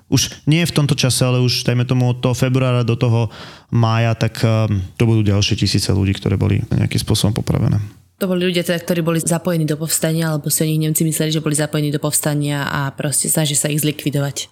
už 0.09 0.47
nie 0.49 0.63
v 0.65 0.73
tomto 0.73 0.97
čase, 0.97 1.27
ale 1.27 1.43
už 1.43 1.67
dajme 1.69 1.85
tomu 1.85 2.09
od 2.09 2.23
toho 2.23 2.39
februára 2.39 2.87
do 2.87 2.97
toho 2.97 3.29
mája, 3.73 4.15
tak 4.17 4.41
um, 4.41 4.81
to 4.97 5.05
budú 5.05 5.27
ďalšie 5.27 5.59
tisíce 5.59 5.91
ľudí, 5.93 6.17
ktoré 6.17 6.41
boli 6.41 6.65
nejakým 6.71 7.01
spôsobom 7.03 7.37
popravené. 7.37 8.02
To 8.23 8.31
boli 8.31 8.47
ľudia, 8.47 8.63
teda, 8.63 8.79
ktorí 8.79 9.03
boli 9.03 9.19
zapojení 9.19 9.67
do 9.67 9.75
povstania, 9.75 10.31
alebo 10.31 10.47
si 10.47 10.63
o 10.63 10.71
Nemci 10.71 11.03
mysleli, 11.03 11.35
že 11.35 11.43
boli 11.43 11.59
zapojení 11.59 11.91
do 11.91 11.99
povstania 11.99 12.71
a 12.71 12.95
proste 12.95 13.27
snaží 13.27 13.59
sa 13.59 13.67
ich 13.67 13.83
zlikvidovať. 13.83 14.47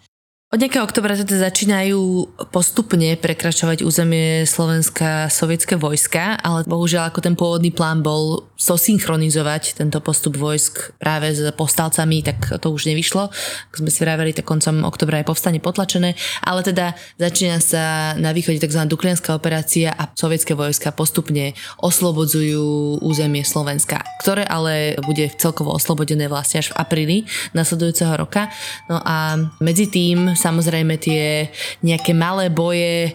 Od 0.50 0.58
nejakého 0.58 0.82
oktobra 0.82 1.14
teda 1.14 1.46
začínajú 1.46 2.26
postupne 2.50 3.14
prekračovať 3.14 3.86
územie 3.86 4.42
Slovenska 4.42 5.30
sovietské 5.30 5.78
vojska, 5.78 6.42
ale 6.42 6.66
bohužiaľ 6.66 7.14
ako 7.14 7.22
ten 7.22 7.38
pôvodný 7.38 7.70
plán 7.70 8.02
bol 8.02 8.49
sosynchronizovať 8.60 9.80
tento 9.80 10.04
postup 10.04 10.36
vojsk 10.36 10.92
práve 11.00 11.32
s 11.32 11.40
povstalcami, 11.56 12.20
tak 12.20 12.60
to 12.60 12.68
už 12.68 12.84
nevyšlo. 12.92 13.32
Ako 13.72 13.76
sme 13.80 13.88
si 13.88 14.04
vraveli, 14.04 14.36
tak 14.36 14.44
koncom 14.44 14.84
oktobra 14.84 15.24
je 15.24 15.30
povstanie 15.32 15.64
potlačené, 15.64 16.12
ale 16.44 16.60
teda 16.60 16.92
začína 17.16 17.64
sa 17.64 18.12
na 18.20 18.36
východe 18.36 18.60
tzv. 18.60 18.84
Duklianská 18.84 19.32
operácia 19.32 19.96
a 19.96 20.12
sovietské 20.12 20.52
vojska 20.52 20.92
postupne 20.92 21.56
oslobodzujú 21.80 23.00
územie 23.00 23.48
Slovenska, 23.48 24.04
ktoré 24.20 24.44
ale 24.44 25.00
bude 25.08 25.32
celkovo 25.40 25.72
oslobodené 25.72 26.28
vlastne 26.28 26.60
až 26.60 26.76
v 26.76 26.78
apríli 26.84 27.16
nasledujúceho 27.56 28.12
roka. 28.20 28.52
No 28.92 29.00
a 29.00 29.40
medzi 29.64 29.88
tým 29.88 30.36
Samozrejme 30.50 30.98
tie 30.98 31.48
nejaké 31.86 32.10
malé 32.10 32.50
boje 32.50 33.14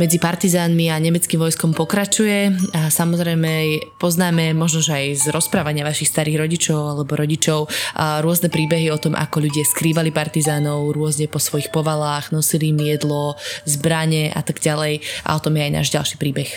medzi 0.00 0.16
partizánmi 0.16 0.88
a 0.88 0.96
nemeckým 0.96 1.36
vojskom 1.36 1.76
pokračuje 1.76 2.54
a 2.72 2.88
samozrejme 2.88 3.82
poznáme 4.00 4.56
možno 4.56 4.80
aj 4.80 5.04
z 5.20 5.24
rozprávania 5.28 5.84
vašich 5.84 6.08
starých 6.08 6.40
rodičov 6.40 6.80
alebo 6.96 7.12
rodičov 7.12 7.68
a 7.96 8.24
rôzne 8.24 8.48
príbehy 8.48 8.88
o 8.88 9.00
tom, 9.00 9.12
ako 9.12 9.44
ľudia 9.44 9.64
skrývali 9.68 10.08
partizánov 10.14 10.96
rôzne 10.96 11.28
po 11.28 11.36
svojich 11.36 11.68
povalách, 11.68 12.32
nosili 12.32 12.72
im 12.72 12.80
jedlo, 12.80 13.36
zbranie 13.68 14.32
a 14.32 14.40
tak 14.40 14.64
ďalej 14.64 15.04
a 15.28 15.36
o 15.36 15.42
tom 15.42 15.56
je 15.60 15.62
aj 15.68 15.72
náš 15.72 15.88
ďalší 15.92 16.16
príbeh. 16.16 16.50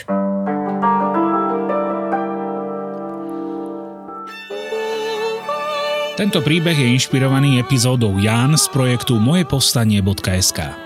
Tento 6.16 6.40
príbeh 6.40 6.80
je 6.80 6.96
inšpirovaný 6.96 7.60
epizódou 7.60 8.16
Ján 8.16 8.56
z 8.56 8.72
projektu 8.72 9.20
mojepovstanie.sk. 9.20 10.85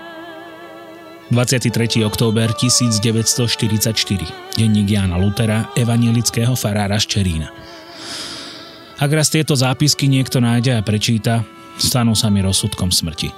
23. 1.30 2.02
október 2.02 2.50
1944, 2.58 4.58
denník 4.58 4.90
Jána 4.90 5.14
Lutera, 5.14 5.70
evanielického 5.78 6.58
farára 6.58 6.98
z 6.98 7.06
Čerína. 7.06 7.54
Ak 8.98 9.06
raz 9.14 9.30
tieto 9.30 9.54
zápisky 9.54 10.10
niekto 10.10 10.42
nájde 10.42 10.74
a 10.74 10.82
prečíta, 10.82 11.46
stanú 11.78 12.18
sa 12.18 12.34
mi 12.34 12.42
rozsudkom 12.42 12.90
smrti. 12.90 13.30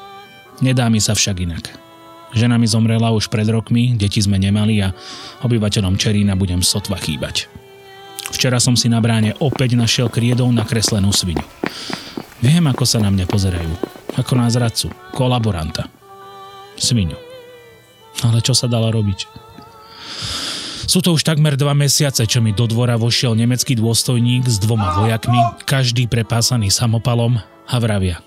Nedá 0.65 0.89
mi 0.89 1.05
sa 1.05 1.13
však 1.13 1.37
inak. 1.45 1.69
Žena 2.33 2.57
mi 2.57 2.65
zomrela 2.65 3.13
už 3.13 3.29
pred 3.29 3.45
rokmi, 3.53 3.93
deti 3.93 4.25
sme 4.25 4.41
nemali 4.41 4.81
a 4.81 4.97
obyvateľom 5.45 6.01
Čerína 6.01 6.33
budem 6.33 6.65
sotva 6.65 6.97
chýbať. 6.97 7.45
Včera 8.33 8.57
som 8.57 8.73
si 8.73 8.89
na 8.89 9.05
bráne 9.05 9.37
opäť 9.37 9.77
našiel 9.77 10.09
kriedou 10.09 10.49
nakreslenú 10.49 11.13
svinu. 11.13 11.45
Viem, 12.41 12.73
ako 12.73 12.89
sa 12.89 13.05
na 13.05 13.13
mňa 13.13 13.29
pozerajú. 13.29 13.73
Ako 14.17 14.33
na 14.33 14.49
zradcu, 14.49 14.89
kolaboranta. 15.13 15.93
Svinu. 16.81 17.32
Ale 18.21 18.45
čo 18.45 18.53
sa 18.53 18.69
dalo 18.69 18.93
robiť? 18.93 19.25
Sú 20.85 21.01
to 21.01 21.17
už 21.17 21.25
takmer 21.25 21.57
dva 21.57 21.73
mesiace, 21.73 22.29
čo 22.29 22.45
mi 22.45 22.53
do 22.53 22.69
dvora 22.69 23.01
vošiel 23.01 23.33
nemecký 23.33 23.79
dôstojník 23.81 24.45
s 24.45 24.61
dvoma 24.61 25.01
vojakmi, 25.01 25.41
každý 25.65 26.05
prepásaný 26.05 26.69
samopalom 26.69 27.41
a 27.65 27.77
vravia. 27.81 28.21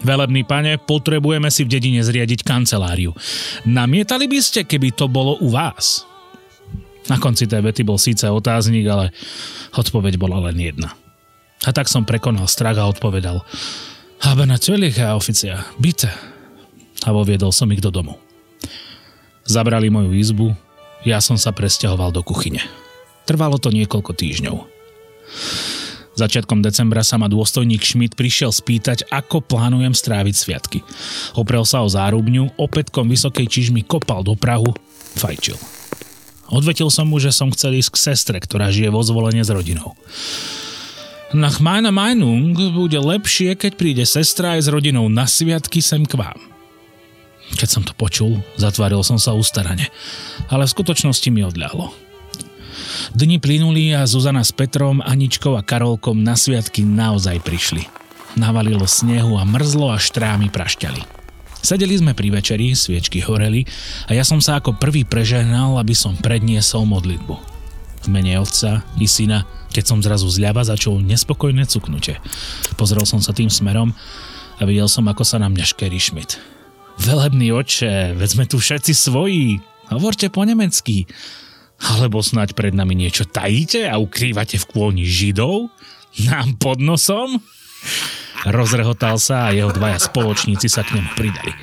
Velebný 0.00 0.46
pane, 0.46 0.78
potrebujeme 0.78 1.50
si 1.50 1.66
v 1.66 1.72
dedine 1.76 2.00
zriadiť 2.00 2.46
kanceláriu. 2.46 3.12
Namietali 3.66 4.30
by 4.30 4.38
ste, 4.40 4.64
keby 4.64 4.94
to 4.94 5.10
bolo 5.10 5.36
u 5.42 5.50
vás? 5.50 6.06
Na 7.10 7.18
konci 7.18 7.50
tej 7.50 7.60
vety 7.64 7.82
bol 7.82 7.98
síce 7.98 8.24
otáznik, 8.30 8.86
ale 8.86 9.10
odpoveď 9.74 10.14
bola 10.14 10.38
len 10.48 10.56
jedna. 10.56 10.94
A 11.66 11.74
tak 11.74 11.90
som 11.90 12.08
prekonal 12.08 12.48
strach 12.48 12.78
a 12.80 12.88
odpovedal 12.88 13.44
Aber 14.20 14.44
natürlich, 14.44 15.00
Herr 15.00 15.16
Offizier, 15.16 15.64
bitte. 15.80 16.12
A 17.08 17.10
voviedol 17.12 17.56
som 17.56 17.72
ich 17.72 17.80
do 17.80 17.88
domu. 17.88 18.20
Zabrali 19.44 19.88
moju 19.90 20.12
izbu, 20.14 20.52
ja 21.04 21.20
som 21.24 21.40
sa 21.40 21.50
presťahoval 21.50 22.12
do 22.12 22.20
kuchyne. 22.20 22.60
Trvalo 23.24 23.56
to 23.56 23.72
niekoľko 23.72 24.12
týždňov. 24.12 24.56
Začiatkom 26.18 26.60
decembra 26.60 27.00
sa 27.00 27.16
ma 27.16 27.32
dôstojník 27.32 27.80
Schmidt 27.80 28.12
prišiel 28.18 28.52
spýtať, 28.52 29.08
ako 29.08 29.40
plánujem 29.40 29.96
stráviť 29.96 30.34
sviatky. 30.36 30.78
Oprel 31.32 31.64
sa 31.64 31.80
o 31.80 31.88
zárubňu, 31.88 32.60
opätkom 32.60 33.08
vysokej 33.08 33.48
čižmy 33.48 33.86
kopal 33.86 34.20
do 34.20 34.36
Prahu, 34.36 34.76
fajčil. 35.16 35.56
Odvetil 36.50 36.90
som 36.90 37.08
mu, 37.08 37.22
že 37.22 37.30
som 37.30 37.48
chcel 37.54 37.78
ísť 37.78 37.90
k 37.94 38.02
sestre, 38.10 38.36
ktorá 38.42 38.68
žije 38.74 38.90
vo 38.90 39.00
zvolenie 39.00 39.46
s 39.46 39.54
rodinou. 39.54 39.94
Nach 41.30 41.62
meiner 41.62 41.94
Meinung 41.94 42.58
bude 42.74 42.98
lepšie, 42.98 43.54
keď 43.54 43.72
príde 43.78 44.02
sestra 44.02 44.58
aj 44.58 44.66
s 44.66 44.68
rodinou 44.68 45.06
na 45.06 45.30
sviatky 45.30 45.78
sem 45.78 46.02
k 46.02 46.18
vám. 46.18 46.42
Keď 47.56 47.68
som 47.68 47.82
to 47.82 47.96
počul, 47.96 48.42
zatváril 48.54 49.02
som 49.02 49.18
sa 49.18 49.34
ustarane, 49.34 49.90
ale 50.50 50.64
v 50.66 50.74
skutočnosti 50.74 51.28
mi 51.32 51.42
odľahlo. 51.42 51.90
Dni 53.14 53.42
plynuli 53.42 53.94
a 53.94 54.06
Zuzana 54.06 54.46
s 54.46 54.54
Petrom, 54.54 55.02
Aničkou 55.02 55.58
a 55.58 55.62
Karolkom 55.62 56.22
na 56.22 56.38
sviatky 56.38 56.86
naozaj 56.86 57.42
prišli. 57.42 57.86
Navalilo 58.38 58.86
snehu 58.86 59.34
a 59.34 59.42
mrzlo 59.42 59.90
a 59.90 59.98
štrámy 59.98 60.48
prašťali. 60.54 61.02
Sedeli 61.60 61.92
sme 61.98 62.16
pri 62.16 62.32
večeri, 62.32 62.72
sviečky 62.72 63.20
horeli 63.20 63.68
a 64.08 64.16
ja 64.16 64.24
som 64.24 64.40
sa 64.40 64.56
ako 64.56 64.80
prvý 64.80 65.04
prežehnal, 65.04 65.76
aby 65.76 65.92
som 65.92 66.16
predniesol 66.16 66.88
modlitbu. 66.88 67.36
V 68.00 68.08
mene 68.08 68.40
otca 68.40 68.80
i 68.96 69.04
syna, 69.04 69.44
keď 69.68 69.84
som 69.84 70.00
zrazu 70.00 70.24
zľava 70.32 70.64
začul 70.64 71.04
nespokojné 71.04 71.68
cuknutie. 71.68 72.16
Pozrel 72.80 73.04
som 73.04 73.20
sa 73.20 73.36
tým 73.36 73.52
smerom 73.52 73.92
a 74.56 74.62
videl 74.64 74.88
som, 74.88 75.04
ako 75.04 75.20
sa 75.20 75.36
na 75.36 75.52
mňa 75.52 75.64
škerí 75.68 76.00
Schmidt. 76.00 76.40
Velebný 77.00 77.48
oče, 77.56 78.12
veď 78.12 78.28
sme 78.28 78.44
tu 78.44 78.60
všetci 78.60 78.92
svoji. 78.92 79.56
Hovorte 79.88 80.28
po 80.28 80.44
nemecky. 80.44 81.08
Alebo 81.80 82.20
snáď 82.20 82.52
pred 82.52 82.76
nami 82.76 82.92
niečo 82.92 83.24
tajíte 83.24 83.88
a 83.88 83.96
ukrývate 83.96 84.60
v 84.60 84.68
kôni 84.68 85.08
židov? 85.08 85.72
Nám 86.28 86.60
pod 86.60 86.76
nosom? 86.78 87.40
Rozrehotal 88.44 89.16
sa 89.16 89.48
a 89.48 89.56
jeho 89.56 89.72
dvaja 89.72 89.96
spoločníci 89.96 90.68
sa 90.68 90.84
k 90.84 91.00
nemu 91.00 91.10
pridali. 91.16 91.56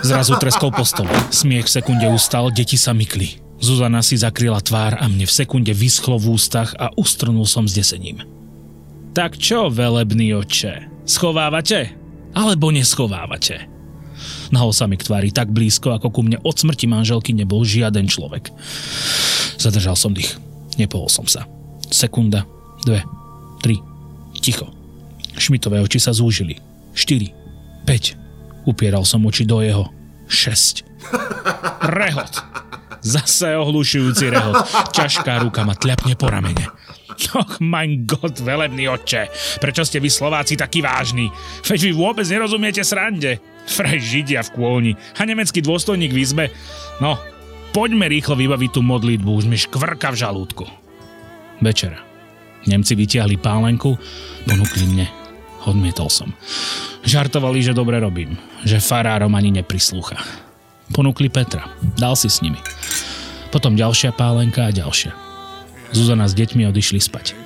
Zrazu 0.00 0.40
treskol 0.40 0.72
po 0.72 0.88
stole. 0.88 1.12
Smiech 1.28 1.68
v 1.68 1.74
sekunde 1.76 2.08
ustal, 2.08 2.48
deti 2.48 2.80
sa 2.80 2.96
mykli. 2.96 3.36
Zuzana 3.60 4.00
si 4.00 4.16
zakryla 4.16 4.64
tvár 4.64 4.96
a 4.96 5.04
mne 5.06 5.28
v 5.28 5.36
sekunde 5.44 5.76
vyschlo 5.76 6.16
v 6.16 6.34
ústach 6.40 6.72
a 6.80 6.88
ustrnul 6.96 7.44
som 7.44 7.68
s 7.68 7.76
desením. 7.76 8.24
Tak 9.12 9.36
čo, 9.36 9.68
velebný 9.68 10.34
oče? 10.40 11.04
Schovávate? 11.04 11.92
Alebo 12.32 12.72
neschovávate? 12.72 13.69
Nahol 14.50 14.74
sa 14.74 14.90
mi 14.90 14.98
k 14.98 15.06
tvári 15.06 15.30
tak 15.30 15.54
blízko, 15.54 15.94
ako 15.94 16.10
ku 16.10 16.20
mne 16.26 16.42
od 16.42 16.54
smrti 16.58 16.90
manželky 16.90 17.30
nebol 17.30 17.62
žiaden 17.62 18.10
človek. 18.10 18.50
Zadržal 19.58 19.94
som 19.94 20.10
dých. 20.10 20.34
Nepohol 20.78 21.06
som 21.06 21.26
sa. 21.26 21.46
Sekunda, 21.90 22.46
dve, 22.82 23.02
tri, 23.62 23.78
ticho. 24.38 24.70
Šmitové 25.38 25.78
oči 25.78 26.02
sa 26.02 26.10
zúžili. 26.10 26.58
4, 26.94 27.86
5. 27.86 28.66
Upieral 28.66 29.06
som 29.06 29.22
oči 29.26 29.46
do 29.46 29.62
jeho. 29.62 29.86
6. 30.26 30.86
Rehot. 31.86 32.34
Zase 33.00 33.56
ohlušujúci 33.56 34.28
rehot. 34.28 34.60
Ťažká 34.92 35.40
ruka 35.40 35.64
ma 35.64 35.72
tľapne 35.72 36.12
po 36.18 36.28
ramene. 36.28 36.68
Och, 37.36 37.60
mein 37.60 38.08
Gott, 38.08 38.40
velebný 38.40 38.88
otče, 38.88 39.28
prečo 39.60 39.84
ste 39.84 40.00
vy 40.00 40.08
Slováci 40.08 40.56
takí 40.56 40.80
vážni? 40.80 41.28
Veď 41.68 41.90
vy 41.90 41.92
vôbec 41.92 42.24
nerozumiete 42.24 42.80
srande. 42.80 43.36
Fraj 43.70 44.02
Židia 44.02 44.42
v 44.42 44.52
kôni 44.58 44.92
a 45.14 45.22
nemecký 45.22 45.62
dôstojník 45.62 46.10
v 46.10 46.22
izbe. 46.26 46.44
No, 46.98 47.14
poďme 47.70 48.10
rýchlo 48.10 48.34
vybaviť 48.34 48.70
tú 48.74 48.80
modlitbu, 48.82 49.30
už 49.30 49.46
mi 49.46 49.54
škvrka 49.54 50.10
v 50.10 50.20
žalúdku. 50.26 50.66
Večera. 51.62 52.02
Nemci 52.66 52.92
vytiahli 52.92 53.40
pálenku, 53.40 53.96
ponúkli 54.44 54.84
mne. 54.90 55.06
Odmietol 55.64 56.08
som. 56.08 56.32
Žartovali, 57.04 57.60
že 57.60 57.76
dobre 57.76 58.00
robím, 58.00 58.36
že 58.64 58.80
farárom 58.80 59.32
ani 59.36 59.52
neprislúcha. 59.52 60.16
Ponúkli 60.92 61.28
Petra, 61.28 61.68
dal 61.96 62.16
si 62.16 62.32
s 62.32 62.40
nimi. 62.40 62.58
Potom 63.52 63.76
ďalšia 63.76 64.16
pálenka 64.16 64.68
a 64.68 64.74
ďalšia. 64.74 65.12
Zuzana 65.92 66.26
s 66.28 66.36
deťmi 66.36 66.64
odišli 66.68 67.00
spať. 67.00 67.36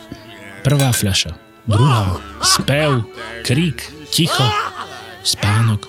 Prvá 0.62 0.94
fľaša, 0.94 1.36
druhá, 1.68 2.18
spev, 2.40 3.04
krík, 3.44 3.82
ticho, 4.08 4.46
spánok, 5.26 5.88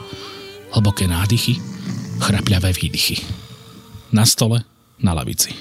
hlboké 0.76 1.08
nádychy, 1.08 1.58
chrapľavé 2.20 2.76
výdychy. 2.76 3.24
Na 4.12 4.28
stole, 4.28 4.68
na 5.00 5.16
lavici. 5.16 5.56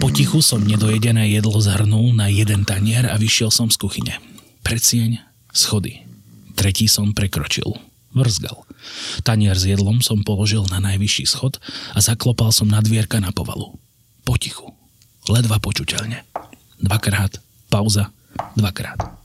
Potichu 0.00 0.40
som 0.44 0.64
nedojedené 0.64 1.32
jedlo 1.32 1.56
zhrnul 1.60 2.12
na 2.16 2.28
jeden 2.28 2.64
tanier 2.64 3.08
a 3.08 3.16
vyšiel 3.16 3.52
som 3.52 3.68
z 3.72 3.76
kuchyne. 3.80 4.14
Predsieň, 4.64 5.20
schody. 5.52 6.04
Tretí 6.56 6.88
som 6.88 7.16
prekročil. 7.16 7.72
Vrzgal. 8.12 8.64
Tanier 9.24 9.56
s 9.56 9.64
jedlom 9.68 10.00
som 10.04 10.24
položil 10.24 10.64
na 10.68 10.80
najvyšší 10.80 11.24
schod 11.28 11.60
a 11.92 11.98
zaklopal 12.00 12.52
som 12.52 12.68
na 12.68 12.80
dvierka 12.84 13.20
na 13.20 13.32
povalu. 13.32 13.76
Potichu. 14.24 14.72
Ledva 15.28 15.60
počuteľne. 15.60 16.24
Dvakrát. 16.80 17.40
Pauza. 17.68 18.12
Dvakrát. 18.56 19.17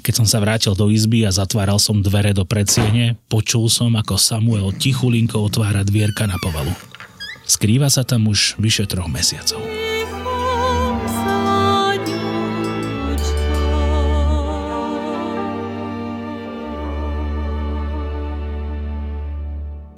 Keď 0.00 0.12
som 0.16 0.26
sa 0.26 0.42
vrátil 0.42 0.74
do 0.74 0.90
izby 0.90 1.22
a 1.22 1.30
zatváral 1.30 1.78
som 1.78 2.02
dvere 2.02 2.34
do 2.34 2.42
predsiene, 2.42 3.14
počul 3.30 3.70
som, 3.70 3.94
ako 3.94 4.18
Samuel 4.18 4.74
tichulinko 4.74 5.38
otvára 5.38 5.86
dvierka 5.86 6.26
na 6.26 6.34
povalu. 6.42 6.74
Skrýva 7.46 7.90
sa 7.90 8.02
tam 8.06 8.30
už 8.30 8.58
vyše 8.58 8.86
troch 8.86 9.10
mesiacov. 9.10 9.62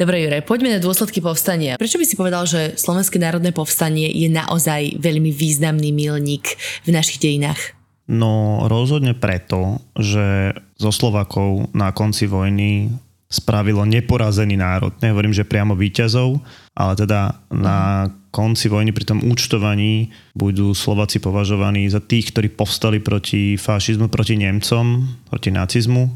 Dobre, 0.03 0.19
Jure, 0.19 0.43
poďme 0.43 0.75
na 0.75 0.81
dôsledky 0.83 1.23
povstania. 1.23 1.79
Prečo 1.79 1.95
by 1.95 2.03
si 2.03 2.19
povedal, 2.19 2.43
že 2.43 2.75
Slovenské 2.75 3.23
národné 3.23 3.55
povstanie 3.55 4.11
je 4.11 4.27
naozaj 4.27 4.99
veľmi 4.99 5.31
významný 5.31 5.95
milník 5.95 6.59
v 6.83 6.91
našich 6.91 7.23
dejinách? 7.23 7.82
No 8.11 8.65
rozhodne 8.67 9.15
preto, 9.15 9.79
že 9.95 10.57
zo 10.75 10.91
Slovakov 10.91 11.71
na 11.71 11.95
konci 11.95 12.27
vojny 12.27 12.91
spravilo 13.33 13.89
neporazený 13.89 14.61
národ. 14.61 14.93
Nehovorím, 15.01 15.33
že 15.33 15.49
priamo 15.49 15.73
výťazov, 15.73 16.37
ale 16.77 16.93
teda 16.99 17.41
na 17.49 18.13
konci 18.29 18.69
vojny 18.69 18.93
pri 18.93 19.09
tom 19.09 19.25
účtovaní 19.25 20.13
budú 20.37 20.77
Slováci 20.77 21.17
považovaní 21.21 21.89
za 21.89 22.05
tých, 22.05 22.33
ktorí 22.33 22.53
povstali 22.53 23.01
proti 23.01 23.57
fašizmu, 23.57 24.13
proti 24.13 24.37
Nemcom, 24.37 25.09
proti 25.33 25.49
nacizmu 25.49 26.09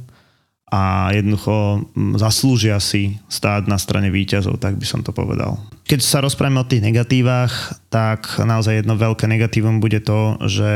a 0.73 1.15
jednoducho 1.15 1.87
zaslúžia 2.19 2.83
si 2.83 3.17
stáť 3.31 3.71
na 3.71 3.79
strane 3.79 4.11
výťazov, 4.11 4.59
tak 4.59 4.77
by 4.77 4.87
som 4.89 5.01
to 5.01 5.15
povedal. 5.15 5.57
Keď 5.87 6.01
sa 6.03 6.19
rozprávame 6.19 6.59
o 6.59 6.67
tých 6.67 6.83
negatívach, 6.83 7.79
tak 7.95 8.43
naozaj 8.43 8.83
jedno 8.83 8.99
veľké 8.99 9.31
negatívum 9.31 9.79
bude 9.79 10.03
to, 10.03 10.35
že 10.45 10.71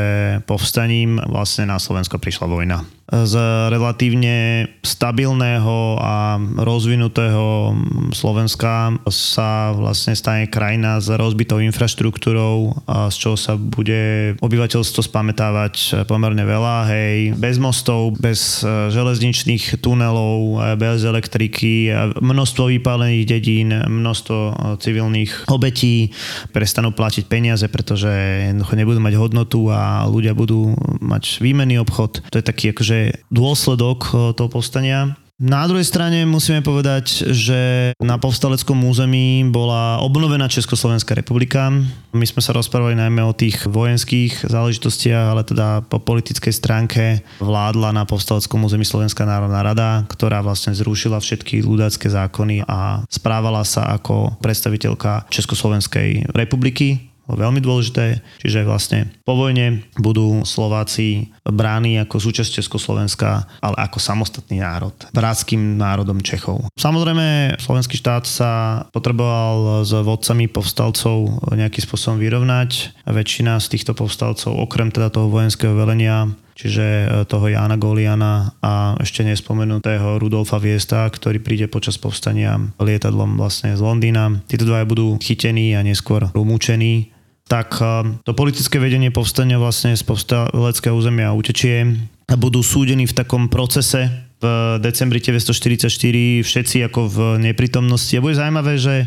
povstaním 0.47 1.19
vlastne 1.27 1.67
na 1.67 1.77
Slovensko 1.77 2.15
prišla 2.15 2.47
vojna. 2.47 2.87
Z 3.11 3.35
relatívne 3.67 4.71
stabilného 4.87 5.99
a 5.99 6.39
rozvinutého 6.39 7.75
Slovenska 8.15 8.95
sa 9.11 9.75
vlastne 9.75 10.15
stane 10.15 10.47
krajina 10.47 10.95
s 11.03 11.11
rozbitou 11.11 11.59
infraštruktúrou, 11.59 12.71
z 13.11 13.15
čoho 13.19 13.35
sa 13.35 13.59
bude 13.59 14.33
obyvateľstvo 14.39 15.11
spamätávať 15.11 16.07
pomerne 16.07 16.47
veľa, 16.47 16.87
hej, 16.87 17.35
bez 17.35 17.59
mostov, 17.59 18.15
bez 18.15 18.63
e, 18.63 18.87
železničných 18.95 19.83
tunelov, 19.83 20.63
e, 20.63 20.79
bez 20.79 21.03
elektriky, 21.03 21.91
množstvo 22.15 22.71
vypálených 22.79 23.27
dedín, 23.27 23.75
množstvo 23.75 24.39
e, 24.39 24.53
civilných 25.01 25.49
obetí, 25.49 26.13
prestanú 26.53 26.93
platiť 26.93 27.25
peniaze, 27.25 27.65
pretože 27.65 28.07
jednoducho 28.53 28.77
nebudú 28.77 28.99
mať 29.01 29.13
hodnotu 29.17 29.73
a 29.73 30.05
ľudia 30.05 30.37
budú 30.37 30.77
mať 31.01 31.41
výmenný 31.41 31.81
obchod. 31.81 32.21
To 32.29 32.37
je 32.37 32.45
taký 32.45 32.77
akože 32.77 33.25
dôsledok 33.33 33.99
eh, 34.13 34.17
toho 34.37 34.49
povstania. 34.53 35.17
Na 35.41 35.65
druhej 35.65 35.89
strane 35.89 36.21
musíme 36.29 36.61
povedať, 36.61 37.33
že 37.33 37.91
na 37.97 38.21
povstaleckom 38.21 38.77
území 38.85 39.41
bola 39.49 39.97
obnovená 40.05 40.45
Československá 40.45 41.17
republika. 41.17 41.73
My 42.13 42.29
sme 42.29 42.45
sa 42.45 42.53
rozprávali 42.53 42.93
najmä 42.93 43.25
o 43.25 43.33
tých 43.33 43.65
vojenských 43.65 44.45
záležitostiach, 44.45 45.33
ale 45.33 45.41
teda 45.41 45.81
po 45.89 45.97
politickej 45.97 46.53
stránke 46.53 47.25
vládla 47.41 47.89
na 47.89 48.05
povstaleckom 48.05 48.61
území 48.69 48.85
Slovenská 48.85 49.25
národná 49.25 49.65
rada, 49.65 50.05
ktorá 50.13 50.45
vlastne 50.45 50.77
zrušila 50.77 51.17
všetky 51.17 51.65
ľudácké 51.65 52.05
zákony 52.05 52.61
a 52.69 53.01
správala 53.09 53.65
sa 53.65 53.97
ako 53.97 54.37
predstaviteľka 54.45 55.25
Československej 55.33 56.37
republiky 56.37 57.10
veľmi 57.29 57.61
dôležité. 57.61 58.21
Čiže 58.41 58.65
vlastne 58.65 59.13
po 59.25 59.37
vojne 59.37 59.85
budú 59.97 60.41
Slováci 60.47 61.29
bráni 61.45 62.01
ako 62.01 62.17
súčasť 62.17 62.61
Československa, 62.61 63.45
ale 63.61 63.75
ako 63.77 63.97
samostatný 64.01 64.61
národ, 64.61 64.93
bratským 65.13 65.77
národom 65.77 66.21
Čechov. 66.21 66.65
Samozrejme, 66.77 67.57
slovenský 67.61 67.97
štát 67.97 68.23
sa 68.25 68.51
potreboval 68.89 69.85
s 69.85 69.91
vodcami 69.93 70.49
povstalcov 70.49 71.45
nejakým 71.53 71.83
spôsobom 71.83 72.17
vyrovnať. 72.21 72.95
Väčšina 73.05 73.59
z 73.59 73.77
týchto 73.77 73.97
povstalcov, 73.97 74.55
okrem 74.55 74.89
teda 74.93 75.11
toho 75.11 75.27
vojenského 75.29 75.73
velenia, 75.75 76.31
čiže 76.61 76.85
e, 76.85 77.05
toho 77.25 77.49
Jána 77.49 77.81
Goliana 77.81 78.53
a 78.61 78.93
ešte 79.01 79.25
nespomenutého 79.25 80.21
Rudolfa 80.21 80.61
Viesta, 80.61 81.09
ktorý 81.09 81.41
príde 81.41 81.65
počas 81.65 81.97
povstania 81.97 82.61
lietadlom 82.77 83.41
vlastne 83.41 83.73
z 83.73 83.81
Londýna. 83.81 84.45
Títo 84.45 84.69
dvaja 84.69 84.85
budú 84.85 85.17
chytení 85.17 85.73
a 85.73 85.81
neskôr 85.81 86.29
umúčení 86.37 87.09
tak 87.49 87.81
e, 87.81 88.15
to 88.23 88.31
politické 88.37 88.77
vedenie 88.77 89.09
povstania 89.09 89.57
vlastne 89.57 89.97
z 89.97 90.05
povstaleckého 90.05 90.93
územia 90.93 91.35
utečie 91.35 91.97
a 92.29 92.39
budú 92.39 92.63
súdení 92.63 93.09
v 93.09 93.17
takom 93.17 93.51
procese 93.51 94.07
v 94.39 94.77
decembri 94.79 95.19
1944 95.19 95.91
všetci 96.47 96.77
ako 96.87 97.01
v 97.11 97.17
neprítomnosti. 97.51 98.15
A 98.15 98.23
bude 98.23 98.39
zaujímavé, 98.39 98.79
že 98.79 99.05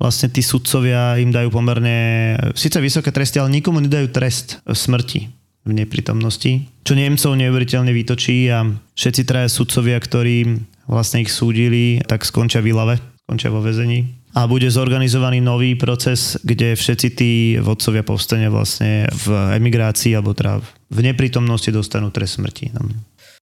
vlastne 0.00 0.32
tí 0.32 0.40
sudcovia 0.40 1.20
im 1.20 1.30
dajú 1.30 1.52
pomerne 1.52 2.34
síce 2.56 2.80
vysoké 2.80 3.12
tresty, 3.12 3.38
ale 3.38 3.52
nikomu 3.52 3.78
nedajú 3.78 4.08
trest 4.10 4.58
smrti 4.64 5.41
v 5.62 5.70
neprítomnosti, 5.78 6.66
čo 6.82 6.92
Nemcov 6.98 7.38
neuveriteľne 7.38 7.94
vytočí 7.94 8.50
a 8.50 8.66
všetci 8.98 9.22
traja 9.22 9.46
sudcovia, 9.46 9.98
ktorí 10.02 10.58
vlastne 10.90 11.22
ich 11.22 11.30
súdili, 11.30 12.02
tak 12.02 12.26
skončia 12.26 12.58
v 12.58 12.74
Ilave, 12.74 12.98
skončia 13.26 13.54
vo 13.54 13.62
vezení. 13.62 14.18
A 14.32 14.48
bude 14.48 14.66
zorganizovaný 14.72 15.44
nový 15.44 15.76
proces, 15.76 16.40
kde 16.40 16.72
všetci 16.72 17.08
tí 17.12 17.32
vodcovia 17.60 18.00
povstania 18.00 18.48
vlastne 18.48 19.06
v 19.12 19.54
emigrácii 19.60 20.16
alebo 20.16 20.32
teda 20.32 20.58
v 20.88 20.98
neprítomnosti 21.04 21.68
dostanú 21.68 22.08
trest 22.08 22.40
smrti. 22.40 22.72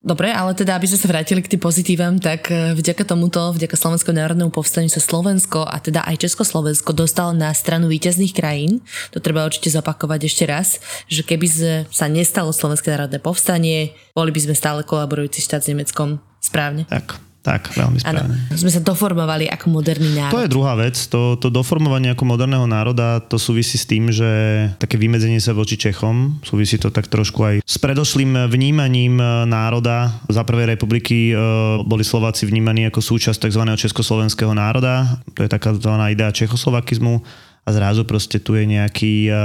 Dobre, 0.00 0.32
ale 0.32 0.56
teda, 0.56 0.80
aby 0.80 0.88
sme 0.88 0.96
sa 0.96 1.12
vrátili 1.12 1.44
k 1.44 1.52
tým 1.52 1.60
pozitívam, 1.60 2.16
tak 2.16 2.48
e, 2.48 2.72
vďaka 2.72 3.04
tomuto, 3.04 3.52
vďaka 3.52 3.76
Slovenskému 3.76 4.16
národnému 4.16 4.48
povstaniu 4.48 4.88
sa 4.88 4.96
Slovensko 4.96 5.68
a 5.68 5.76
teda 5.76 6.00
aj 6.08 6.24
Československo 6.24 6.96
dostal 6.96 7.36
na 7.36 7.52
stranu 7.52 7.84
víťazných 7.92 8.32
krajín. 8.32 8.80
To 9.12 9.20
treba 9.20 9.44
určite 9.44 9.68
zopakovať 9.68 10.20
ešte 10.24 10.44
raz, 10.48 10.80
že 11.04 11.20
keby 11.20 11.46
sa 11.92 12.08
nestalo 12.08 12.48
Slovenské 12.48 12.88
národné 12.96 13.20
povstanie, 13.20 13.92
boli 14.16 14.32
by 14.32 14.40
sme 14.40 14.56
stále 14.56 14.88
kolaborujúci 14.88 15.44
štát 15.44 15.60
s 15.60 15.68
Nemeckom. 15.68 16.16
Správne? 16.40 16.88
Tak. 16.88 17.29
Tak, 17.40 17.72
veľmi 17.72 18.04
správne. 18.04 18.36
Ano, 18.36 18.52
sme 18.52 18.68
sa 18.68 18.84
doformovali 18.84 19.48
ako 19.48 19.72
moderný 19.72 20.12
národ. 20.12 20.36
To 20.36 20.44
je 20.44 20.52
druhá 20.52 20.76
vec. 20.76 21.00
To, 21.08 21.40
to 21.40 21.48
doformovanie 21.48 22.12
ako 22.12 22.28
moderného 22.28 22.68
národa, 22.68 23.16
to 23.24 23.40
súvisí 23.40 23.80
s 23.80 23.88
tým, 23.88 24.12
že 24.12 24.28
také 24.76 25.00
vymedzenie 25.00 25.40
sa 25.40 25.56
voči 25.56 25.80
Čechom, 25.80 26.44
súvisí 26.44 26.76
to 26.76 26.92
tak 26.92 27.08
trošku 27.08 27.40
aj 27.40 27.54
s 27.64 27.76
predošlým 27.80 28.52
vnímaním 28.52 29.16
e, 29.16 29.48
národa. 29.48 30.20
Za 30.28 30.44
prvej 30.44 30.76
republiky 30.76 31.32
e, 31.32 31.34
boli 31.80 32.04
Slováci 32.04 32.44
vnímaní 32.44 32.92
ako 32.92 33.00
súčasť 33.00 33.48
tzv. 33.48 33.64
československého 33.72 34.52
národa. 34.52 35.24
To 35.32 35.40
je 35.40 35.48
taká 35.48 35.72
zvaná 35.72 36.12
idea 36.12 36.28
čechoslovakizmu 36.28 37.24
a 37.64 37.68
zrazu 37.72 38.04
proste 38.04 38.40
tu 38.40 38.56
je 38.56 38.64
nejaký 38.64 39.28
uh, 39.28 39.36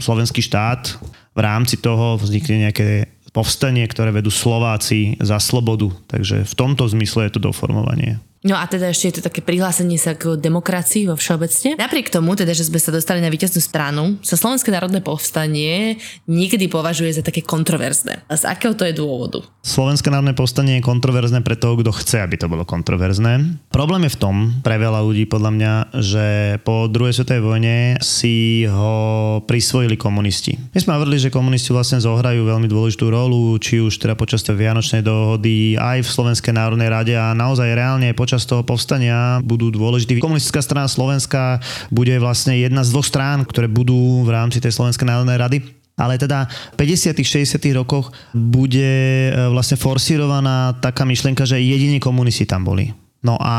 slovenský 0.00 0.40
štát. 0.40 0.96
V 1.34 1.40
rámci 1.42 1.76
toho 1.78 2.16
vznikne 2.16 2.70
nejaké 2.70 3.13
povstanie, 3.34 3.82
ktoré 3.90 4.14
vedú 4.14 4.30
Slováci 4.30 5.18
za 5.18 5.42
slobodu. 5.42 5.90
Takže 6.06 6.46
v 6.46 6.54
tomto 6.54 6.86
zmysle 6.86 7.26
je 7.26 7.34
to 7.34 7.50
doformovanie. 7.50 8.22
No 8.44 8.60
a 8.60 8.68
teda 8.68 8.92
ešte 8.92 9.08
je 9.08 9.14
to 9.16 9.26
také 9.32 9.40
prihlásenie 9.40 9.96
sa 9.96 10.12
k 10.12 10.36
demokracii 10.36 11.08
vo 11.08 11.16
všeobecne. 11.16 11.80
Napriek 11.80 12.12
tomu, 12.12 12.36
teda, 12.36 12.52
že 12.52 12.68
sme 12.68 12.76
sa 12.76 12.92
dostali 12.92 13.24
na 13.24 13.32
víťaznú 13.32 13.56
stranu, 13.56 14.20
sa 14.20 14.36
Slovenské 14.36 14.68
národné 14.68 15.00
povstanie 15.00 15.96
niekedy 16.28 16.68
považuje 16.68 17.08
za 17.16 17.24
také 17.24 17.40
kontroverzné. 17.40 18.20
A 18.28 18.36
z 18.36 18.44
akého 18.44 18.76
to 18.76 18.84
je 18.84 18.92
dôvodu? 18.92 19.40
Slovenské 19.64 20.12
národné 20.12 20.36
povstanie 20.36 20.76
je 20.76 20.84
kontroverzné 20.84 21.40
pre 21.40 21.56
toho, 21.56 21.80
kto 21.80 21.88
chce, 21.96 22.20
aby 22.20 22.36
to 22.36 22.52
bolo 22.52 22.68
kontroverzné. 22.68 23.64
Problém 23.72 24.04
je 24.04 24.12
v 24.12 24.20
tom, 24.20 24.36
pre 24.60 24.76
veľa 24.76 25.00
ľudí 25.00 25.24
podľa 25.24 25.50
mňa, 25.56 25.72
že 26.04 26.26
po 26.68 26.84
druhej 26.84 27.16
svetovej 27.16 27.40
vojne 27.40 27.76
si 28.04 28.68
ho 28.68 29.40
prisvojili 29.48 29.96
komunisti. 29.96 30.60
My 30.76 30.84
sme 30.84 31.00
hovorili, 31.00 31.16
že 31.16 31.32
komunisti 31.32 31.72
vlastne 31.72 31.96
zohrajú 31.96 32.44
veľmi 32.44 32.68
dôležitú 32.68 33.08
rolu, 33.08 33.56
či 33.56 33.80
už 33.80 33.96
teda 33.96 34.12
počas 34.12 34.44
Vianočnej 34.44 35.00
dohody, 35.00 35.80
aj 35.80 36.04
v 36.04 36.12
Slovenskej 36.12 36.52
národnej 36.52 36.92
rade 36.92 37.16
a 37.16 37.32
naozaj 37.32 37.72
reálne 37.72 38.12
počas 38.12 38.33
počas 38.34 38.50
toho 38.50 38.66
povstania 38.66 39.38
budú 39.46 39.70
dôležití. 39.70 40.18
Komunistická 40.18 40.58
strana 40.58 40.90
Slovenska 40.90 41.62
bude 41.94 42.18
vlastne 42.18 42.58
jedna 42.58 42.82
z 42.82 42.90
dvoch 42.90 43.06
strán, 43.06 43.46
ktoré 43.46 43.70
budú 43.70 44.26
v 44.26 44.34
rámci 44.34 44.58
tej 44.58 44.74
Slovenskej 44.74 45.06
národnej 45.06 45.38
rady 45.38 45.58
ale 45.94 46.18
teda 46.18 46.50
v 46.74 46.90
50 46.90 47.14
60 47.22 47.54
rokoch 47.78 48.10
bude 48.34 49.30
e, 49.30 49.46
vlastne 49.54 49.78
forsírovaná 49.78 50.74
taká 50.82 51.06
myšlienka, 51.06 51.46
že 51.46 51.62
jedine 51.62 52.02
komunisti 52.02 52.50
tam 52.50 52.66
boli. 52.66 52.90
No 53.22 53.38
a 53.38 53.54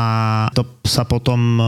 to 0.52 0.84
sa 0.84 1.08
potom 1.08 1.56
e, 1.56 1.64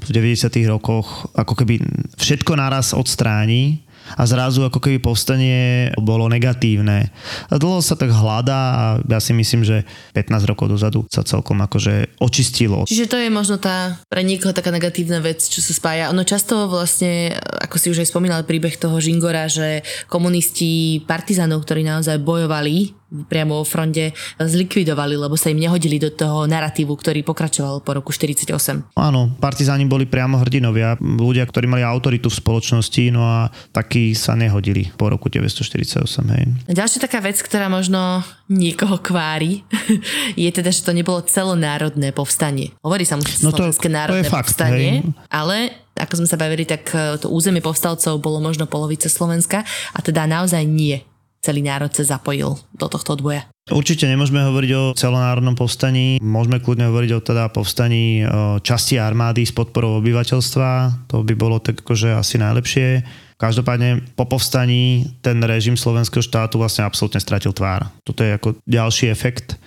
v 0.00 0.08
90 0.08 0.48
rokoch 0.72 1.28
ako 1.36 1.52
keby 1.52 1.84
všetko 2.16 2.56
naraz 2.56 2.96
odstráni 2.96 3.84
a 4.16 4.22
zrazu 4.24 4.64
ako 4.66 4.78
keby 4.78 4.98
povstanie 5.02 5.90
bolo 6.00 6.28
negatívne. 6.28 7.12
A 7.48 7.54
dlho 7.56 7.84
sa 7.84 7.98
tak 7.98 8.12
hľadá 8.12 8.60
a 8.72 8.84
ja 9.04 9.20
si 9.20 9.32
myslím, 9.36 9.62
že 9.66 9.84
15 10.16 10.48
rokov 10.48 10.72
dozadu 10.72 11.04
sa 11.08 11.24
celkom 11.24 11.60
akože 11.64 12.18
očistilo. 12.20 12.84
Čiže 12.88 13.10
to 13.10 13.16
je 13.18 13.28
možno 13.28 13.60
tá 13.60 14.00
pre 14.08 14.24
niekoho 14.24 14.54
taká 14.54 14.72
negatívna 14.72 15.20
vec, 15.20 15.42
čo 15.44 15.60
sa 15.60 15.72
spája. 15.74 16.10
Ono 16.14 16.22
často 16.24 16.70
vlastne, 16.70 17.36
ako 17.36 17.76
si 17.76 17.90
už 17.92 18.02
aj 18.04 18.08
spomínal 18.08 18.42
príbeh 18.46 18.76
toho 18.78 18.96
Žingora, 19.02 19.50
že 19.50 19.84
komunisti 20.08 21.02
partizanov, 21.04 21.64
ktorí 21.64 21.84
naozaj 21.84 22.22
bojovali 22.22 23.01
priamo 23.28 23.60
vo 23.60 23.64
fronte 23.64 24.16
zlikvidovali, 24.40 25.20
lebo 25.20 25.36
sa 25.36 25.52
im 25.52 25.60
nehodili 25.60 26.00
do 26.00 26.08
toho 26.08 26.48
narratívu, 26.48 26.92
ktorý 26.96 27.20
pokračoval 27.22 27.84
po 27.84 27.92
roku 27.92 28.10
48. 28.10 28.96
Áno, 28.96 29.36
partizáni 29.36 29.84
boli 29.84 30.08
priamo 30.08 30.40
hrdinovia, 30.40 30.96
ľudia, 30.98 31.44
ktorí 31.44 31.68
mali 31.68 31.84
autoritu 31.84 32.32
v 32.32 32.36
spoločnosti, 32.40 33.02
no 33.12 33.22
a 33.22 33.38
takí 33.70 34.16
sa 34.16 34.32
nehodili 34.32 34.88
po 34.96 35.12
roku 35.12 35.28
1948. 35.28 36.32
Hej. 36.32 36.44
Ďalšia 36.72 37.00
taká 37.04 37.20
vec, 37.20 37.36
ktorá 37.44 37.68
možno 37.68 38.24
niekoho 38.48 39.00
kvári, 39.00 39.64
je 40.42 40.50
teda, 40.52 40.72
že 40.72 40.84
to 40.84 40.96
nebolo 40.96 41.20
celonárodné 41.24 42.16
povstanie. 42.16 42.72
Hovorí 42.80 43.04
sa 43.04 43.20
mu 43.20 43.24
no 43.24 43.52
to, 43.52 43.68
národné 43.88 44.24
to 44.24 44.28
je 44.28 44.32
fakt, 44.32 44.52
povstanie, 44.52 44.92
hej. 45.04 45.12
ale 45.28 45.56
ako 45.92 46.24
sme 46.24 46.28
sa 46.28 46.40
bavili, 46.40 46.64
tak 46.64 46.88
eh, 46.96 47.20
to 47.20 47.28
územie 47.28 47.60
povstalcov 47.60 48.16
bolo 48.18 48.40
možno 48.40 48.64
polovice 48.64 49.12
Slovenska 49.12 49.64
a 49.92 49.98
teda 50.00 50.24
naozaj 50.24 50.64
nie 50.64 51.04
celý 51.42 51.60
národ 51.66 51.90
sa 51.90 52.16
zapojil 52.16 52.54
do 52.72 52.86
tohto 52.86 53.18
odboja. 53.18 53.50
Určite 53.70 54.06
nemôžeme 54.06 54.42
hovoriť 54.42 54.70
o 54.74 54.82
celonárodnom 54.94 55.54
povstaní, 55.58 56.22
môžeme 56.22 56.58
kľudne 56.58 56.90
hovoriť 56.90 57.10
o 57.14 57.20
teda 57.22 57.44
povstaní 57.50 58.22
časti 58.62 58.98
armády 58.98 59.46
s 59.46 59.54
podporou 59.54 59.98
obyvateľstva, 60.02 60.70
to 61.10 61.22
by 61.22 61.34
bolo 61.34 61.62
tak 61.62 61.82
akože 61.82 62.14
asi 62.14 62.42
najlepšie. 62.42 63.06
Každopádne 63.38 64.14
po 64.14 64.26
povstaní 64.26 65.06
ten 65.18 65.42
režim 65.42 65.74
slovenského 65.74 66.22
štátu 66.22 66.62
vlastne 66.62 66.86
absolútne 66.86 67.18
stratil 67.18 67.50
tvár. 67.50 67.90
Toto 68.06 68.22
je 68.22 68.38
ako 68.38 68.58
ďalší 68.66 69.10
efekt 69.10 69.58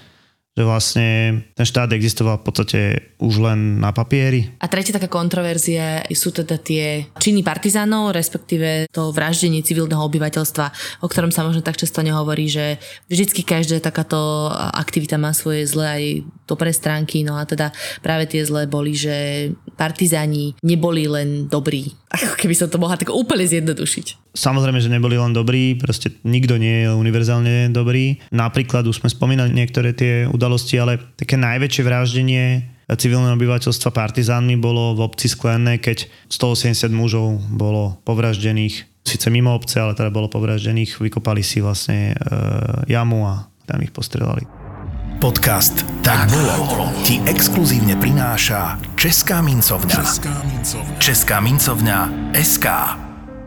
že 0.55 0.63
vlastne 0.63 1.07
ten 1.51 1.67
štát 1.67 1.91
existoval 1.91 2.39
v 2.39 2.45
podstate 2.47 2.79
už 3.19 3.43
len 3.43 3.83
na 3.83 3.91
papieri. 3.91 4.55
A 4.63 4.71
tretia 4.71 4.95
taká 4.95 5.11
kontroverzia 5.11 6.07
sú 6.15 6.31
teda 6.31 6.55
tie 6.55 7.11
činy 7.19 7.43
partizánov, 7.43 8.15
respektíve 8.15 8.87
to 8.87 9.11
vraždenie 9.11 9.67
civilného 9.67 9.99
obyvateľstva, 9.99 10.65
o 11.03 11.07
ktorom 11.11 11.35
sa 11.35 11.43
možno 11.43 11.59
tak 11.59 11.75
často 11.75 11.99
nehovorí, 11.99 12.47
že 12.47 12.79
vždycky 13.11 13.43
každá 13.43 13.83
takáto 13.83 14.47
aktivita 14.55 15.19
má 15.19 15.35
svoje 15.35 15.67
zlé 15.67 15.87
aj 15.91 16.03
dobré 16.47 16.71
stránky, 16.71 17.27
no 17.27 17.35
a 17.35 17.43
teda 17.43 17.75
práve 17.99 18.31
tie 18.31 18.47
zlé 18.47 18.63
boli, 18.63 18.95
že 18.95 19.51
partizáni 19.75 20.55
neboli 20.63 21.03
len 21.11 21.51
dobrí. 21.51 21.91
Ako 22.05 22.37
keby 22.37 22.53
som 22.53 22.69
to 22.69 22.77
mohla 22.77 22.95
tak 22.95 23.09
úplne 23.09 23.43
zjednodušiť. 23.43 24.35
Samozrejme, 24.37 24.77
že 24.77 24.93
neboli 24.93 25.17
len 25.17 25.33
dobrí, 25.33 25.73
proste 25.75 26.13
nikto 26.21 26.61
nie 26.61 26.85
je 26.85 26.93
univerzálne 26.93 27.73
dobrý. 27.73 28.21
Napríklad 28.29 28.85
už 28.85 29.01
sme 29.01 29.09
spomínali 29.09 29.51
niektoré 29.51 29.91
tie 29.91 30.29
udalosti, 30.29 30.77
ale 30.77 31.01
také 31.17 31.35
najväčšie 31.35 31.81
vraždenie 31.81 32.75
civilného 32.93 33.33
obyvateľstva 33.33 33.89
partizánmi 33.89 34.61
bolo 34.61 34.93
v 34.93 35.09
obci 35.09 35.25
Sklené, 35.25 35.81
keď 35.81 36.05
180 36.29 36.93
mužov 36.93 37.41
bolo 37.49 37.97
povraždených, 38.05 38.85
síce 39.01 39.33
mimo 39.33 39.57
obce, 39.57 39.81
ale 39.81 39.97
teda 39.97 40.13
bolo 40.13 40.29
povraždených, 40.29 41.01
vykopali 41.01 41.41
si 41.41 41.65
vlastne 41.65 42.13
e, 42.13 42.15
jamu 42.85 43.25
a 43.25 43.49
tam 43.65 43.81
ich 43.81 43.89
postrelali. 43.89 44.64
Podcast 45.23 45.87
Tak 46.03 46.27
bolo 46.27 46.91
ti 47.07 47.23
exkluzívne 47.23 47.95
prináša 47.95 48.75
Česká 48.99 49.39
mincovňa. 49.39 50.03
Česká 50.99 51.39
mincovňa 51.39 52.31
SK. 52.35 52.67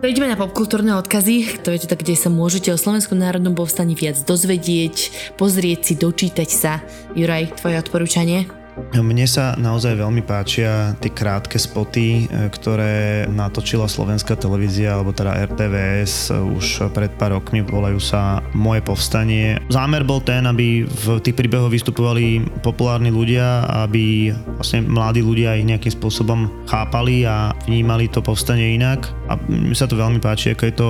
Prejdeme 0.00 0.32
na 0.32 0.40
popkultúrne 0.40 0.96
odkazy, 0.96 1.60
to 1.60 1.68
je 1.74 1.84
teda, 1.84 2.00
kde 2.00 2.14
sa 2.16 2.32
môžete 2.32 2.72
o 2.72 2.80
Slovenskom 2.80 3.20
národnom 3.20 3.52
povstaní 3.52 3.92
viac 3.92 4.16
dozvedieť, 4.24 5.12
pozrieť 5.36 5.80
si, 5.84 5.94
dočítať 6.00 6.48
sa. 6.48 6.80
Juraj, 7.12 7.60
tvoje 7.60 7.76
odporúčanie? 7.82 8.57
Mne 8.94 9.26
sa 9.26 9.54
naozaj 9.58 9.98
veľmi 9.98 10.22
páčia 10.22 10.94
tie 11.02 11.10
krátke 11.12 11.58
spoty, 11.58 12.26
e, 12.26 12.48
ktoré 12.50 13.26
natočila 13.30 13.90
slovenská 13.90 14.38
televízia, 14.38 14.96
alebo 14.96 15.10
teda 15.10 15.34
RTVS 15.50 16.32
už 16.34 16.90
pred 16.94 17.12
pár 17.18 17.38
rokmi, 17.38 17.62
volajú 17.62 18.00
sa 18.00 18.40
Moje 18.54 18.80
povstanie. 18.82 19.60
Zámer 19.68 20.02
bol 20.06 20.22
ten, 20.22 20.46
aby 20.46 20.86
v 20.86 21.20
tých 21.20 21.36
príbehoch 21.36 21.70
vystupovali 21.70 22.42
populárni 22.62 23.12
ľudia, 23.12 23.66
aby 23.86 24.32
vlastne 24.58 24.86
mladí 24.86 25.20
ľudia 25.20 25.58
ich 25.58 25.68
nejakým 25.68 25.94
spôsobom 25.94 26.50
chápali 26.66 27.26
a 27.28 27.52
vnímali 27.66 28.08
to 28.10 28.24
povstanie 28.24 28.74
inak. 28.78 29.10
A 29.28 29.36
mi 29.46 29.76
sa 29.76 29.84
to 29.84 29.98
veľmi 29.98 30.22
páči, 30.22 30.56
ako 30.56 30.62
je 30.64 30.74
to 30.74 30.88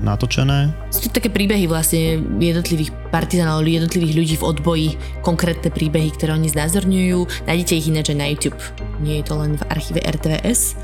natočené. 0.00 0.70
Sú 0.94 1.10
to 1.10 1.18
také 1.18 1.26
príbehy 1.26 1.66
vlastne 1.66 2.22
jednotlivých 2.38 2.94
partizánov, 3.10 3.66
jednotlivých 3.66 4.14
ľudí 4.14 4.34
v 4.38 4.46
odboji, 4.46 4.88
konkrétne 5.26 5.68
príbehy, 5.74 6.14
ktoré 6.14 6.38
oni 6.38 6.46
znázorňujú 6.46 7.18
Nájdete 7.46 7.72
ich 7.78 7.88
ináč 7.88 8.12
na 8.12 8.28
YouTube. 8.28 8.58
Nie 9.00 9.22
je 9.22 9.32
to 9.32 9.34
len 9.40 9.56
v 9.56 9.62
archíve 9.72 10.00
RTVS. 10.04 10.76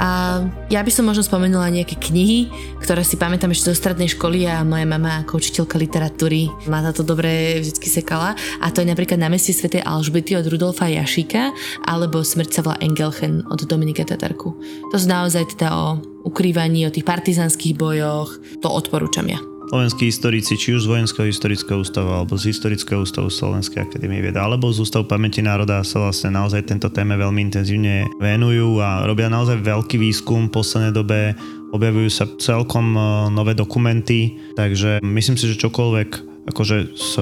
A 0.00 0.40
ja 0.72 0.80
by 0.80 0.90
som 0.92 1.04
možno 1.04 1.26
spomenula 1.26 1.68
nejaké 1.68 2.00
knihy, 2.00 2.48
ktoré 2.80 3.04
si 3.04 3.20
pamätám 3.20 3.52
ešte 3.52 3.72
zo 3.72 3.76
strednej 3.76 4.08
školy 4.08 4.48
a 4.48 4.64
moja 4.64 4.86
mama 4.88 5.24
ako 5.26 5.42
učiteľka 5.42 5.76
literatúry 5.76 6.48
ma 6.70 6.84
to 6.92 7.04
dobre 7.04 7.60
vždy 7.60 7.88
sekala. 7.88 8.32
A 8.62 8.72
to 8.72 8.80
je 8.80 8.88
napríklad 8.88 9.20
Na 9.20 9.28
meste 9.28 9.52
Svetej 9.52 9.84
Alžbety 9.84 10.38
od 10.38 10.46
Rudolfa 10.46 10.88
Jašika 10.88 11.52
alebo 11.84 12.22
Smrť 12.22 12.50
sa 12.50 12.64
volá 12.64 12.76
Engelchen 12.80 13.44
od 13.50 13.60
Dominika 13.66 14.06
Tatarku. 14.06 14.56
To 14.88 14.96
sú 14.96 15.06
naozaj 15.10 15.58
teda 15.58 15.74
o 15.74 15.86
ukrývaní, 16.24 16.86
o 16.86 16.94
tých 16.94 17.04
partizánskych 17.04 17.76
bojoch. 17.76 18.38
To 18.64 18.68
odporúčam 18.72 19.26
ja 19.28 19.57
slovenskí 19.68 20.08
historici, 20.08 20.56
či 20.56 20.72
už 20.72 20.88
z 20.88 20.90
Vojenského 20.90 21.28
historického 21.28 21.84
ústavu, 21.84 22.08
alebo 22.08 22.40
z 22.40 22.56
Historického 22.56 23.04
ústavu 23.04 23.28
Slovenskej 23.28 23.84
akadémie 23.84 24.24
vied, 24.24 24.34
alebo 24.40 24.72
z 24.72 24.80
Ústavu 24.80 25.04
pamäti 25.04 25.44
národa 25.44 25.84
sa 25.84 26.08
vlastne 26.08 26.32
naozaj 26.32 26.64
tento 26.72 26.88
téme 26.88 27.20
veľmi 27.20 27.52
intenzívne 27.52 28.08
venujú 28.16 28.80
a 28.80 29.04
robia 29.04 29.28
naozaj 29.28 29.60
veľký 29.60 30.00
výskum 30.00 30.48
v 30.48 30.54
poslednej 30.56 30.92
dobe, 30.96 31.36
objavujú 31.76 32.08
sa 32.08 32.24
celkom 32.40 32.96
e, 32.96 33.00
nové 33.28 33.52
dokumenty, 33.52 34.40
takže 34.56 35.04
myslím 35.04 35.36
si, 35.36 35.52
že 35.52 35.60
čokoľvek 35.60 36.10
akože 36.48 36.76
z 36.96 37.12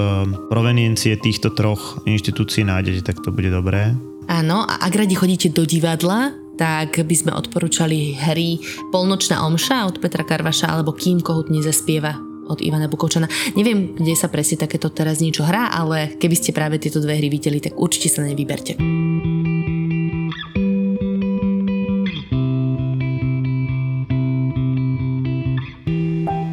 proveniencie 0.47 1.19
týchto 1.19 1.51
troch 1.51 1.99
inštitúcií 2.07 2.63
nájdete, 2.63 3.03
tak 3.03 3.19
to 3.27 3.35
bude 3.35 3.51
dobré. 3.51 3.91
Áno, 4.31 4.63
a 4.63 4.87
ak 4.87 4.95
radi 4.95 5.19
chodíte 5.19 5.51
do 5.51 5.67
divadla, 5.67 6.31
tak 6.55 7.03
by 7.03 7.15
sme 7.15 7.35
odporúčali 7.35 8.17
hry 8.17 8.57
Polnočná 8.89 9.43
omša 9.43 9.91
od 9.91 9.99
Petra 9.99 10.23
Karvaša 10.23 10.73
alebo 10.73 10.95
Kým 10.95 11.21
kohut 11.21 11.51
nezaspieva 11.53 12.26
od 12.47 12.63
Ivana 12.63 12.87
Bukovčana. 12.87 13.27
Neviem, 13.53 13.93
kde 13.93 14.15
sa 14.15 14.31
presne 14.31 14.63
takéto 14.63 14.89
teraz 14.89 15.19
niečo 15.19 15.43
hrá, 15.43 15.69
ale 15.71 16.15
keby 16.17 16.35
ste 16.35 16.55
práve 16.55 16.79
tieto 16.79 17.03
dve 17.03 17.19
hry 17.19 17.27
videli, 17.27 17.59
tak 17.59 17.75
určite 17.75 18.09
sa 18.09 18.23
na 18.23 18.31
ne 18.31 18.35
vyberte. 18.35 18.79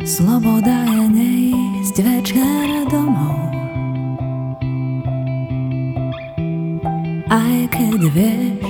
Sloboda 0.05 0.85
je 0.85 1.05
neísť 1.09 1.97
večer 2.05 2.69
domov 2.93 3.41
Aj 7.33 7.59
keď 7.73 8.01
vieš, 8.13 8.63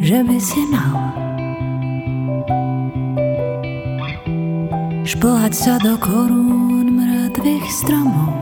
že 0.00 0.18
by 0.24 0.36
si 0.40 0.62
mal 0.72 1.29
šplhať 5.20 5.52
sa 5.52 5.76
do 5.84 6.00
korún 6.00 6.96
mŕtvych 6.96 7.68
stromov. 7.68 8.32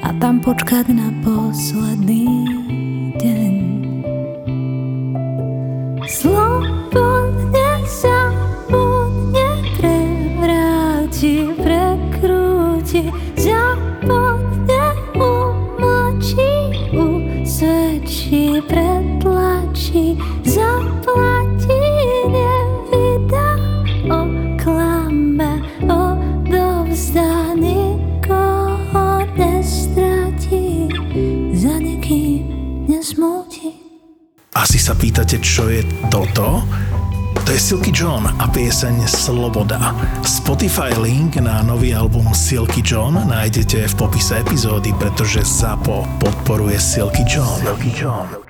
A 0.00 0.16
tam 0.16 0.40
počkať 0.40 0.96
na 0.96 1.12
posledný 1.20 2.48
pieseň 38.76 39.08
Sloboda. 39.08 39.96
Spotify 40.20 40.92
link 41.00 41.40
na 41.40 41.64
nový 41.64 41.96
album 41.96 42.28
Silky 42.36 42.84
John 42.84 43.16
nájdete 43.16 43.88
v 43.88 43.94
popise 43.96 44.36
epizódy, 44.36 44.92
pretože 45.00 45.48
ZAPO 45.48 46.04
podporuje 46.20 46.76
Silky 46.76 47.24
John. 47.24 47.56
Silky 47.56 47.88
John. 47.96 48.45